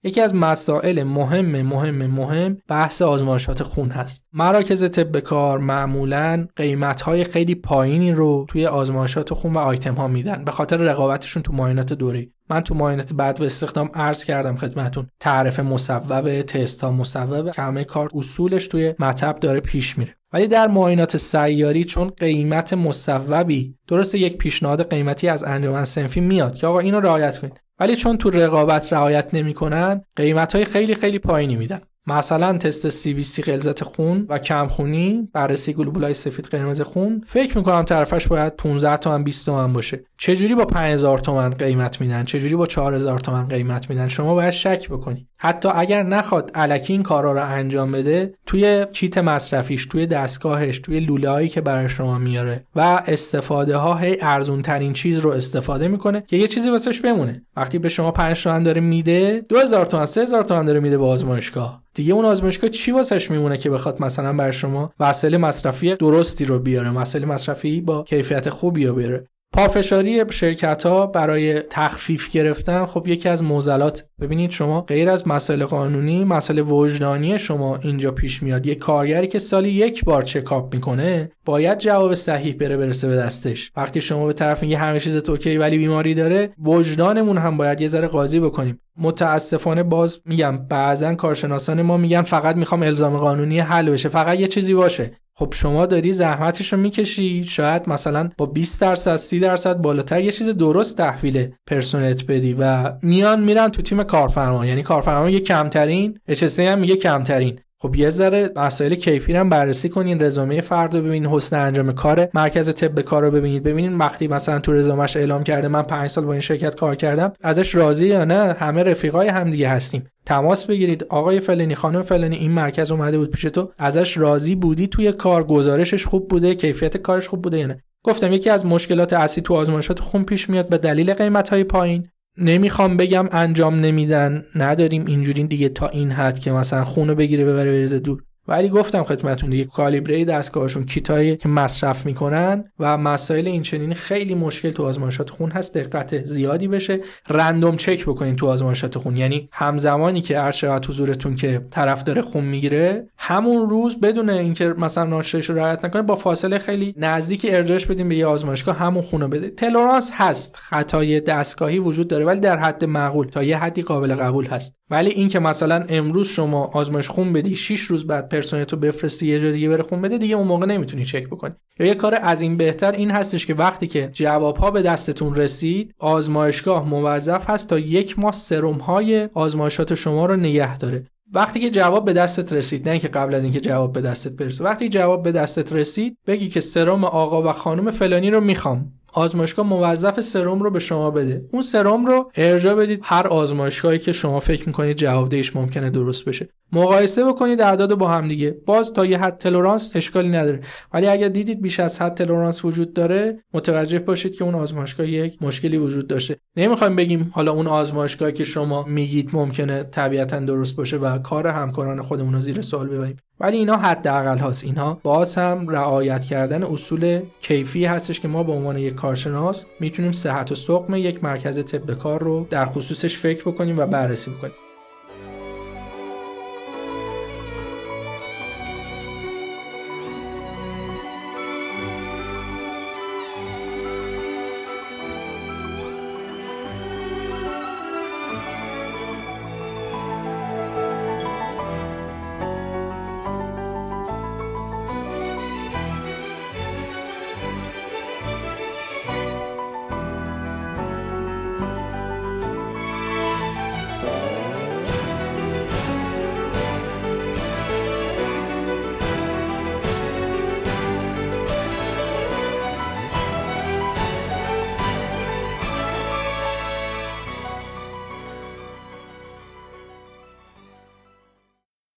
یکی 0.05 0.21
از 0.21 0.35
مسائل 0.35 1.03
مهم 1.03 1.61
مهم 1.61 2.05
مهم 2.05 2.57
بحث 2.67 3.01
آزمایشات 3.01 3.63
خون 3.63 3.89
هست. 3.89 4.25
مراکز 4.33 4.91
طب 4.91 5.19
کار 5.19 5.59
معمولا 5.59 6.47
قیمت 6.55 7.01
های 7.01 7.23
خیلی 7.23 7.55
پایینی 7.55 8.11
رو 8.11 8.45
توی 8.49 8.65
آزمایشات 8.65 9.33
خون 9.33 9.53
و 9.53 9.57
آیتم 9.57 9.93
ها 9.93 10.07
میدن. 10.07 10.43
به 10.43 10.51
خاطر 10.51 10.77
رقابتشون 10.77 11.43
تو 11.43 11.53
معاینات 11.53 11.93
دوره 11.93 12.27
من 12.49 12.61
تو 12.61 12.75
معاینات 12.75 13.13
بعد 13.13 13.41
و 13.41 13.43
استخدام 13.43 13.89
عرض 13.93 14.23
کردم 14.23 14.55
خدمتون 14.55 15.07
تعرف 15.19 15.59
مصوب 15.59 16.41
تست 16.41 16.83
ها 16.83 16.91
مصوب 16.91 17.51
همه 17.57 17.83
کار 17.83 18.09
اصولش 18.15 18.67
توی 18.67 18.93
مطب 18.99 19.39
داره 19.39 19.59
پیش 19.59 19.97
میره. 19.97 20.15
ولی 20.35 20.47
در 20.47 20.67
معاینات 20.67 21.17
سیاری 21.17 21.83
چون 21.83 22.09
قیمت 22.09 22.73
مصوبی 22.73 23.75
درست 23.87 24.15
یک 24.15 24.37
پیشنهاد 24.37 24.89
قیمتی 24.89 25.27
از 25.27 25.43
انجمن 25.43 25.83
سنفی 25.83 26.21
میاد 26.21 26.55
که 26.55 26.67
آقا 26.67 26.79
اینو 26.79 26.99
رعایت 26.99 27.37
کنید. 27.37 27.61
ولی 27.79 27.95
چون 27.95 28.17
تو 28.17 28.29
رقابت 28.29 28.93
رعایت 28.93 29.33
نمی‌کنن 29.33 30.01
قیمت 30.15 30.55
های 30.55 30.65
خیلی 30.65 30.95
خیلی 30.95 31.19
پایینی 31.19 31.55
میدن. 31.55 31.81
مثلا 32.07 32.57
تست 32.57 32.89
سی 32.89 33.13
بی 33.13 33.23
سی 33.23 33.41
غلظت 33.41 33.83
خون 33.83 34.25
و 34.29 34.39
کمخونی 34.39 35.29
بررسی 35.33 35.73
گلوبولای 35.73 36.13
سفید 36.13 36.45
قرمز 36.45 36.81
خون. 36.81 37.21
فکر 37.25 37.57
می‌کنم 37.57 37.83
طرفش 37.83 38.27
باید 38.27 38.55
15 38.55 38.97
تومن 38.97 39.23
20 39.23 39.45
تومن 39.45 39.73
باشه. 39.73 40.03
چجوری 40.17 40.55
با 40.55 40.65
5000 40.65 41.17
تومن 41.17 41.49
قیمت 41.49 42.01
میدن؟ 42.01 42.23
چجوری 42.23 42.55
با 42.55 42.65
4000 42.65 43.19
تومن 43.19 43.47
قیمت 43.47 43.89
میدن؟ 43.89 44.07
شما 44.07 44.35
باید 44.35 44.51
شک 44.51 44.89
بکنی. 44.89 45.27
حتی 45.37 45.69
اگر 45.75 46.03
نخواد 46.03 46.51
علکی 46.55 46.93
این 46.93 47.03
کارا 47.03 47.33
رو 47.33 47.43
انجام 47.43 47.91
بده 47.91 48.33
توی 48.45 48.85
چیت 48.91 49.17
مصرفیش 49.17 49.85
توی 49.85 50.07
دستگاهش 50.07 50.79
توی 50.79 50.99
لوله‌ای 50.99 51.47
که 51.47 51.61
برای 51.61 51.89
شما 51.89 52.17
میاره 52.17 52.65
و 52.75 53.03
استفاده 53.07 53.77
ها 53.77 53.95
هی 53.95 54.17
ارزون 54.21 54.61
ترین 54.61 54.93
چیز 54.93 55.19
رو 55.19 55.31
استفاده 55.31 55.87
می‌کنه 55.87 56.23
که 56.27 56.37
یه 56.37 56.47
چیزی 56.47 56.69
واسش 56.69 57.01
بمونه. 57.01 57.41
وقتی 57.55 57.79
به 57.79 57.89
شما 57.89 58.11
5 58.11 58.43
تومن 58.43 58.63
داره 58.63 58.81
میده 58.81 59.41
2000 59.49 59.85
تومن 59.85 60.05
3000 60.05 60.43
تومن 60.43 60.65
داره 60.65 60.79
میده 60.79 60.97
به 60.97 61.05
آزمایشگاه. 61.05 61.85
دیگه 61.95 62.13
اون 62.13 62.25
آزمایشگاه 62.25 62.69
چی 62.69 62.91
واسش 62.91 63.31
میمونه 63.31 63.57
که 63.57 63.69
بخواد 63.69 64.01
مثلا 64.01 64.33
بر 64.33 64.51
شما 64.51 64.93
وسایل 64.99 65.37
مصرفی 65.37 65.95
درستی 65.95 66.45
رو 66.45 66.59
بیاره 66.59 66.91
وسایل 66.91 67.25
مصرفی 67.25 67.81
با 67.81 68.03
کیفیت 68.03 68.49
خوبی 68.49 68.85
رو 68.85 68.93
بیاره؟ 68.95 69.27
پافشاری 69.53 70.23
شرکت 70.31 70.85
ها 70.85 71.07
برای 71.07 71.61
تخفیف 71.61 72.29
گرفتن 72.29 72.85
خب 72.85 73.07
یکی 73.07 73.29
از 73.29 73.43
موزلات. 73.43 74.05
ببینید 74.21 74.51
شما 74.51 74.81
غیر 74.81 75.09
از 75.09 75.27
مسائل 75.27 75.65
قانونی 75.65 76.23
مسائل 76.23 76.59
وجدانی 76.59 77.39
شما 77.39 77.77
اینجا 77.77 78.11
پیش 78.11 78.43
میاد. 78.43 78.65
یک 78.65 78.77
کارگری 78.77 79.27
که 79.27 79.39
سالی 79.39 79.69
یک 79.69 80.03
بار 80.03 80.21
چکاپ 80.21 80.75
می‌کنه 80.75 81.31
باید 81.45 81.77
جواب 81.77 82.13
صحیح 82.13 82.55
بره 82.55 82.77
برسه 82.77 83.07
به 83.07 83.15
دستش. 83.15 83.71
وقتی 83.75 84.01
شما 84.01 84.25
به 84.25 84.33
طرف 84.33 84.63
میگه 84.63 84.77
همه 84.77 84.99
چیز 84.99 85.29
اوکی 85.29 85.57
ولی 85.57 85.77
بیماری 85.77 86.13
داره 86.13 86.49
وجدانمون 86.63 87.37
هم 87.37 87.57
باید 87.57 87.81
یه 87.81 87.87
ذره 87.87 88.07
قاضی 88.07 88.39
بکنیم. 88.39 88.79
متاسفانه 88.97 89.83
باز 89.83 90.19
میگم 90.25 90.57
بعضا 90.69 91.15
کارشناسان 91.15 91.81
ما 91.81 91.97
میگن 91.97 92.21
فقط 92.21 92.55
می‌خوام 92.55 92.83
الزام 92.83 93.17
قانونی 93.17 93.59
حل 93.59 93.89
بشه 93.89 94.09
فقط 94.09 94.39
یه 94.39 94.47
چیزی 94.47 94.73
باشه. 94.73 95.11
خب 95.37 95.53
شما 95.53 95.85
داری 95.85 96.11
زحمتش 96.11 96.73
رو 96.73 96.79
می‌کشی. 96.79 97.43
شاید 97.43 97.89
مثلا 97.89 98.29
با 98.37 98.45
20 98.45 98.81
درصد 98.81 99.15
30 99.15 99.39
درصد 99.39 99.77
بالاتر 99.77 100.21
یه 100.21 100.31
چیز 100.31 100.49
درست 100.49 100.97
تحویل 100.97 101.47
پرسنلت 101.67 102.25
بدی 102.25 102.55
و 102.59 102.93
میان 103.01 103.43
میرن 103.43 103.69
تو 103.69 103.81
تیم 103.81 104.03
کارفرما. 104.03 104.65
یعنی 104.65 104.83
کارفرما 104.83 105.29
یه 105.29 105.39
کمترین 105.39 106.19
اچ 106.27 106.59
هم 106.59 106.79
میگه 106.79 106.95
کمترین. 106.95 107.59
خب 107.81 107.95
یه 107.95 108.09
ذره 108.09 108.51
مسائل 108.55 108.95
کیفی 108.95 109.33
هم 109.33 109.49
بررسی 109.49 109.89
کنین 109.89 110.23
رزومه 110.23 110.61
فرد 110.61 110.95
رو 110.95 111.01
ببینید 111.01 111.29
حسن 111.29 111.59
انجام 111.59 111.91
کار 111.91 112.27
مرکز 112.33 112.73
طب 112.73 113.01
کار 113.01 113.23
رو 113.23 113.31
ببینید. 113.31 113.63
ببینید 113.63 113.99
وقتی 113.99 114.27
مثلا 114.27 114.59
تو 114.59 114.73
رزومش 114.73 115.17
اعلام 115.17 115.43
کرده 115.43 115.67
من 115.67 115.81
5 115.83 116.09
سال 116.09 116.25
با 116.25 116.31
این 116.31 116.41
شرکت 116.41 116.75
کار 116.75 116.95
کردم 116.95 117.33
ازش 117.41 117.75
راضی 117.75 118.07
یا 118.07 118.25
نه 118.25 118.53
همه 118.59 118.83
رفیقای 118.83 119.27
همدیگه 119.27 119.69
هستیم. 119.69 120.07
تماس 120.25 120.65
بگیرید. 120.65 121.03
آقای 121.03 121.39
فلانی 121.39 121.75
خانم 121.75 122.01
فلانی 122.01 122.35
این 122.35 122.51
مرکز 122.51 122.91
اومده 122.91 123.17
بود 123.17 123.31
پیش 123.31 123.41
تو 123.41 123.71
ازش 123.77 124.17
راضی 124.17 124.55
بودی؟ 124.55 124.87
توی 124.87 125.11
کار 125.11 125.43
گزارشش 125.43 126.05
خوب 126.05 126.27
بوده؟ 126.27 126.55
کیفیت 126.55 126.97
کارش 126.97 127.27
خوب 127.27 127.41
بوده 127.41 127.59
یا 127.59 127.67
نه؟ 127.67 127.77
گفتم 128.03 128.33
یکی 128.33 128.49
از 128.49 128.65
مشکلات 128.65 129.13
اصلی 129.13 129.43
تو 129.43 129.53
آزمایشات 129.53 129.99
خون 129.99 130.23
پیش 130.23 130.49
میاد 130.49 130.69
به 130.69 130.77
دلیل 130.77 131.13
قیمت 131.13 131.49
های 131.49 131.63
پایین. 131.63 132.07
نمی‌خوام 132.37 132.97
بگم 132.97 133.25
انجام 133.31 133.75
نمیدن. 133.79 134.45
نداریم 134.55 135.05
اینجوری 135.05 135.43
دیگه 135.43 135.69
تا 135.69 135.87
این 135.87 136.11
حد 136.11 136.39
که 136.39 136.51
مثلا 136.51 136.83
خونو 136.83 137.15
بگیره 137.15 137.45
ببره 137.45 137.71
بریزه 137.71 137.99
دور. 137.99 138.23
ولی 138.47 138.69
گفتم 138.69 139.03
خدمتون 139.03 139.49
دیگه 139.49 139.63
کالیبره 139.63 140.25
دستگاهشون 140.25 140.85
کیتایی 140.85 141.37
که 141.37 141.49
مصرف 141.49 142.05
می‌کنن 142.05 142.63
و 142.79 142.97
مسائل 142.97 143.47
این 143.47 143.61
چنین 143.61 143.93
خیلی 143.93 144.35
مشکل 144.35 144.71
تو 144.71 144.83
آزمایشات 144.83 145.29
خون 145.29 145.51
هست 145.51 145.77
دقت 145.77 146.23
زیادی 146.23 146.67
بشه. 146.67 146.99
رندوم 147.29 147.77
چک 147.77 148.05
بکنین 148.05 148.35
تو 148.35 148.47
آزمایشات 148.47 148.97
خون. 148.97 149.15
یعنی 149.15 149.49
همزمانی 149.51 150.21
که 150.21 150.39
هر 150.39 150.51
چقدر 150.51 150.87
حضورتون 150.87 151.35
که 151.35 151.65
طرف 151.71 152.03
داره 152.03 152.21
خون 152.21 152.43
می‌گیره 152.43 153.07
همون 153.17 153.69
روز 153.69 153.99
بدون 153.99 154.29
اینکه 154.29 154.65
مثلا 154.77 155.03
ناشتهش 155.03 155.49
رو 155.49 155.55
رعایت 155.55 155.85
نکنه 155.85 156.01
با 156.01 156.15
فاصله 156.15 156.57
خیلی 156.57 156.93
نزدیکی 156.97 157.49
ارجاعش 157.49 157.85
بدیم 157.85 158.09
به 158.09 158.15
یه 158.15 158.25
آزمایشگاه 158.25 158.77
همون 158.77 159.01
خونو 159.01 159.27
بده 159.27 159.49
تلورانس 159.49 160.11
هست 160.13 160.55
خطای 160.55 161.19
دستگاهی 161.19 161.79
وجود 161.79 162.07
داره 162.07 162.25
ولی 162.25 162.39
در 162.39 162.57
حد 162.57 162.85
معقول 162.85 163.27
تا 163.27 163.43
یه 163.43 163.57
حدی 163.57 163.81
قابل 163.81 164.15
قبول 164.15 164.45
هست. 164.45 164.75
ولی 164.89 165.09
اینکه 165.09 165.39
مثلا 165.39 165.85
امروز 165.89 166.27
شما 166.27 166.65
آزمایش 166.65 167.07
خون 167.07 167.33
بدی 167.33 167.55
6 167.55 167.81
روز 167.81 168.07
بعد 168.07 168.29
پرسنل 168.29 168.63
تو 168.63 168.77
بفرستی 168.77 169.27
یه 169.27 169.39
جا 169.39 169.51
دیگه 169.51 169.69
بره 169.69 169.83
خون 169.83 170.01
بده 170.01 170.17
دیگه 170.17 170.35
اون 170.35 170.47
موقع 170.47 170.65
نمی‌تونی 170.65 171.05
چک 171.05 171.27
بکنی. 171.27 171.53
یا 171.79 171.85
یه 171.85 171.95
کار 171.95 172.17
از 172.21 172.41
این 172.41 172.57
بهتر 172.57 172.91
این 172.91 173.11
هستش 173.11 173.45
که 173.45 173.53
وقتی 173.53 173.87
که 173.87 174.09
جواب 174.13 174.57
ها 174.57 174.71
به 174.71 174.81
دستتون 174.81 175.35
رسید 175.35 175.93
آزمایشگاه 175.99 176.89
موظف 176.89 177.49
هست 177.49 177.69
تا 177.69 177.79
یک 177.79 178.19
ماه 178.19 178.31
سرم 178.31 178.77
های 178.77 179.29
آزمایشات 179.33 179.93
شما 179.93 180.25
رو 180.25 180.35
نگه 180.35 180.77
داره. 180.77 181.05
وقتی 181.33 181.59
که 181.59 181.69
جواب 181.69 182.05
به 182.05 182.13
دستت 182.13 182.53
رسید 182.53 182.85
نه 182.85 182.91
اینکه 182.91 183.07
قبل 183.07 183.35
از 183.35 183.43
اینکه 183.43 183.59
جواب 183.59 183.93
به 183.93 184.01
دستت 184.01 184.31
برسه 184.31 184.63
وقتی 184.63 184.89
جواب 184.89 185.23
به 185.23 185.31
دستت 185.31 185.73
رسید 185.73 186.17
بگی 186.27 186.47
که 186.47 186.59
سرم 186.59 187.03
آقا 187.03 187.49
و 187.49 187.51
خانم 187.51 187.91
فلانی 187.91 188.29
رو 188.29 188.41
می‌خوام. 188.41 188.91
آزمایشگاه 189.15 189.65
موظف 189.65 190.19
سرم 190.19 190.59
رو 190.59 190.69
به 190.71 190.79
شما 190.79 191.11
بده. 191.11 191.45
اون 191.51 191.61
سرم 191.61 192.05
رو 192.05 192.31
ارجاع 192.35 192.75
بدید 192.75 192.99
هر 193.03 193.27
آزمایشگاهی 193.27 193.99
که 193.99 194.11
شما 194.11 194.39
فکر 194.39 194.67
می‌کنید 194.67 194.97
جوابدهیش 194.97 195.55
ممکنه 195.55 195.89
درست 195.89 196.25
بشه. 196.25 196.49
مقایسه 196.71 197.25
بکنید 197.25 197.61
اعداد 197.61 197.95
با 197.95 198.07
هم 198.07 198.27
دیگه. 198.27 198.57
باز 198.65 198.93
تا 198.93 199.05
یه 199.05 199.17
حد 199.17 199.37
تلورانس 199.37 199.91
اشکالی 199.95 200.29
نداره. 200.29 200.59
ولی 200.93 201.07
اگر 201.07 201.27
دیدید 201.27 201.61
بیش 201.61 201.79
از 201.79 202.01
حد 202.01 202.13
تلورانس 202.13 202.65
وجود 202.65 202.93
داره 202.93 203.39
متوجه 203.53 203.99
باشید 203.99 204.35
که 204.35 204.43
اون 204.43 204.55
آزمایشگاه 204.55 205.07
یک 205.07 205.43
مشکلی 205.43 205.77
وجود 205.77 206.07
داشته. 206.07 206.35
نمی‌خوایم 206.57 206.95
بگیم 206.95 207.31
حالا 207.33 207.51
اون 207.51 207.67
آزمایشگاهی 207.67 208.33
که 208.33 208.43
شما 208.43 208.83
میگید 208.83 209.29
ممکنه 209.33 209.83
طبیعتا 209.83 210.39
درست 210.39 210.75
باشه 210.75 210.97
و 210.97 211.17
کار 211.17 211.47
همکاران 211.47 212.01
خودمون 212.01 212.33
رو 212.33 212.39
زیر 212.39 212.61
سوال 212.61 212.87
ببریم. 212.87 213.17
ولی 213.39 213.57
اینا 213.57 213.77
حداقل 213.77 214.37
هاست. 214.37 214.63
اینها 214.63 214.99
باز 215.03 215.35
هم 215.35 215.69
رعایت 215.69 216.23
کردن 216.23 216.63
اصول 216.63 217.21
کیفی 217.39 217.85
هستش 217.85 218.19
که 218.19 218.27
ما 218.27 218.43
به 218.43 218.51
عنوان 218.51 218.77
یک 218.77 218.95
کارشناس 218.95 219.65
می‌تونیم 219.79 220.11
صحت 220.11 220.51
و 220.51 220.55
سقم 220.55 220.95
یک 220.95 221.23
مرکز 221.23 221.65
طب 221.65 221.93
کار 221.93 222.23
رو 222.23 222.47
در 222.49 222.65
خصوصش 222.65 223.17
فکر 223.17 223.41
بکنیم 223.41 223.77
و 223.77 223.85
بررسی 223.85 224.31
بکنیم. 224.31 224.64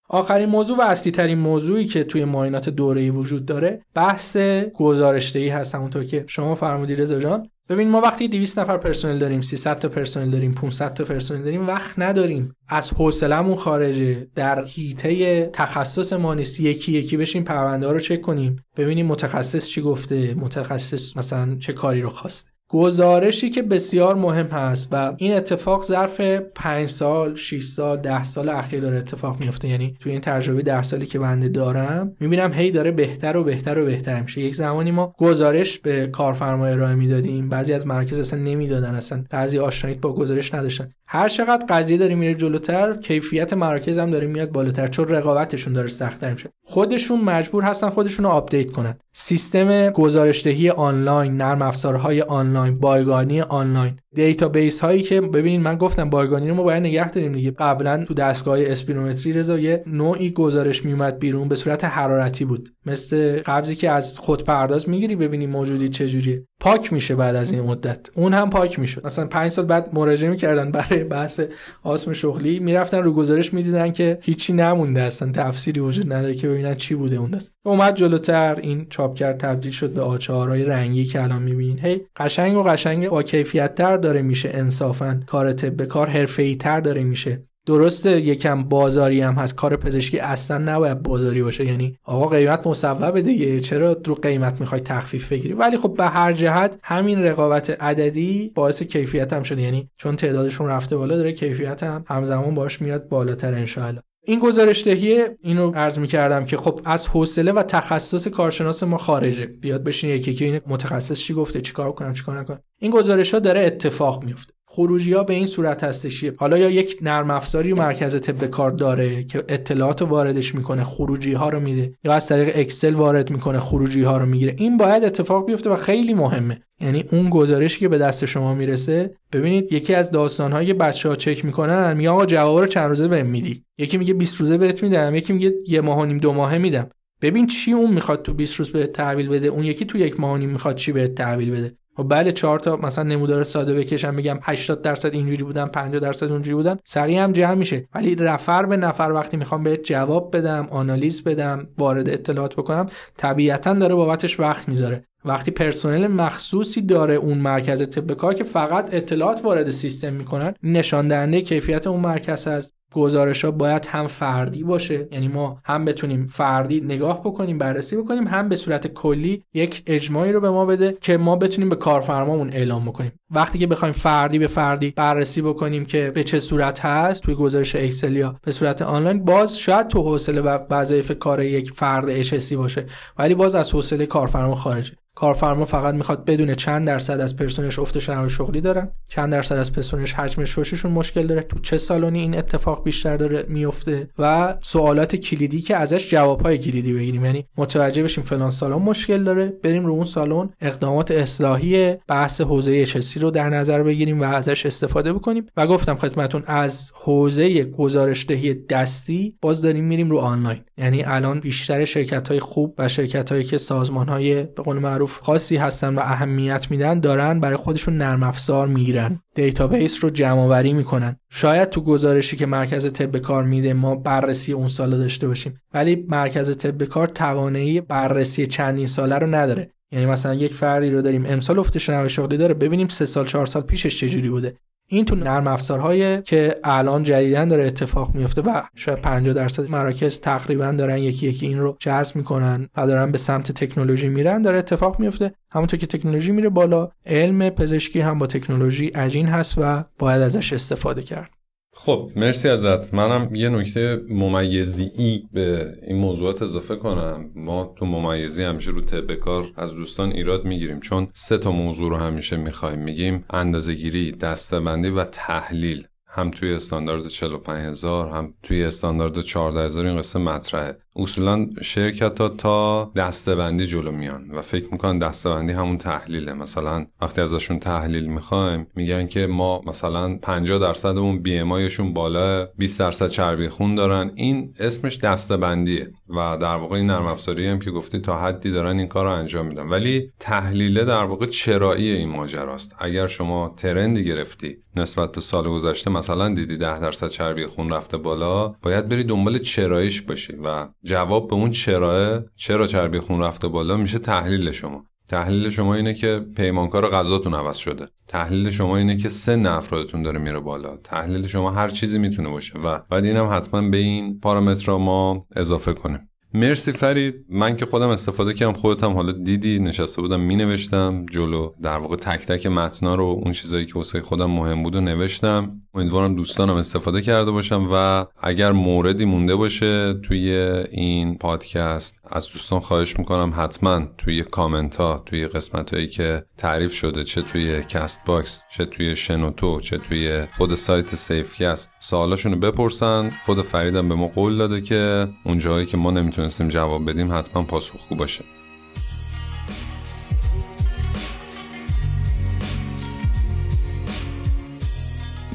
آخرین 0.09 0.49
موضوع 0.49 0.79
و 0.79 0.83
اصلی 0.83 1.13
ترین 1.13 1.39
موضوعی 1.39 1.85
که 1.85 2.05
توی 2.05 2.25
معاینات 2.25 2.69
دوره‌ای 2.69 3.11
وجود 3.11 3.47
داره 3.47 3.83
بحث 3.95 4.37
گزارشدهی 4.75 5.49
هست 5.49 5.75
همونطور 5.75 6.05
که 6.05 6.25
شما 6.27 6.55
فرمودی 6.55 6.95
رضا 6.95 7.19
جان. 7.19 7.49
ببین 7.69 7.89
ما 7.89 8.01
وقتی 8.01 8.29
200 8.29 8.59
نفر 8.59 8.77
پرسنل 8.77 9.19
داریم 9.19 9.41
300 9.41 9.79
تا 9.79 9.89
پرسنل 9.89 10.31
داریم 10.31 10.53
500 10.53 10.95
تا 10.95 11.05
پرسنل 11.05 11.43
داریم 11.43 11.67
وقت 11.67 11.99
نداریم. 11.99 12.55
از 12.69 12.91
حوصلمون 12.91 13.57
خارجه. 13.57 14.27
در 14.35 14.65
هیته 14.65 15.47
تخصص 15.53 16.13
ما 16.13 16.35
نیست. 16.35 16.61
یکی 16.61 16.93
یکی 16.93 17.17
بشیم 17.17 17.45
پرونده 17.45 17.93
رو 17.93 17.99
چک 17.99 18.21
کنیم. 18.21 18.57
ببینیم 18.77 19.07
متخصص 19.07 19.69
چی 19.69 19.83
گفته 19.83 20.35
متخصص 20.35 21.17
مثلا 21.17 21.57
چه 21.57 21.73
کاری 21.73 22.03
رو 22.03 22.09
خواسته. 22.09 22.51
گزارشی 22.71 23.51
که 23.51 23.63
بسیار 23.63 24.15
مهم 24.15 24.47
هست 24.47 24.89
و 24.93 25.15
این 25.17 25.33
اتفاق 25.33 25.85
ظرف 25.85 26.21
5 26.55 26.89
سال 26.89 27.35
6 27.35 27.63
سال 27.63 27.97
10 27.97 28.25
سال 28.25 28.49
اخیر 28.49 28.81
داره 28.81 28.97
اتفاق 28.97 29.41
میفته. 29.41 29.69
یعنی 29.69 29.97
توی 30.01 30.13
این 30.13 30.21
تجربه 30.21 30.63
10 30.63 30.83
سالی 30.83 31.07
که 31.07 31.19
بنده 31.19 31.49
دارم 31.49 32.17
می‌بینم 32.21 32.53
هی 32.53 32.71
داره 32.71 32.91
بهتر 32.91 33.37
و 33.37 33.45
بهتر 33.45 33.79
و 33.79 33.85
بهتر 33.85 34.21
میشه. 34.21 34.41
یک 34.41 34.55
زمانی 34.55 34.91
ما 34.91 35.15
گزارش 35.19 35.79
به 35.79 36.07
کارفرما 36.07 36.67
ارائه 36.67 36.95
می‌دادیم. 36.95 37.49
بعضی 37.49 37.73
از 37.73 37.87
مراکز 37.87 38.19
اصلا 38.19 38.41
نمی‌دادن 38.41 38.95
اصلا 38.95 39.25
بعضی 39.31 39.59
آشنایی 39.59 39.97
با 39.97 40.15
گزارش 40.15 40.55
نداشتن. 40.55 40.91
هر 41.11 41.29
چقدر 41.29 41.67
قضیه 41.69 41.97
داره 41.97 42.15
میره 42.15 42.35
جلوتر 42.35 42.97
کیفیت 42.97 43.53
مراکز 43.53 43.99
هم 43.99 44.11
داره 44.11 44.27
میاد 44.27 44.53
بالاتر 44.53 44.87
چون 44.87 45.09
رقابتشون 45.09 45.73
داره 45.73 45.89
سختتر 45.89 46.33
میشه. 46.33 46.49
خودشون 46.65 47.21
مجبور 47.21 47.63
هستن 47.63 47.89
خودشون 47.89 48.25
رو 48.25 48.31
update 48.31 48.71
کنن. 48.71 48.95
سیستم 49.13 49.91
گزارشدهی 49.91 50.71
آنلاین 50.71 51.37
نرم 51.37 51.63
افزارهای 51.63 52.23
آنلاین 52.23 52.79
بایگانی 52.79 53.41
online. 53.41 53.97
database 54.19 54.81
هایی 54.81 55.03
که 55.03 55.21
ببینید 55.21 55.61
من 55.61 55.77
گفتم 55.77 56.11
بایگانی 56.11 56.49
رو 56.49 56.55
ما 56.55 56.63
باید 56.63 56.83
نگه 56.83 57.11
داریم 57.11 57.33
دیگه. 57.33 57.51
قبلا 57.51 58.05
تو 58.05 58.15
دستگاه 58.15 58.59
اسپیرومتری 58.61 59.33
رضا 59.33 59.59
یه 59.59 59.83
نوعی 59.87 60.31
گزارش 60.31 60.85
میومد 60.85 61.19
بیرون 61.19 61.49
به 61.49 61.55
صورت 61.55 61.85
حرارتی 61.85 62.45
بود. 62.45 62.69
مثل 62.87 63.43
قبضی 63.47 63.77
که 63.77 63.91
از 63.91 64.19
خود 64.19 64.45
پرداز 64.45 64.89
می‌گیری 64.89 65.17
ببینی 65.17 65.47
موجودی 65.47 65.89
چجوریه. 65.89 66.45
پاک 66.61 66.93
میشه 66.93 67.15
بعد 67.15 67.37
از 67.37 67.53
این 67.53 67.63
مدت. 67.63 68.11
اون 68.15 68.35
هم 68.35 68.51
پاک 68.51 68.79
می‌شد. 68.79 69.07
مثلا 69.07 69.27
5 69.27 69.51
سال 69.51 69.65
بعد 69.65 69.91
مراجعه 69.93 70.31
می‌کردن 70.31 70.71
برای 70.71 71.05
بحث 71.05 71.41
آسم 71.83 72.13
شغلی 72.13 72.59
می‌رفتن 72.59 73.03
رو 73.03 73.13
گزارش 73.13 73.55
می‌دیدن 73.55 73.93
که 73.93 74.19
هیچی 74.23 74.53
نمونده 74.53 75.03
اصلا 75.03 75.33
تفسیری 75.33 75.81
وجود 75.81 76.13
نداره 76.13 76.35
که 76.35 76.49
ببینن 76.49 76.75
چی 76.75 76.95
بوده 76.95 77.17
اون 77.17 77.31
دست 77.31 77.53
اومد 77.67 77.95
جلوتر 77.95 78.59
این 78.63 78.87
چاپ 78.91 79.15
کرد 79.15 79.39
تبدیل 79.39 79.73
شد 79.73 79.91
به 79.91 80.01
آچارهای 80.01 80.65
رنگی 80.65 81.05
که 81.05 81.23
الان 81.23 81.43
می‌بینین. 81.43 81.79
هی 81.79 82.01
قشنگ 82.17 82.57
و 82.57 82.63
قشنگ 82.63 83.09
با 83.09 83.23
کیفیت 83.23 83.75
تر 83.75 83.97
داره 84.09 84.23
میشه 84.23 84.51
انصافا 84.53 85.21
کار 85.27 85.53
طب 85.53 85.85
کار 85.85 86.07
حرفه‌ای 86.07 86.57
تر 86.57 86.81
داره 86.81 87.05
میشه. 87.05 87.43
درسته 87.67 88.21
یکم 88.21 88.63
بازاری 88.63 89.21
هم 89.21 89.35
هست 89.35 89.55
کار 89.55 89.77
پزشکی 89.77 90.19
اصلا 90.19 90.59
نباید 90.59 91.03
بازاری 91.03 91.43
باشه 91.43 91.69
یعنی 91.69 91.97
آقا 92.05 92.27
قیمت 92.27 92.67
مصوبه 92.67 93.23
دیگه 93.23 93.61
چرا 93.61 93.97
رو 94.05 94.15
قیمت 94.15 94.61
می‌خوای 94.61 94.81
تخفیف 94.81 95.33
بگیری؟ 95.33 95.55
ولی 95.55 95.77
خب 95.77 95.95
به 95.95 96.05
هر 96.05 96.33
جهت 96.33 96.79
همین 96.83 97.23
رقابت 97.23 97.83
عددی 97.83 98.53
باعث 98.55 98.83
کیفیت 98.83 99.33
هم 99.33 99.43
شده 99.43 99.63
یعنی 99.63 99.89
چون 99.97 100.17
تعدادشون 100.17 100.67
رفته 100.67 100.97
بالا 100.97 101.17
داره 101.17 101.33
کیفیت 101.33 101.83
هم 101.83 102.05
همزمان 102.09 102.55
باش 102.55 102.83
میاد 102.83 103.09
بالاتر 103.09 103.55
انشاءالله. 103.55 104.03
این 104.29 104.39
گزارش 104.39 104.85
دهی 104.85 105.25
اینو 105.41 105.71
عرض 105.71 105.99
می‌کردم 105.99 106.45
که 106.45 106.57
خب 106.57 106.81
از 106.85 107.09
حوصله 107.09 107.53
و 107.53 107.63
تخصص 107.63 108.29
کارشناس 108.29 108.83
ما 108.83 108.97
خارجه. 108.97 109.47
بیاد 109.47 109.85
بشین 109.85 110.11
یکی 110.11 110.35
که 110.35 110.45
این 110.45 110.61
متخصص 110.67 111.21
چی 111.21 111.35
گفته 111.35 111.61
چیکار 111.61 111.93
کنم 111.93 112.13
چیکار 112.13 112.39
نکنم. 112.41 112.61
این 112.81 112.91
گزارش 112.91 113.35
ها 113.35 113.41
داره 113.41 113.67
اتفاق 113.67 114.25
میفته 114.25 114.55
خروجی 114.79 115.13
ها 115.13 115.23
به 115.23 115.35
این 115.35 115.47
صورت 115.47 115.85
هستش 115.85 116.25
حالا 116.37 116.59
یا 116.59 116.71
یک 116.71 116.99
نرم 117.03 117.31
افزاری 117.31 117.73
مرکز 117.73 118.21
طب 118.21 118.47
کار 118.47 118.71
داره 118.71 119.25
که 119.25 119.45
اطلاعات 119.49 120.03
واردش 120.03 120.55
می‌کنه 120.55 120.83
خروجی 120.83 121.33
ها 121.33 121.49
رو 121.49 121.61
میده 121.61 121.93
یا 122.05 122.13
از 122.13 122.29
طریق 122.29 122.53
اکسل 122.55 122.95
وارد 122.95 123.31
می‌کنه 123.31 123.59
خروجی 123.59 124.03
ها 124.03 124.19
رو 124.19 124.27
می‌گیره. 124.27 124.55
این 124.59 124.77
باید 124.77 125.05
اتفاق 125.05 125.47
بیفته 125.47 125.71
و 125.71 125.77
خیلی 125.77 126.15
مهمه. 126.15 126.63
یعنی 126.81 127.05
اون 127.13 127.31
گزارشی 127.31 127.81
که 127.81 127.89
به 127.89 127.99
دست 127.99 128.25
شما 128.25 128.55
می‌رسه 128.55 129.11
ببینید 129.33 129.73
یکی 129.73 129.95
از 129.95 130.11
داستان 130.11 130.53
های 130.53 130.73
بچه 130.73 131.09
ها 131.09 131.15
چک 131.15 131.45
می‌کنن 131.45 131.97
میگه 131.97 132.11
آقا 132.11 132.27
جواب 132.27 132.59
رو 132.59 132.67
چند 132.67 132.89
روزه 132.89 133.09
بهم 133.09 133.27
میدی؟ 133.27 133.65
یکی 133.79 133.99
میگه 133.99 134.15
20 134.15 134.41
روزه 134.41 134.59
بهت 134.59 134.83
میدم 134.83 135.15
یکی 135.15 135.33
میگه 135.33 135.55
یه 135.69 135.81
ماه 135.81 135.99
و 135.99 136.05
نیم 136.05 136.19
دو 136.19 136.33
ماهه 136.33 136.59
میدم. 136.59 136.91
ببین 137.23 137.47
چی 137.47 137.73
اون 137.73 137.91
می‌خواد 137.91 138.23
تو 138.23 138.35
20 138.35 138.57
روز 138.57 138.71
بهت 138.71 138.93
تحویل 138.93 139.29
بده 139.29 139.49
اون 139.49 139.65
یکی 139.65 139.85
تو 139.85 139.99
یک 139.99 140.21
ماه 140.21 140.33
و 140.33 140.37
نیم 140.37 140.51
می‌خواد 140.51 140.77
چی 140.77 140.93
بهت 140.93 141.15
تحویل 141.15 141.51
بده؟ 141.51 141.73
و 141.99 142.03
بله 142.03 142.33
چهار 142.33 142.59
تا 142.59 142.77
مثلا 142.77 143.05
نمودار 143.05 143.45
ساده 143.45 143.75
بکشم 143.75 144.17
بگم 144.17 144.39
80 144.43 144.83
درصد 144.83 145.15
اینجوری 145.15 145.43
بودن 145.43 145.67
50 145.67 146.01
درصد 146.01 146.33
اونجوری 146.33 146.55
بودن 146.55 146.77
سریع 146.85 147.25
هم 147.25 147.33
جمع 147.33 147.55
میشه. 147.55 147.89
ولی 147.95 148.15
رفر 148.15 148.67
به 148.67 148.77
نفر 148.77 149.13
وقتی 149.15 149.37
می‌خوام 149.37 149.63
بهت 149.63 149.83
جواب 149.83 150.37
بدم 150.37 150.69
آنالیز 150.71 151.25
بدم 151.25 151.69
وارد 151.79 152.09
اطلاعات 152.09 152.57
بکنم 152.57 152.87
طبیعتا 153.17 153.75
داره 153.75 153.95
بابتش 153.95 154.41
وقت 154.41 154.69
می‌ذاره. 154.69 155.05
وقتی 155.25 155.51
پرسنل 155.51 156.07
مخصوصی 156.07 156.83
داره 156.83 157.15
اون 157.15 157.39
مرکز 157.39 157.89
طب 157.89 158.13
کار 158.13 158.35
که 158.35 158.45
فقط 158.45 158.95
اطلاعات 158.95 159.41
وارد 159.45 159.71
سیستم 159.71 160.13
می‌کنن 160.13 160.55
نشان 160.63 161.09
دهنده 161.09 161.41
کیفیت 161.41 161.87
اون 161.87 162.01
مرکز 162.01 162.49
هست. 162.49 162.75
گزارش 162.93 163.45
ها 163.45 163.51
باید 163.51 163.87
هم 163.87 164.07
فردی 164.07 164.63
باشه. 164.63 165.09
یعنی 165.13 165.29
ما 165.29 165.61
هم 165.65 165.85
بتونیم 165.85 166.27
فردی 166.27 166.81
نگاه 166.81 167.21
بکنیم 167.21 167.59
بررسی 167.59 167.97
بکنیم 167.97 168.27
هم 168.27 168.49
به 168.49 168.57
صورت 168.57 168.87
کلی 168.87 169.45
یک 169.55 169.83
اجماعی 169.87 170.33
رو 170.33 170.41
به 170.41 170.51
ما 170.51 170.67
بده 170.67 170.97
که 171.01 171.17
ما 171.17 171.37
بتونیم 171.37 171.69
به 171.69 171.77
کارفرمامون 171.77 172.51
اعلام 172.53 172.85
بکنیم. 172.85 173.13
وقتی 173.31 173.59
که 173.59 173.67
بخوایم 173.67 173.95
فردی 173.95 174.39
به 174.39 174.47
فردی 174.47 174.91
بررسی 174.97 175.43
بکنیم 175.43 175.85
که 175.85 176.11
به 176.15 176.23
چه 176.23 176.39
صورت 176.39 176.81
هست 176.81 177.23
توی 177.23 177.35
گزارش 177.35 177.77
اکسل 177.77 178.17
یا 178.17 178.37
به 178.43 178.53
صورت 178.53 178.83
آنلاین 178.83 179.25
باز 179.25 179.59
شاید 179.59 179.89
تو 179.89 180.03
حوصله 180.03 180.41
و 180.41 180.59
وظایف 180.71 181.19
کار 181.19 181.43
یک 181.43 181.73
فرد 181.73 182.09
اچ 182.09 182.55
باشه 182.55 182.87
ولی 183.19 183.35
باز 183.35 183.55
از 183.55 183.73
حوصله 183.73 184.07
کارفرما 184.07 184.55
خارجه. 184.55 184.93
کارفرما 185.15 185.65
فقط 185.65 185.95
می‌خواد 185.95 186.25
بدونه 186.25 186.55
چند 186.55 186.87
درصد 186.87 187.21
از 187.21 187.37
پرسنلش 187.37 187.79
افت 187.79 187.99
شغلی 188.29 188.61
دارن. 188.61 188.91
چند 189.09 189.33
درصد 189.33 189.57
از 189.57 189.73
پرسنلش 189.73 190.13
حجم 190.13 190.45
شوششون 190.45 190.93
مشکل 190.93 191.27
داره. 191.27 191.43
تو 191.43 191.59
چه 191.59 191.77
سالونی 191.77 192.21
این 192.21 192.39
اتفاق 192.39 192.78
بیشتر 192.85 193.17
داره 193.17 193.45
میفته 193.49 194.09
و 194.19 194.57
سوالات 194.63 195.17
کلیدی 195.17 195.61
که 195.61 195.77
ازش 195.77 196.11
جوابهای 196.11 196.59
کلیدی 196.59 196.93
بگیریم. 196.93 197.25
یعنی 197.25 197.47
متوجه 197.57 198.03
بشیم 198.03 198.25
فلان 198.25 198.51
سالن 198.51 198.75
مشکل 198.75 199.25
داره 199.25 199.47
بریم 199.63 199.87
رو 199.87 199.93
اون 199.93 200.05
سالن 200.05 200.51
اقدامات 200.61 201.11
اصلاحی 201.11 201.95
بحث 202.09 202.41
حوزه 202.41 202.87
چسی 202.87 203.21
رو 203.21 203.31
در 203.31 203.49
نظر 203.49 203.83
بگیریم 203.83 204.21
و 204.21 204.25
ازش 204.25 204.67
استفاده 204.67 205.13
بکنیم. 205.13 205.47
و 205.57 205.67
گفتم 205.67 205.95
خدمتون 205.95 206.43
از 206.47 206.93
حوزه 206.95 207.65
گزارش 207.65 208.27
دهی 208.27 208.55
دستی 208.55 209.35
باز 209.41 209.63
داریم 209.63 209.85
میریم 209.85 210.11
رو 210.11 210.19
آنلاین. 210.19 210.61
یعنی 210.79 211.05
الان 211.05 211.41
بیشتر 211.41 211.85
شرکت 211.85 212.29
های 212.29 212.41
خوب 212.41 212.75
و 212.79 212.89
شرکت 212.89 213.33
هایی 213.33 213.45
که 213.45 213.59
سازمان 213.59 214.09
های 214.09 214.43
به 214.43 214.63
قول 214.63 214.79
معروف 214.79 215.21
خاصی 215.21 215.57
هستن 215.57 215.95
و 215.95 215.99
اهمیت 215.99 216.71
میدن 216.71 217.01
دارن 217.01 217.41
برای 217.41 217.57
خودشون 217.57 217.97
نرم 217.97 218.23
افزار 218.23 218.69
می‌گیرن. 218.69 219.21
database 219.35 220.05
رو 220.05 220.11
جمع 220.11 220.41
آوری 220.41 220.73
می‌کنن. 220.73 221.17
شاید 221.31 221.71
تو 221.71 221.81
گزارشی 221.81 222.37
که 222.37 222.47
مرکز 222.47 222.93
طب 222.93 223.19
کار 223.19 223.45
میده 223.45 223.73
ما 223.73 223.95
بررسی 223.95 224.53
اون 224.53 224.69
سال 224.69 224.99
داشته 224.99 225.29
باشیم 225.29 225.61
ولی 225.75 226.07
مرکز 226.09 226.57
طب 226.57 226.85
کار 226.85 227.07
توانایی 227.07 227.81
بررسی 227.81 228.47
چندین 228.47 228.87
ساله 228.87 229.19
رو 229.19 229.27
نداره. 229.27 229.71
یعنی 229.93 230.07
مثلا 230.07 230.35
یک 230.35 230.55
فردی 230.55 230.91
رو 230.91 231.03
داریم 231.03 231.27
امسال 231.27 231.59
افت 231.59 231.79
شنوایی 231.79 232.09
شغلی 232.09 232.37
داره 232.37 232.55
ببینیم 232.55 232.89
سه 232.89 233.05
سال 233.05 233.25
چهار 233.25 233.47
سال 233.47 233.63
پیشش 233.63 234.01
چجوری 234.01 234.29
بوده. 234.29 234.57
این 234.91 235.05
تو 235.05 235.17
نرم 235.17 235.47
افزارهایی 235.47 236.23
که 236.23 236.57
الان 236.65 237.03
جدیداً 237.03 237.49
داره 237.49 237.65
اتفاق 237.65 238.15
میفته 238.15 238.43
و 238.43 238.63
شاید 238.75 239.01
50 239.01 239.35
درصد 239.35 239.71
مراکز 239.71 240.21
تقریبا 240.21 240.73
دارن 240.73 240.99
یکی 240.99 241.29
یکی 241.29 241.47
این 241.47 241.59
رو 241.59 241.77
جذب 241.81 242.17
می‌کنن 242.17 242.69
و 242.77 242.87
دارن 242.87 243.13
به 243.13 243.19
سمت 243.19 243.53
تکنولوژی 243.53 244.09
میرن 244.09 244.43
داره 244.43 244.59
اتفاق 244.59 245.01
میفته. 245.01 245.33
همونطور 245.51 245.81
که 245.81 245.87
تکنولوژی 245.87 246.33
میره 246.33 246.49
بالا 246.49 246.91
علم 247.07 247.51
پزشکی 247.51 248.01
هم 248.01 248.19
با 248.19 248.27
تکنولوژی 248.27 248.87
عجین 248.87 249.27
هست 249.27 249.55
و 249.59 249.85
باید 249.99 250.23
ازش 250.23 250.53
استفاده 250.53 251.03
کرد. 251.03 251.38
خب 251.81 252.11
مرسی 252.17 252.49
ازت. 252.49 252.95
منم 252.95 253.35
یه 253.35 253.49
نکته 253.49 254.01
ممیزی 254.09 254.91
ای 254.99 255.23
به 255.33 255.73
این 255.87 255.97
موضوعات 255.97 256.43
اضافه 256.43 256.77
کنم. 256.77 257.31
ما 257.35 257.75
تو 257.77 257.87
ممیزی 257.87 258.43
همیشه 258.43 258.71
رو 258.71 258.81
طب 258.81 259.15
کار 259.15 259.53
از 259.57 259.75
دوستان 259.75 260.13
ایراد 260.13 260.45
می‌گیریم. 260.45 260.81
چون 260.81 261.09
سه 261.15 261.39
تا 261.39 261.51
موضوع 261.51 261.91
رو 261.91 261.97
همیشه 261.97 262.37
می‌خوایم 262.37 262.79
میگیم. 262.79 263.25
اندازهگیری 263.31 264.13
دستبندی 264.13 264.89
و 264.91 265.05
تحلیل. 265.05 265.87
هم 266.11 266.31
توی 266.31 266.55
استاندارد 266.55 267.09
45000 267.09 268.11
هم 268.11 268.35
توی 268.43 268.65
استاندارد 268.65 269.21
14000 269.21 269.87
این 269.87 269.97
قصه 269.97 270.19
مطرحه. 270.19 270.79
اصولا 270.99 271.47
شرکت 271.63 272.37
تا 272.37 272.93
دستبندی 272.97 273.67
جلو 273.67 273.93
میان 273.93 274.31
و 274.31 274.43
فکر 274.43 274.67
می‌کنن 274.73 274.99
دستبندی 274.99 275.53
همون 275.53 275.79
تحلیله. 275.79 276.33
مثلا 276.33 276.87
وقتی 277.01 277.21
ازشون 277.21 277.59
تحلیل 277.59 278.07
می‌خوایم 278.07 278.67
میگن 278.75 279.07
که 279.07 279.27
ما 279.27 279.61
مثلا 279.67 280.19
50 280.23 280.59
درصد 280.59 280.99
اون 280.99 281.23
بی 281.23 281.39
ام 281.39 281.93
بالا 281.95 282.45
20 282.59 282.81
درصد 282.81 283.09
چربی 283.09 283.49
خون 283.49 283.75
دارن. 283.75 284.13
این 284.15 284.55
اسمش 284.61 284.99
دستبندیه 284.99 285.93
و 286.09 286.37
در 286.41 286.57
واقع 286.57 286.77
این 286.77 286.87
نرم 286.87 287.07
افزاری 287.07 287.47
هم 287.47 287.59
که 287.59 287.71
گفتی 287.71 287.99
تا 287.99 288.19
حدی 288.19 288.51
دارن 288.51 288.79
این 288.79 288.89
کار 288.89 289.05
رو 289.05 289.11
انجام 289.11 289.47
میدن. 289.47 289.69
ولی 289.69 290.11
تحلیله 290.21 290.85
در 290.85 291.05
واقع 291.05 291.27
چرایی 291.27 291.91
این 291.91 292.09
ماجراست. 292.09 292.77
اگر 292.79 293.07
شما 293.07 293.55
ترندی 293.57 294.05
گرفتی 294.05 294.57
نسبت 294.77 295.13
به 295.13 295.21
سال 295.21 295.45
گذشته 295.49 295.91
مثلا 295.91 296.35
دیدی 296.35 296.57
10 296.57 296.81
درصد 296.81 297.07
چربی 297.07 297.47
خون 297.47 297.71
رفته 297.71 297.97
بالا 297.97 298.49
باید 298.49 298.89
بری 298.89 299.05
دنبال 299.05 299.39
چراییش 299.39 300.03
باشی 300.03 300.33
و 300.33 300.69
جواب 300.89 301.29
به 301.29 301.35
اون 301.35 301.51
چراه 301.51 302.23
چرا 302.37 302.67
چربی 302.67 303.01
خون 303.01 303.21
رفته 303.21 303.49
بالا 303.49 303.77
میشه 303.77 303.99
تحلیل 303.99 304.51
شما. 304.51 304.85
تحلیل 305.09 305.51
شما 305.51 305.75
اینه 305.75 305.95
که 305.95 306.27
پیمانکار 306.37 306.91
غذاتون 306.91 307.35
عوض 307.35 307.57
شده. 307.57 307.87
تحلیل 308.07 308.51
شما 308.51 308.77
اینه 308.77 308.97
که 308.97 309.09
سن 309.09 309.47
افرادتون 309.47 310.03
داره 310.03 310.19
میره 310.19 310.41
بالا. 310.41 310.77
تحلیل 310.77 311.27
شما 311.27 311.51
هر 311.51 311.69
چیزی 311.69 311.99
می‌تونه 311.99 312.29
باشه. 312.29 312.59
و 312.59 312.81
بعد 312.91 313.05
اینم 313.05 313.29
حتما 313.33 313.69
به 313.69 313.77
این 313.77 314.21
پارامترها 314.21 314.79
ما 314.79 315.27
اضافه 315.37 315.73
کنیم. 315.73 316.09
مرسی 316.35 316.73
فرید. 316.73 317.25
من 317.29 317.57
که 317.57 317.67
خودم 317.67 317.89
استفاده 317.89 318.35
کردم 318.35 318.53
خودت 318.53 318.85
هم 318.85 318.93
حالا 318.93 319.13
دیدی 319.13 319.59
نشسته 319.59 320.03
بودم 320.03 320.21
می 320.21 320.37
نوشتم 320.37 321.07
جلو. 321.11 321.53
در 321.63 321.79
واقع 321.79 321.97
تک 321.97 322.27
تک 322.27 322.47
متنا 322.47 322.95
رو 322.95 323.05
اون 323.05 323.33
چیزایی 323.33 323.67
که 323.67 323.75
واسه 323.75 324.01
خودم 324.01 324.31
مهم 324.31 324.63
بود 324.63 324.77
و 324.77 324.81
نوشتم. 324.81 325.61
امیدوارم 325.75 326.15
دوستانم 326.15 326.55
استفاده 326.55 327.03
کرده 327.03 327.31
باشم 327.31 327.69
و 327.73 328.05
اگر 328.23 328.53
موردی 328.53 329.05
مونده 329.05 329.37
باشه 329.37 329.95
توی 329.95 330.31
این 330.71 331.19
پادکست 331.19 331.97
از 332.11 332.33
دوستان 332.33 332.61
خواهش 332.61 332.99
می‌کنم 332.99 333.33
حتما 333.37 333.83
توی 333.99 334.23
کامنت 334.23 334.77
ها 334.77 335.03
توی 335.07 335.29
قسمت 335.29 335.75
هایی 335.75 335.87
که 335.87 336.25
تعریف 336.37 336.73
شده 336.73 337.05
چه 337.05 337.23
توی 337.23 337.63
Castbox 337.63 338.45
چه 338.57 338.65
توی 338.65 338.97
شنوتو 338.97 339.61
چه 339.61 339.79
توی 339.79 340.23
خود 340.37 340.55
سایت 340.55 340.95
Safecast 340.95 341.71
سوالاشونو 341.79 342.37
بپرسن. 342.37 343.11
خود 343.27 343.43
فریدم 343.43 343.89
به 343.89 343.95
ما 343.95 344.09
قول 344.09 344.39
داده 344.39 344.61
که 344.61 345.09
اون 345.25 345.39
جایی 345.39 345.67
که 345.67 345.77
ما 345.77 345.91
نمی‌تونستیم 346.19 346.49
جواب 346.49 346.91
بدیم 346.91 347.13
حتما 347.13 347.43
پاسخگو 347.43 347.95
باشه. 347.95 348.25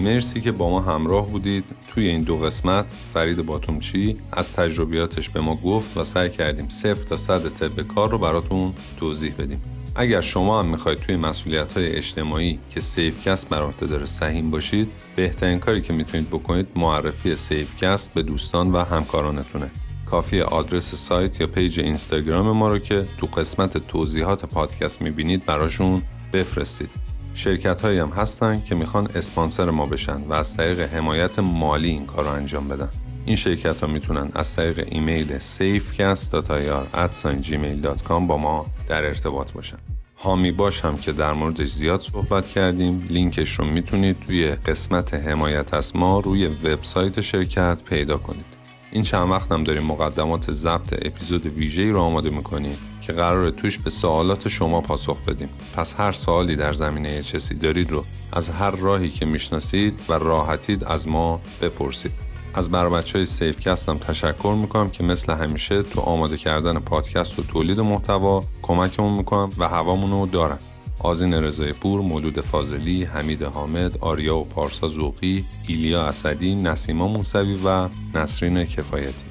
مرسی 0.01 0.41
که 0.41 0.51
با 0.51 0.69
ما 0.69 0.81
همراه 0.81 1.27
بودید. 1.27 1.63
توی 1.87 2.07
این 2.07 2.23
دو 2.23 2.37
قسمت 2.37 2.91
فرید 3.13 3.45
باتومچی 3.45 4.17
از 4.31 4.53
تجربیاتش 4.53 5.29
به 5.29 5.41
ما 5.41 5.55
گفت 5.55 5.97
و 5.97 6.03
سعی 6.03 6.29
کردیم 6.29 6.69
صفر 6.69 7.03
تا 7.03 7.17
صد 7.17 7.47
طب 7.47 7.81
کار 7.81 8.11
رو 8.11 8.17
براتون 8.17 8.73
توضیح 8.97 9.33
بدیم. 9.37 9.61
اگر 9.95 10.21
شما 10.21 10.59
هم 10.59 10.65
می‌خواید 10.65 10.99
توی 10.99 11.15
مسئولیت 11.15 11.73
های 11.73 11.95
اجتماعی 11.95 12.59
که 12.69 12.81
Safecast 12.81 13.49
بر 13.49 13.61
عهده 13.61 13.85
داره 13.85 14.05
سهیم 14.05 14.51
باشید 14.51 14.89
بهترین 15.15 15.59
کاری 15.59 15.81
که 15.81 15.93
می‌تونید 15.93 16.29
بکنید 16.29 16.67
معرفی 16.75 17.35
Safecast 17.35 18.13
به 18.13 18.23
دوستان 18.23 18.71
و 18.71 18.83
همکارانتونه. 18.83 19.71
کافیه 20.13 20.41
آدرس 20.41 20.95
سایت 20.95 21.41
یا 21.41 21.47
page 21.47 21.79
اینستاگرام 21.79 22.51
ما 22.51 22.67
رو 22.67 22.79
که 22.79 23.05
تو 23.17 23.27
قسمت 23.27 23.87
توضیحات 23.87 24.45
پادکست 24.45 25.01
می‌بینید 25.01 25.45
براشون 25.45 26.01
بفرستید. 26.33 26.89
شرکت 27.33 27.81
هایی 27.81 27.99
هم 27.99 28.09
هستن 28.09 28.61
که 28.61 28.75
می‌خوان 28.75 29.09
اسپانسر 29.15 29.69
ما 29.69 29.85
بشن 29.85 30.21
و 30.21 30.33
از 30.33 30.57
طریق 30.57 30.79
حمایت 30.79 31.39
مالی 31.39 31.89
این 31.89 32.05
کار 32.05 32.25
رو 32.25 32.31
انجام 32.31 32.67
بدن. 32.67 32.89
این 33.25 33.35
شرکت 33.35 33.81
ها 33.81 33.87
می‌تونن 33.87 34.31
از 34.35 34.55
طریق 34.55 34.87
ایمیل 34.91 35.39
safecast.ir@gmail.com 35.39 38.27
با 38.27 38.37
ما 38.37 38.65
در 38.87 39.05
ارتباط 39.05 39.51
باشن. 39.51 39.77
هامی 40.17 40.51
باش 40.51 40.85
هم 40.85 40.97
که 40.97 41.11
در 41.11 41.33
موردش 41.33 41.67
زیاد 41.67 41.99
صحبت 41.99 42.47
کردیم 42.47 43.07
لینکش 43.09 43.59
رو 43.59 43.65
می‌تونید 43.65 44.19
توی 44.19 44.47
قسمت 44.47 45.13
حمایت 45.13 45.73
از 45.73 45.95
ما 45.95 46.19
روی 46.19 46.47
وبسایت 46.47 47.21
شرکت 47.21 47.83
پیدا 47.83 48.17
کنید. 48.17 48.52
این 48.93 49.03
چند 49.03 49.29
وقت 49.31 49.51
هم 49.51 49.63
داریم 49.63 49.83
مقدمات 49.83 50.51
ضبط 50.51 50.93
اپیزود 51.05 51.45
ویژه‌ای 51.45 51.89
رو 51.89 51.99
آماده 51.99 52.29
می‌کنیم 52.29 52.77
که 53.01 53.13
قرار 53.13 53.49
توش 53.49 53.77
به 53.77 53.89
سوالات 53.89 54.47
شما 54.47 54.81
پاسخ 54.81 55.21
بدیم. 55.21 55.49
پس 55.75 55.95
هر 55.99 56.11
سوالی 56.11 56.55
در 56.55 56.73
زمینه 56.73 57.21
چسی 57.21 57.55
دارید 57.55 57.91
رو 57.91 58.03
از 58.33 58.49
هر 58.49 58.71
راهی 58.71 59.09
که 59.09 59.25
می‌شناسید 59.25 59.99
و 60.09 60.13
راحتید 60.13 60.83
از 60.83 61.07
ما 61.07 61.41
بپرسید. 61.61 62.11
از 62.53 62.71
بر 62.71 62.89
بچه 62.89 63.17
های 63.17 63.25
سیفکست 63.25 63.89
هم 63.89 63.97
تشکر 63.97 64.55
می‌کنم 64.61 64.89
که 64.89 65.03
مثل 65.03 65.33
همیشه 65.33 65.83
تو 65.83 66.01
آماده 66.01 66.37
کردن 66.37 66.79
پادکست 66.79 67.39
و 67.39 67.43
تولید 67.43 67.79
محتوا 67.79 68.43
کمکمون 68.61 69.17
می‌کنم 69.17 69.49
و 69.57 69.67
هوامون 69.67 70.11
رو 70.11 70.25
دارن. 70.25 70.59
آزین 70.99 71.33
رضای 71.33 71.73
پور، 71.73 72.01
مولود 72.01 72.41
فاضلی، 72.41 73.03
حمید 73.03 73.43
حامد، 73.43 73.97
آریا 73.97 74.37
و 74.37 74.45
پارسا 74.45 74.87
زوقی، 74.87 75.45
ایلیا 75.67 76.03
اسدی، 76.03 76.55
نسیما 76.55 77.07
موسوی 77.07 77.59
و 77.65 77.89
نسرین 78.15 78.63
کفایتی. 78.63 79.25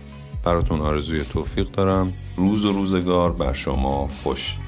براتون 0.45 0.81
آرزوی 0.81 1.25
توفیق 1.25 1.71
دارم. 1.71 2.13
روز 2.37 2.65
و 2.65 2.73
روزگار 2.73 3.33
بر 3.33 3.53
شما 3.53 4.11
خوش. 4.23 4.59